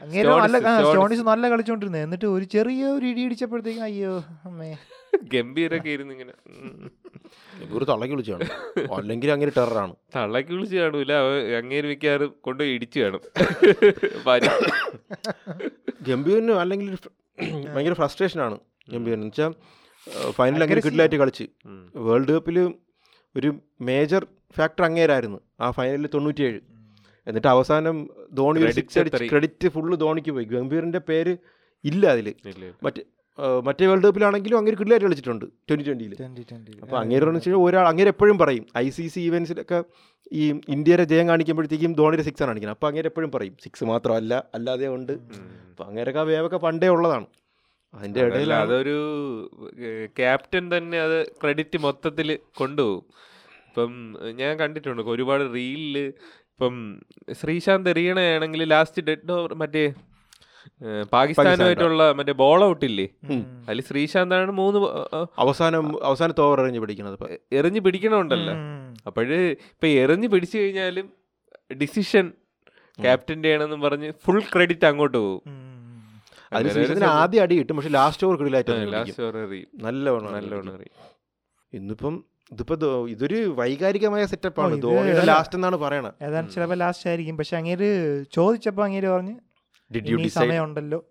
[0.04, 1.24] അങ്ങേര് നല്ല സ്റ്റോണിസ്.
[1.30, 4.14] നല്ല കളിച്ചോണ്ടിരുന്നത് എന്നിട്ട് ഒരു ചെറിയ ഒരു ഇടി ഇടിച്ചപ്പോഴത്തേക്കും അയ്യോ
[4.48, 4.70] അമ്മേ.
[5.34, 6.34] ഗംഭീരൊക്കെ ഇരുന്ന് ഇങ്ങനെ.
[7.76, 8.46] ഒരു തള്ളക്ക് വിളിച്ചാണ്
[8.98, 11.14] അല്ലെങ്കിൽ അങ്ങനെ ടെററാണ് തള്ളക്ക് വിളിച്ച് കാണൂല.
[11.60, 13.22] അങ്ങേര് മിക്കാറും കൊണ്ടുപോയി ഇടിച്ചു കാണും.
[14.28, 14.52] ഭാര്യ.
[16.64, 16.90] അല്ലെങ്കിൽ
[17.74, 18.56] ഭയങ്കര ഫ്രസ്ട്രേഷൻ ആണ്
[18.90, 19.52] എന്ന് വെച്ചാൽ
[20.38, 21.46] ഫൈനൽ അങ്ങനെ കിട്ടിലായിട്ട് കിഡിലായിട്ട് കളിച്ച്.
[22.08, 22.58] വേൾഡ് കപ്പിൽ
[23.36, 23.50] ഒരു
[23.88, 24.24] മേജർ
[24.56, 26.60] ഫാക്ടർ അങ്ങേരായിരുന്നു ആ ഫൈനലിൽ തൊണ്ണൂറ്റിയേഴ്.
[27.28, 27.96] എന്നിട്ട് അവസാനം
[28.40, 30.46] ധോണി ഒരു സിക്സ് അടിച്ച് ക്രെഡിറ്റ് ഫുള്ള് ധോണിക്ക് പോയി.
[30.56, 31.36] ഗംഭീറിന്റെ പേര്
[31.84, 32.28] ഇല്ല അതിൽ.
[32.86, 33.04] മറ്റേ
[33.68, 36.06] മറ്റേ വേൾഡ് കപ്പിലാണെങ്കിലും അങ്ങനെ കിട്ടിലായി കളിച്ചിട്ടുണ്ട് ട്വന്റി ട്വന്റി
[36.84, 39.80] അപ്പോൾ അങ്ങേര് എന്ന് വെച്ചാൽ ഒരാൾ അങ്ങേര് എപ്പോഴും പറയും ഐ സി സി ഇവൻസിലൊക്കെ
[40.40, 40.46] ഈ
[40.76, 42.78] ഇന്ത്യയുടെ ജയം കാണിക്കുമ്പോഴത്തേക്കും ധോണിയുടെ സിക്സ് ആണ് കാണിക്കുന്നത്.
[42.78, 45.14] അപ്പോൾ അങ്ങേര് എപ്പോഴും പറയും സിക്സ് മാത്രമല്ല അല്ലാതെ ഉണ്ട്.
[45.14, 47.28] അപ്പോൾ അങ്ങനെയൊക്കെ അങ്ങേരൊക്കെ ആ വേവൊക്കെ പണ്ടേ ഉള്ളതാണ്.
[47.94, 48.98] അതിന്റെ ഇടയിൽ അതൊരു
[50.20, 52.30] ക്യാപ്റ്റൻ തന്നെ അത് ക്രെഡിറ്റ് മൊത്തത്തിൽ
[52.62, 53.06] കൊണ്ടുപോകും.
[53.78, 53.96] ഇപ്പം
[54.38, 55.96] ഞാൻ കണ്ടിട്ടുണ്ട് ഒരുപാട് റീലിൽ
[56.52, 56.76] ഇപ്പം
[57.34, 59.84] ശ്രീശാന്ത് എറിയണയാണെങ്കിൽ ലാസ്റ്റ് ഡെഡ് ഓവർ മറ്റേ
[61.12, 63.06] പാകിസ്ഥാനുമായിട്ടുള്ള മറ്റേ ബോൾ ഔട്ട് ഇല്ലേ?
[63.68, 64.80] അതിൽ ശ്രീശാന്താണ് മൂന്ന്
[65.44, 67.30] അവസാനം അവസാനത്തെ ഓവർ എറിഞ്ഞ് പിടിക്കുന്നത് ഇപ്പം.
[67.60, 68.56] എറിഞ്ഞ് പിടിക്കണമുണ്ടല്ലോ.
[69.08, 69.38] അപ്പോഴ്
[69.74, 71.08] ഇപ്പൊ എറിഞ്ഞ് പിടിച്ചു കഴിഞ്ഞാലും
[71.82, 72.26] ഡിസിഷൻ
[73.00, 75.44] ക്യാപ്റ്റന്റെ ആണെന്നും പറഞ്ഞ് ഫുൾ ക്രെഡിറ്റ് അങ്ങോട്ട് പോകും.
[76.52, 78.72] അതിന് അങ്ങനെ ശ്രീശാന്തിന് ആദ്യം അടി കിട്ടും പക്ഷെ ലാസ്റ്റ് ഓവർ കിടിലായിട്ട്
[79.86, 80.34] നല്ലോണം
[81.74, 82.18] ഇന്നിപ്പം
[82.52, 84.82] ഇതിപ്പോ ഇതൊരു വൈകാരികമായ സെറ്റപ്പാണ് ആണ്.
[84.82, 86.24] ധോണിയുടെ ലാസ്റ്റ് എന്നാണ് പറയണത്.
[86.24, 87.38] ഏതാണ്ട് ചിലപ്പോൾ ലാസ്റ്റ് ആയിരിക്കും.
[87.38, 89.36] പക്ഷെ അങ്ങേര് ചോദിച്ചപ്പോൾ അങ്ങേര് പറഞ്ഞ്
[90.30, 91.06] സമയമുണ്ടല്ലോ.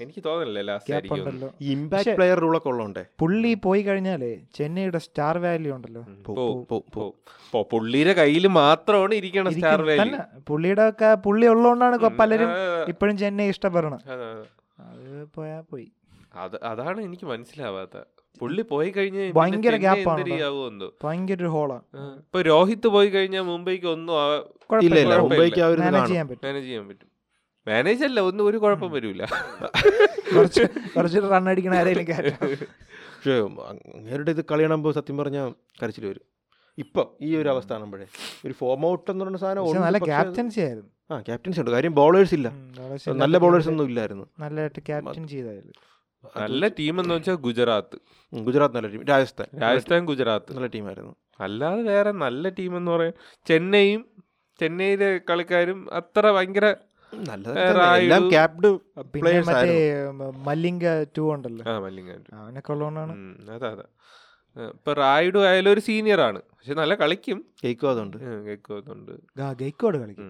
[0.00, 3.04] എനിക്ക് തോന്നുന്നില്ല ഇമ്പാക്ട് പ്ലെയർ റൂളൊക്കെ ഉള്ളതുകൊണ്ടേ.
[3.18, 6.06] പുള്ളി പോയി കഴിഞ്ഞാലേ ചെന്നൈയുടെ സ്റ്റാർ വാല്യൂ ഉണ്ടല്ലോ.
[6.26, 7.14] പോ- പോ- പോ.
[7.52, 7.62] പോ.
[7.62, 12.48] പുള്ളിയുടെ കയ്യിൽ മാത്രമാണ് ഇരിക്കണം സ്റ്റാർ വാല്യൂ പുള്ളിയുടെ ഒക്കെ പുള്ളി ഉള്ളതുകൊണ്ടാണ് പലരും
[12.88, 14.44] ഇപ്പോഴും ചെന്നൈ ഇഷ്ടപ്പെടണം അതാ, അതാ.
[14.90, 15.92] അത് പോയാ പോയി.
[16.34, 18.02] അത് അതാണ് എനിക്ക് മനസ്സിലാവാത്ത
[18.40, 21.82] പുള്ളി പോയി കഴിഞ്ഞാൽ ഭയങ്കര ഗ്യാപ്പാണ് ഭയങ്കര ഒരു ഹോളാണ്
[22.18, 24.14] ഇപ്പൊ രോഹിത് പോയി കഴിഞ്ഞാൽ മുംബൈക്ക് ഒന്നും.
[25.22, 26.46] മുംബൈക്ക് മാനേജ് ചെയ്യാൻ പറ്റും.
[26.46, 27.08] മാനേജ് ചെയ്യാൻ പറ്റും.
[27.68, 29.24] മാനേജ് അല്ല ഒന്നും ഒരു കുഴപ്പം വരൂല.
[30.36, 30.62] കുറച്ച്
[30.96, 32.22] കുറച്ച് റൺ അടിക്കണ ആരെങ്കിലും
[33.16, 33.34] പക്ഷേ
[33.98, 36.24] അങ്ങേരുടെ ഇത് കളി കാണുമ്പോൾ സത്യം പറഞ്ഞാൽ കരച്ചിൽ വരും.
[36.78, 38.06] ഇപ്പം ഈ ഒരു അവസ്ഥ ആണെ
[38.46, 40.90] ഒരു ഫോം ഔട്ട് എന്ന് പറഞ്ഞ സാധനം നല്ല ക്യാപ്റ്റൻസി ആയിരുന്നു.
[41.10, 41.70] ആ ക്യാപ്റ്റൻസി ഉണ്ട്.
[41.70, 42.48] കാര്യം ബോളേഴ്സ് ഇല്ല.
[43.22, 44.24] നല്ല ബോളേഴ്സ് ഒന്നും ഇല്ലായിരുന്നു.
[44.38, 45.93] നല്ലതായിട്ട് ക്യാപ്റ്റൻ ചെയ്തായിരുന്നു.
[46.36, 47.96] നല്ല ടീം എന്ന് വെച്ചാൽ ഗുജറാത്ത്.
[48.32, 49.60] ഗുജറാത്ത് നല്ല ടീം രാജസ്ഥാൻ.
[49.60, 50.52] രാജസ്ഥാൻ ഗുജറാത്ത്.
[50.54, 53.12] നല്ല ടീമായിരുന്നു അല്ലാതെ വേറെ നല്ല ടീം എന്ന് പറയാൻ
[53.46, 54.02] ചെന്നൈയും
[54.60, 56.66] ചെന്നൈയിലെ കളിക്കാരും അത്ര ഭയങ്കര
[60.46, 60.84] മല്ലിംഗ
[61.16, 61.64] ടു ഉണ്ടല്ലോ.
[62.34, 63.14] അവനൊക്കെ ഉള്ളതുകൊണ്ടാണ്
[63.54, 63.84] അതെ അതാ.
[64.56, 66.38] ഇപ്പൊ റായിഡു ആയാലും ഒരു സീനിയർ ആണ്.
[66.38, 67.38] പക്ഷെ നല്ല കളിക്കും.
[67.64, 68.16] ഗെയ്ക്കോ അതുണ്ട്.
[69.60, 70.28] ഗൈക്കോട് കളിക്കും.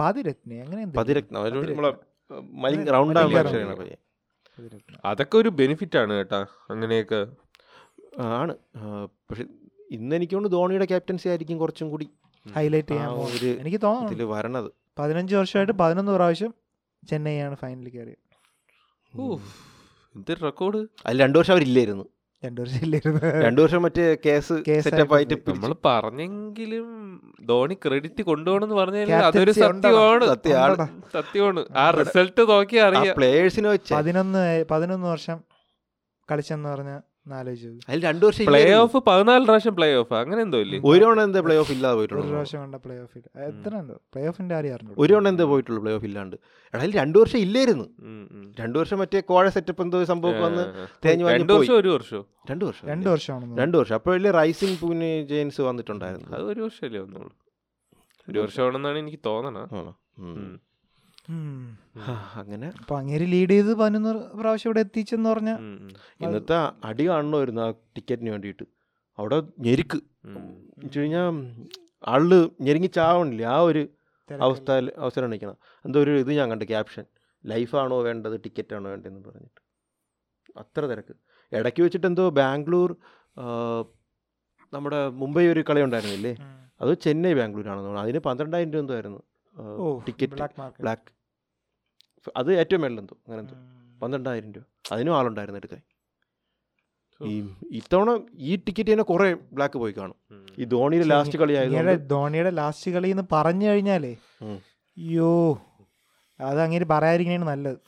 [0.00, 1.40] പതിരത്നെ അങ്ങനെ പതിരത്നം
[2.94, 3.96] റൗണ്ട് ആകുമ്പോൾ
[5.04, 6.46] അതൊക്കെ ഒരു ബെനിഫിറ്റ് ആണ് കേട്ടാ.
[6.70, 7.26] അങ്ങനെയൊക്കെ.
[8.20, 8.56] ആണ്.
[9.30, 9.44] പക്ഷെ
[9.90, 12.08] ഇന്ന് എനിക്കൊണ്ട് ധോണിയുടെ ക്യാപ്റ്റൻസി ആയിരിക്കും കുറച്ചും കൂടി
[12.52, 13.10] ഹൈലൈറ്റ് ചെയ്യാൻ.
[13.10, 14.24] ഒരു എനിക്ക് തോന്നുന്നു.
[14.24, 14.70] വരണത്.
[14.98, 16.54] പതിനഞ്ച് വർഷമായിട്ട് പതിനൊന്ന് പ്രാവശ്യം
[17.08, 18.24] ചെന്നൈയാണ് ഫൈനലിൽ കയറിയത്.
[20.16, 22.04] ഇത് റെക്കോർഡ് അതിൽ രണ്ടു വർഷം അവരില്ലായിരുന്നു.
[22.44, 26.88] രണ്ടു വർഷം ഇല്ലായിരുന്നു രണ്ടു വർഷം മറ്റേ കേസ് സെറ്റപ്പ് ആയിട്ട് നമ്മൾ പറഞ്ഞെങ്കിലും
[27.48, 30.26] ധോണി ക്രെഡിറ്റ് കൊണ്ടുപോകണമെന്ന് പറഞ്ഞാൽ അതൊരു സത്യമാണ്.
[31.12, 31.64] സത്യമാണ്.
[31.76, 33.94] ആ റിസൾട്ട് നോക്കി അറിയാം പ്ലേയേഴ്സിനെ വെച്ച്.
[33.94, 35.40] പതിനൊന്ന് പതിനൊന്ന് വർഷം
[36.28, 37.13] കളിച്ചെന്ന് പറഞ്ഞ ആലോചിച്ചു
[37.88, 38.60] അതിൽ രണ്ടു വർഷം പ്ലേ.
[38.74, 40.78] ഓഫ് പതിനാല് പ്രാവശ്യം പ്ലേ ഓഫ് അങ്ങനെ എന്തോ ഇല്ലേ?
[40.84, 42.26] ഒരു തവണ എന്താ പ്ലേ ഓഫ് ഇല്ലാതെ ഒരു പോയിട്ടുള്ളൂ?
[42.28, 43.18] പ്രാവശ്യം കണ്ട പ്ലേ ഓഫ്
[43.48, 43.94] എത്ര ഉണ്ടോ?
[44.12, 44.56] പ്ലേ ഓഫിന്റെ
[44.98, 46.36] ഒരു തവണ എന്താ പോയിട്ടുള്ളൂ പ്ലേ ഓഫ് ഇല്ലാണ്ട്?
[46.74, 47.86] എടാ അതിൽ രണ്ടു വർഷം ഇല്ലായിരുന്നു.
[48.60, 50.64] രണ്ടു വർഷം മറ്റേ കോഴ സെറ്റപ്പ് എന്തോ സംഭവം വന്ന്.
[51.04, 51.60] തേഞ്ഞു വാങ്ങി രണ്ട് പോയി.
[51.60, 52.24] വർഷം ഒരു വർഷം?
[52.50, 52.88] രണ്ടു വർഷം.
[52.88, 53.94] രണ്ടു വർഷമാണെന്ന് രണ്ടു വർഷം.
[53.94, 56.30] അപ്പോഴല്ലേ റൈസിംഗ് പൂനെ ജെയിൻസ് വന്നിട്ടുണ്ടായിരുന്നു.
[56.36, 57.32] അത് ഒരു വർഷമല്ലേ വന്നുള്ളൂ?
[58.28, 59.94] ഒരു വർഷമാണെന്നാണ് എനിക്ക് തോന്നണ ആണോ?
[62.40, 62.68] അങ്ങനെ.
[62.80, 65.50] അപ്പൊ അങ്ങേര് ലീഡ് ചെയ്ത് പതിനൊന്ന് പ്രാവശ്യം ഇവിടെ എത്തിച്ചെന്ന് പറഞ്ഞ
[66.24, 66.56] ഇന്നത്തെ
[66.88, 68.66] അടി കാണണമായിരുന്നു ആ ടിക്കറ്റിന് വേണ്ടിയിട്ട്.
[69.18, 69.98] അവിടെ ഞെരുക്ക്.
[70.96, 71.28] കഴിഞ്ഞാൽ
[72.12, 72.22] ആൾ
[72.60, 73.44] ഞെരുങ്ങി ചാവണില്ല?
[73.56, 73.82] ആ ഒരു
[74.40, 74.70] അവസ്ഥ
[75.04, 77.04] അവസരം നിൽക്കണം എന്തോ ഒരു ഇത് ഞാൻ കണ്ടു ക്യാപ്ഷൻ
[77.44, 78.36] ലൈഫാണോ വേണ്ടത്?
[78.44, 79.60] ടിക്കറ്റാണോ വേണ്ടതെന്ന് പറഞ്ഞിട്ട്.
[80.62, 81.14] അത്ര തിരക്ക്.
[81.52, 82.90] ഇടയ്ക്ക് വെച്ചിട്ട് എന്തോ ബാംഗ്ലൂർ
[84.72, 86.34] നമ്മുടെ മുംബൈ ഒരു കളി ഉണ്ടായിരുന്നില്ലേ?
[86.80, 88.06] അത് ചെന്നൈ ബാംഗ്ലൂരാണെന്ന് തോന്നുന്നു.
[88.08, 89.20] അതിന് പന്ത്രണ്ടായിരം രൂപ എന്തോ ആയിരുന്നു
[90.06, 90.46] ടിക്കറ്റ്.
[90.80, 91.13] ബ്ലാക്ക്
[92.36, 93.54] അത് ഏറ്റവും മേളിലെന്തോ അങ്ങനെ എന്തോ.
[94.00, 94.64] പന്ത്രണ്ടായിരം രൂപ.
[94.92, 95.80] അതിനും ആളുണ്ടായിരുന്നു എടുക്കാൻ.
[97.24, 100.14] ഈ ഇത്തവണ ഈ ടിക്കറ്റ് തന്നെ കുറെ ബ്ലാക്ക് പോയി കാണും.
[100.58, 102.10] ഈ ധോണിയുടെ ലാസ്റ്റ് കളി ആയതുകൊണ്ട്.
[102.10, 104.16] ധോണിയുടെ ലാസ്റ്റ് കളി എന്ന് പറഞ്ഞു കഴിഞ്ഞാലേ.
[104.42, 105.62] അയ്യോ
[106.40, 107.78] അത് അങ്ങനെ പറയാതിരിക്കണേ നല്ലത്.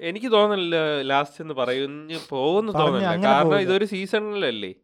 [0.00, 3.24] എനിക്ക് തോന്നുന്നില്ല ലാസ്റ്റ് എന്ന് പറയുന്ന പോകുന്നു തോന്നുന്നില്ല.
[3.24, 4.74] കാരണം ഇതൊരു സീസണിലല്ലേ?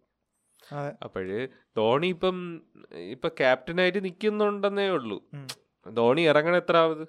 [0.73, 0.93] അതെ.
[1.03, 2.63] അപ്പോഴ് ധോണി ഇപ്പം
[2.95, 5.25] ഇപ്പൊ ക്യാപ്റ്റനായിട്ട് നിൽക്കുന്നുണ്ടെന്നേ ഉള്ളൂ.
[5.93, 7.09] ധോണി ഇറങ്ങണ എത്രാവത്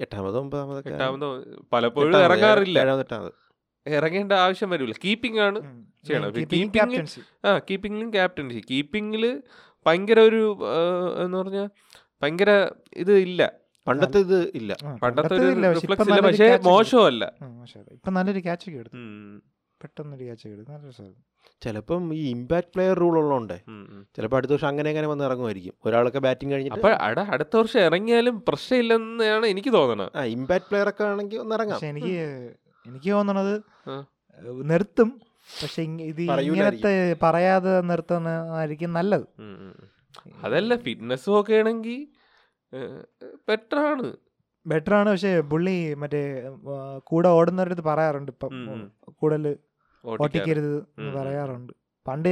[0.00, 1.28] എട്ടാമത് ഒമ്പതാമതൊക്കെ എട്ടാമതോ
[1.72, 2.78] പലപ്പോഴും ഇറങ്ങാറില്ല.
[3.00, 3.32] എട്ടാമത്
[3.86, 5.58] ഇറങ്ങേണ്ട ആവശ്യം വരില്ല കീപ്പിംഗ് ആണ്
[6.06, 6.32] ചെയ്യണം.
[6.52, 7.04] കീപ്പിംഗ്
[7.46, 9.24] ആ കീപ്പിംഗിലും ക്യാപ്റ്റൻസി കീപ്പിംഗിൽ
[9.86, 10.42] ഭയങ്കര ഒരു
[11.24, 11.68] എന്ന് പറഞ്ഞാൽ
[12.22, 12.50] ഭയങ്കര
[12.96, 13.42] ഇത് ഇല്ല.
[13.86, 14.72] പണ്ടത്തെ ഇത് ഇല്ല.
[15.02, 16.20] പണ്ടത്തെ ഒരു റിഫ്ലക്സ് ഇല്ല.
[16.20, 17.24] പക്ഷേ മോശമല്ല.
[17.92, 18.96] ഇപ്പൊ നല്ലൊരു ക്യാച്ച് ഒക്കെ എടുത്തു.
[19.78, 19.82] ഉം.
[19.82, 21.24] പെട്ടെന്നൊരു കിട്ടും നല്ല രസമായിരുന്നു
[21.62, 23.56] ചിലപ്പം ഈ ഇമ്പാക്ട് പ്ലെയർ റൂൾ ഉള്ളതുകൊണ്ടേ.
[24.16, 28.36] ചിലപ്പോൾ അടുത്ത വർഷം അങ്ങനെ അങ്ങനെ വന്ന് ഇറങ്ങുമായിരിക്കും ഒരാളൊക്കെ ബാറ്റിംഗ് കഴിഞ്ഞിട്ട് അപ്പോൾ അട അടുത്ത വർഷം ഇറങ്ങിയാലും
[28.48, 32.14] പ്രശ്നമില്ലെന്നാണ് എനിക്ക് തോന്നുന്നത് ആ ഇമ്പാക്ട് പ്ലെയർ ഒക്കെ ആണെങ്കിൽ ഒന്ന് ഇറങ്ങാം പക്ഷെ എനിക്ക്
[32.84, 33.54] എനിക്ക് തോന്നണത്
[34.64, 35.08] നിർത്തും
[35.62, 36.22] പക്ഷെ ഇത്.
[36.46, 39.26] ഇങ്ങനത്തെ പറയാതെ നിർത്തുന്നതായിരിക്കും നല്ലത്.
[40.42, 42.00] അതല്ല ഫിറ്റ്നസ് ഒക്കെ ആണെങ്കിൽ
[43.48, 44.06] ബെറ്റർ ആണ്
[44.66, 46.20] ബെറ്റർ ആണ് പക്ഷെ പുള്ളി മറ്റേ
[47.04, 48.52] കൂടെ ഓടുന്നവരുടെ അടുത്ത് പറയാറുണ്ട് ഇപ്പം.
[49.12, 49.46] കൂടുതൽ.
[50.08, 51.72] ഓട്ടിക്കരുത് എന്ന് പറയാറുണ്ട്.
[52.08, 52.28] പണ്ട്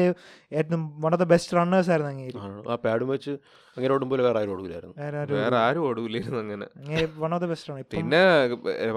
[0.53, 2.39] ഏറ്റവും one of the best runners ആയിരുന്നു അങ്ങേര്.
[2.71, 3.31] ആ പാഡ് വെച്ച്
[3.77, 4.95] അങ്ങനെ ഓടുമ്പോൾ വേറെ ആരും ഓടുകയായിരുന്നു
[5.35, 6.67] വേറെ ആരും ഓടൂലായിരുന്നു അങ്ങനെ.
[7.19, 8.21] വൺ ഓഫ് ദ ബെസ്റ്റ് ആണ് പിന്നെ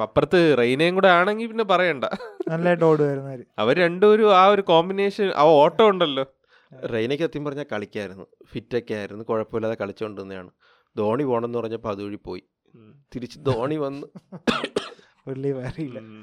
[0.08, 2.06] അപ്പുറത്ത് റെയിനയും കൂടെ ആണെങ്കിൽ പിന്നെ പറയണ്ട.
[2.48, 3.42] നല്ലതായിട്ട് ഓടുമായിരുന്നു അവർ.
[3.60, 6.26] അവർ രണ്ടുപേരും ആ ഒരു കോമ്പിനേഷൻ ആ ഓട്ടം ഉണ്ടല്ലോ.
[6.94, 8.28] റെയിനയ്ക്ക് സത്യം പറഞ്ഞാൽ കളിക്കായിരുന്നു.
[8.52, 9.24] ഫിറ്റൊക്കെ ആയിരുന്നു.
[9.24, 10.50] കുഴപ്പമില്ലാതെ കളിച്ചുകൊണ്ടിരുന്നതാണ്
[10.98, 12.44] ധോണി പോകണമെന്ന് പറഞ്ഞപ്പോൾ അതുവഴി പോയി.
[13.16, 14.08] തിരിച്ച് ധോണി വന്ന്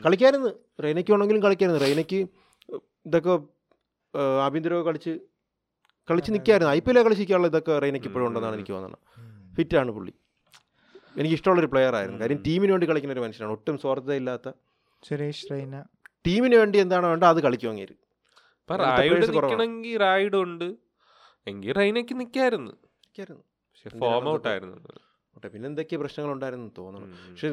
[0.07, 0.50] കളിക്കായിരുന്നു.
[0.84, 1.84] റെയിനയ്ക്ക് വേണമെങ്കിലും കളിക്കായിരുന്നു.
[1.84, 2.20] റെയിനയ്ക്ക്
[3.09, 3.35] ഇതൊക്കെ
[4.45, 5.12] ആഭ്യന്തരമൊക്കെ കളിച്ച്
[6.09, 9.03] കളിച്ച് നിൽക്കായിരുന്നു ഐ പി എൽ കളിച്ചിരിക്കാനുള്ള ഇതൊക്കെ റെയിനയ്ക്ക് ഇപ്പോഴും ഉണ്ടെന്നാണ് എനിക്ക് തോന്നുന്നത്.
[9.57, 10.12] ഫിറ്റാണ് പുള്ളി.
[11.21, 12.19] എനിക്ക് ഇഷ്ടമുള്ളൊരു പ്ലെയർ ആയിരുന്നു.
[12.23, 13.53] കാര്യം ടീമിന് വേണ്ടി കളിക്കുന്ന ഒരു മനുഷ്യനാണ്.
[13.57, 14.49] ഒട്ടും സ്വാർത്ഥതയില്ലാത്ത
[15.03, 15.77] സുരേഷ് റൈന
[16.27, 17.95] ടീമിന് വേണ്ടി എന്താണോ വേണ്ടത് അത് കളിക്കും അങ്ങേര്.
[18.61, 19.03] ഇപ്പൊ അങ്ങനത്തെ
[19.43, 20.69] റായിഡ് റായിഡ് ഉണ്ട്.
[21.51, 22.73] എങ്കിൽ റൈനയ്ക്ക് നിൽക്കായിരുന്നു.
[24.03, 24.77] ഫോം ഔട്ട് ആയിരുന്നു.
[25.55, 27.09] പിന്നെ എന്തൊക്കെ പ്രശ്നങ്ങളുണ്ടായിരുന്നു തോന്നുന്നു.
[27.31, 27.49] പക്ഷെ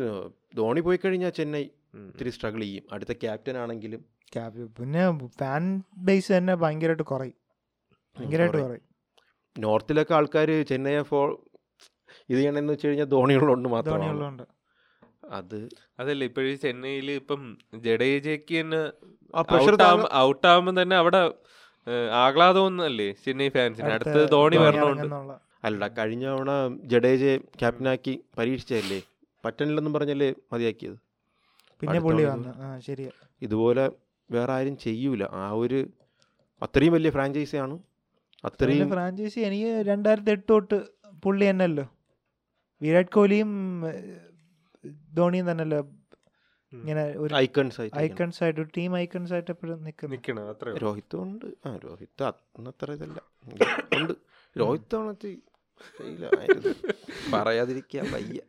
[0.59, 2.05] ധോണി പോയി കഴിഞ്ഞാൽ ചെന്നൈ ഉം.
[2.07, 2.83] ഇത്തിരി സ്ട്രഗിൾ ചെയ്യും.
[2.93, 4.01] അടുത്ത ക്യാപ്റ്റൻ ആണെങ്കിലും.
[4.33, 5.03] ക്യാപ്- പിന്നെ
[5.39, 5.63] ഫാൻ
[5.99, 7.37] ബേസ് തന്നെ ഭയങ്കരമായിട്ട് കുറയും.
[8.15, 8.83] ഭയങ്കരമായിട്ട് കുറയും.
[9.55, 11.29] നോർത്തിലൊക്കെ ആൾക്കാർ ചെന്നൈ ഫോൾ
[12.29, 14.01] ഇത് ചെയ്യണമെന്ന് വെച്ച് കഴിഞ്ഞാൽ ധോണികളുണ്ട് മാത്രമാണ്.
[14.01, 14.43] ധോണിയുള്ളതുകൊണ്ട്
[15.31, 15.57] അത്
[15.99, 17.41] അതല്ല ഇപ്പോഴും ചെന്നൈയിൽ ഇപ്പം
[17.79, 18.81] ജഡേജയ്ക്ക് തന്നെ
[19.33, 19.75] ആ പ്രഷർ
[20.21, 25.33] ഔട്ട് ആവുമ്പോൾ തന്നെ അവിടെ ആഹ്ലാദമൊന്നുമല്ലേ ആഹ്ലാദം ഒന്നല്ലേ ചെന്നൈ ഫാൻസിന് അടുത്ത അടുത്ത് ധോണി വരണമുണ്ട്
[25.63, 26.51] അല്ല കഴിഞ്ഞ തവണ
[26.85, 28.99] ജഡേജയെ ക്യാപ്റ്റനാക്കി പരീക്ഷിച്ചല്ലേ
[29.43, 30.97] പറ്റണില്ലെന്നും പറഞ്ഞല്ലേ മതിയാക്കിയത്?
[31.79, 32.49] പിന്നെ പുള്ളി വന്നു.
[32.49, 33.09] ആ ശരിയാ.
[33.41, 33.91] ഇതുപോലെ
[34.31, 35.23] വേറെ ആരും ചെയ്യൂല.
[35.23, 35.89] ആ ഒരു
[36.61, 37.79] അത്രയും വലിയ ഫ്രാഞ്ചൈസിയാണ്
[38.45, 40.81] അത്രയും ഫ്രാഞ്ചൈസി എനിക്ക് രണ്ടായിരത്തി എട്ട് തൊട്ട്
[41.23, 41.89] പുള്ളി തന്നെയല്ലോ.
[42.81, 43.83] വിരാട് കോഹ്ലിയും
[45.13, 45.79] ധോണിയും തന്നെയല്ലോ.
[46.73, 51.45] ഇങ്ങനെ ഒരു ഐക്കൺസ് ആയിട്ട് ഐക്കൺസ് ആയിട്ട് ഒരു ടീം ഐക്കൺസ് ആയിട്ട് എപ്പോഴും നിൽക്കുന്നു നിക്കണം രോഹിത് ഉണ്ട്.
[51.65, 53.21] ആ രോഹിത്ത് അന്നത്ര ഇതല്ല.
[53.93, 54.13] ഉണ്ട്.
[54.59, 55.43] രോഹിത്ത് ആണത്തി
[57.33, 58.39] പറയാതിരിക്കാൻ വയ്യ.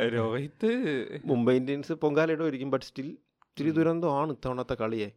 [0.00, 5.10] രോഹിത് മുംബൈ ഇന്ത്യൻസ് പൊങ്കാലയിടുമായിരിക്കും ബട്ട് സ്റ്റിൽ ഇത്തിരി ദുരന്തമാണ് ഇത്തവണത്തെ കളിയെ.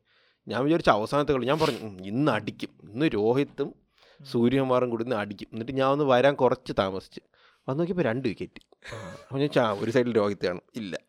[0.48, 2.70] ഞാൻ വിചാരിച്ച അവസാനത്തെ കളി ഞാൻ പറഞ്ഞു ഇന്ന് അടിക്കും.
[2.84, 3.76] ഇന്ന് രോഹിത്തും
[4.24, 5.48] സൂര്യകുമാറും കൂടി ഇന്ന് അടിക്കും.
[5.54, 7.20] എന്നിട്ട് ഞാൻ ഒന്ന് വരാൻ കുറച്ച് താമസിച്ച്.
[7.70, 8.62] വന്ന് നോക്കിയപ്പോൾ രണ്ട് വിക്കറ്റ്
[8.96, 10.62] അപ്പോൾ ഞാൻ ചാ ഒരു സൈഡിൽ രോഹിത്ത് കാണും.
[10.76, 11.00] ഇല്ല.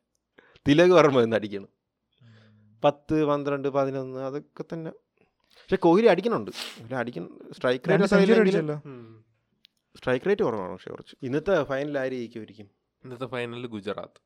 [0.69, 1.69] തിലക് വർമ്മ ഇന്ന് അടിക്കണം.
[2.85, 4.91] പത്ത് പന്ത്രണ്ട് പതിനൊന്ന് അതൊക്കെ തന്നെ.
[4.91, 6.51] പക്ഷെ കോഹ്ലി അടിക്കണുണ്ട്.
[6.95, 8.07] അടിക്കണം സ്ട്രൈക്ക് റേറ്റ്
[9.99, 11.17] സ്ട്രൈക്ക് റേറ്റ് കുറവാണ് പക്ഷെ കുറച്ച്.
[11.23, 14.21] ഇന്നത്തെ ഫൈനൽ ആര് ജയിക്കുമായിരിക്കും ഇന്നത്തെ ഫൈനലിൽ ഗുജറാത്ത്.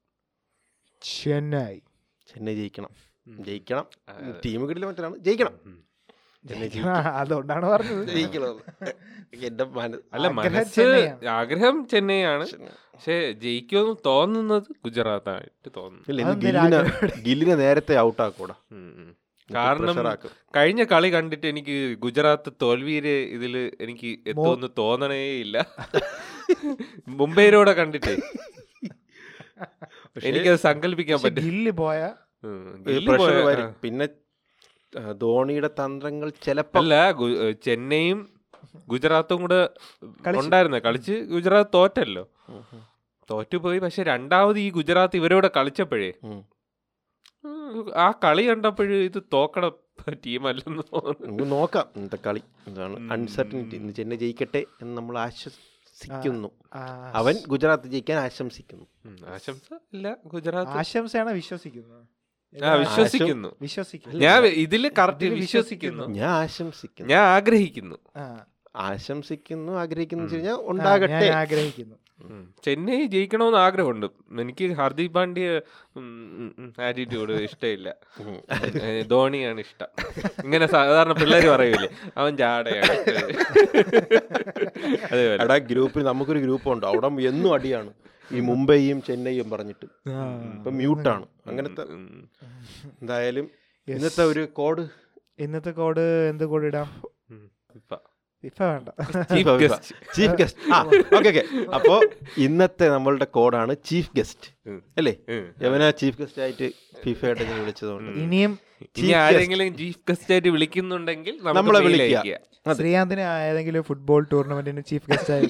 [1.02, 1.78] ചെന്നൈ.
[2.26, 2.90] ചെന്നൈ ജയിക്കണം.
[3.26, 3.86] ജയിക്കണം.
[4.44, 5.82] ടീം കിട്ടില്ല മറ്റാണ് ജയിക്കണം.
[7.14, 8.10] അതുകൊണ്ടാണ് പറഞ്ഞത്.
[10.12, 10.80] അല്ല ആഗ്രഹം മനസ്സ്.
[11.26, 12.46] ആഗ്രഹം ചെന്നൈയാണ്.
[12.94, 16.34] പക്ഷെ ജയിക്കുമെന്ന് തോന്നുന്നത് ഗുജറാത്തായിട്ട് തോന്നുന്നു.
[17.22, 17.54] ഗില്ലിനെ.
[17.54, 18.54] നേരത്തെ ഔട്ടാക്കൂടാ.
[18.72, 19.16] ഉം, ഉം.
[19.54, 20.18] കാരണം
[20.56, 25.66] കഴിഞ്ഞ കളി കണ്ടിട്ട് എനിക്ക് ഗുജറാത്ത് തോൽവിയിൽ ഇതിൽ എനിക്ക് എത്തുമെന്ന് തോന്നണേ ഇല്ല.
[27.08, 28.20] മുംബൈയിലൂടെ കണ്ടിട്ട്.
[30.24, 31.50] എനിക്കത് സങ്കല്പിക്കാൻ പറ്റില്ല പറ്റും.
[31.50, 31.72] ഗില്ല്
[33.18, 34.06] പോയ പിന്നെ
[35.12, 36.94] ധോണിയുടെ തന്ത്രങ്ങൾ ചിലപ്പോ അല്ല
[37.64, 38.20] ചെന്നൈയും
[38.86, 39.60] ഗുജറാത്തും കൂടെ
[40.26, 40.40] കളിച്ചു.
[40.40, 40.78] ഉണ്ടായിരുന്നു.
[40.78, 42.24] കളിച്ച് ഗുജറാത്ത് തോറ്റല്ലോ.
[43.30, 46.12] തോറ്റുപോയി പക്ഷെ രണ്ടാമത് ഈ ഗുജറാത്ത് ഇവരോട് കളിച്ചപ്പോഴേ
[47.96, 49.64] ആ കളി കണ്ടപ്പോഴും ഇത് തോക്കണ
[50.26, 51.44] ടീമല്ലെന്ന് തോന്നുന്നു.
[51.44, 51.86] നോക്കാം.
[51.96, 52.96] ഇന്നത്തെ കളി എന്താണ്.
[53.12, 55.71] അൺസർട്ടനിറ്റി ഇന്ന് ചെന്നൈ ജയിക്കട്ടെ എന്ന് നമ്മൾ ആശ്വസിക്കുന്നു
[56.74, 58.86] ആ, അവൻ ഗുജറാത്ത് ജയിക്കാൻ ആശംസിക്കുന്നു.
[59.26, 60.70] ആശംസ ഇല്ല ഗുജറാത്ത്.
[60.70, 62.06] ആശംസയാണ് വിശ്വസിക്കുന്നത്.
[62.78, 63.54] വിശ്വസിക്കുന്നു.
[63.60, 64.18] വിശ്വസിക്കുന്നു.
[64.18, 66.02] ഞാൻ ഇതിൽ കറക്റ്റ് വിശ്വസിക്കുന്നു.
[66.08, 67.10] ഞാൻ ആശംസിക്കുന്നു.
[67.10, 67.96] ഞാൻ ആഗ്രഹിക്കുന്നു.
[68.16, 68.44] ആ,
[68.76, 70.24] ആശംസിക്കുന്നു ആഗ്രഹിക്കുന്നു
[70.54, 71.12] ഉണ്ടാകട്ടെ.
[71.12, 71.96] ഞാൻ ആഗ്രഹിക്കുന്നു.
[72.64, 74.06] ചെന്നൈ ജയിക്കണമെന്ന് ആഗ്രഹമുണ്ട്.
[74.40, 75.60] എനിക്ക് ഹർദീപ് പാണ്ഡ്യ
[76.82, 77.94] ആറ്റിറ്റ്യൂഡ് ഇഷ്ടമില്ല.
[79.10, 79.86] ധോണിയാണ് ഇഷ്ടം.
[80.44, 82.92] ഇങ്ങനെ സാധാരണ പിള്ളേർ പറയൂലേ അവൻ ജാടയാണ്.
[85.12, 85.58] അതേപോലെ.
[85.58, 87.92] ഗ്രൂപ്പിൽ നമുക്കൊരു ഗ്രൂപ്പ് ഉണ്ട് അവിടെ എന്നും അടിയാണ്.
[88.32, 89.86] ഈ മുംബൈയും ചെന്നൈയും പറഞ്ഞിട്ട്.
[90.56, 91.82] ഇപ്പൊ മ്യൂട്ടാണ് അങ്ങനത്തെ.
[93.00, 93.50] എന്തായാലും.
[93.88, 94.88] ഇന്നത്തെ ഒരു കോഡ്
[95.38, 96.88] ഇന്നത്തെ കോഡ് എന്ത് കോഡ് ഇടാം?
[99.32, 99.48] ചീഫ്.
[99.62, 100.78] ഗസ്റ്റ് ചീഫ് ഗസ്റ്റ് ആ
[101.16, 102.00] ഓക്കെ ഓക്കെ അപ്പോ
[102.36, 104.48] ഇന്നത്തെ നമ്മളുടെ കോഡാണ് ചീഫ് ഗസ്റ്റ്.
[104.98, 105.14] അല്ലേ.
[105.64, 106.66] യവന ചീഫ് ഗസ്റ്റ് ആയിട്ട്
[107.04, 108.12] ഫിഫയായിട്ട് വിളിച്ചതുകൊണ്ട്.
[108.24, 108.52] ഇനിയും
[109.00, 112.38] ഇനി ആരെങ്കിലും ചീഫ് ഗസ്റ്റ് ആയിട്ട് വിളിക്കുന്നുണ്ടെങ്കിൽ നമ്മളെ വിളിക്കുക.
[112.78, 115.46] ശ്രീകാന്തിനെ ഏതെങ്കിലും ഫുട്ബോൾ ടൂർണമെന്റിന് ചീഫ് ഗസ്റ്റ് ആയി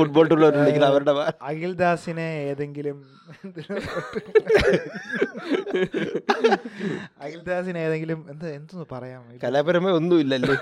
[0.00, 1.12] ഫുട്ബോൾ ടൂർണമെന്റ് അവരുടെ
[1.50, 2.98] അഖിൽ ദാസിനെ ഏതെങ്കിലും
[7.24, 9.22] അഖിൽദാസിനെ ഏതെങ്കിലും എന്താ എന്തൊന്ന് പറയാം?
[9.44, 10.56] കലാപരമായ ഒന്നും ഇല്ലല്ലേ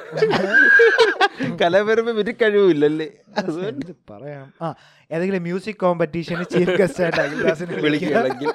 [1.63, 3.09] കലാപരമായ ഒരു കഴിവില്ലല്ലേ
[4.13, 4.47] പറയാം?
[4.65, 4.69] ആ
[5.13, 8.53] ഏതെങ്കിലും മ്യൂസിക് കോമ്പറ്റീഷന് ചീഫ് ഗസ്റ്റ് ആയിട്ട് അഖിൽദാസിനെ വിളിക്കുക വിളിക്കുകയാണെങ്കിൽ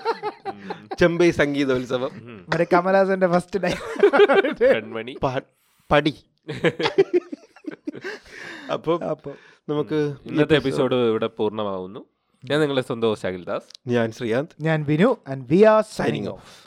[0.99, 2.11] ചെമ്പൈ സംഗീതോത്സവം.
[2.49, 3.77] മറ്റേ കമലഹാസന്റെ ഫസ്റ്റ് ടൈം
[4.75, 5.15] കൺമണി.
[5.91, 6.13] പടി.
[8.73, 9.31] അപ്പോൾ അപ്പൊ
[9.69, 12.05] നമുക്ക് ഇന്നത്തെ എപ്പിസോഡ് ഇവിടെ പൂർണമാവുന്നു.
[12.49, 14.55] ഞാൻ നിങ്ങളുടെ സ്വന്തം അഖിൽദാസ് ഞാൻ ശ്രീകാന്ത്.
[14.61, 16.66] ഞാൻ Vinu and we are signing off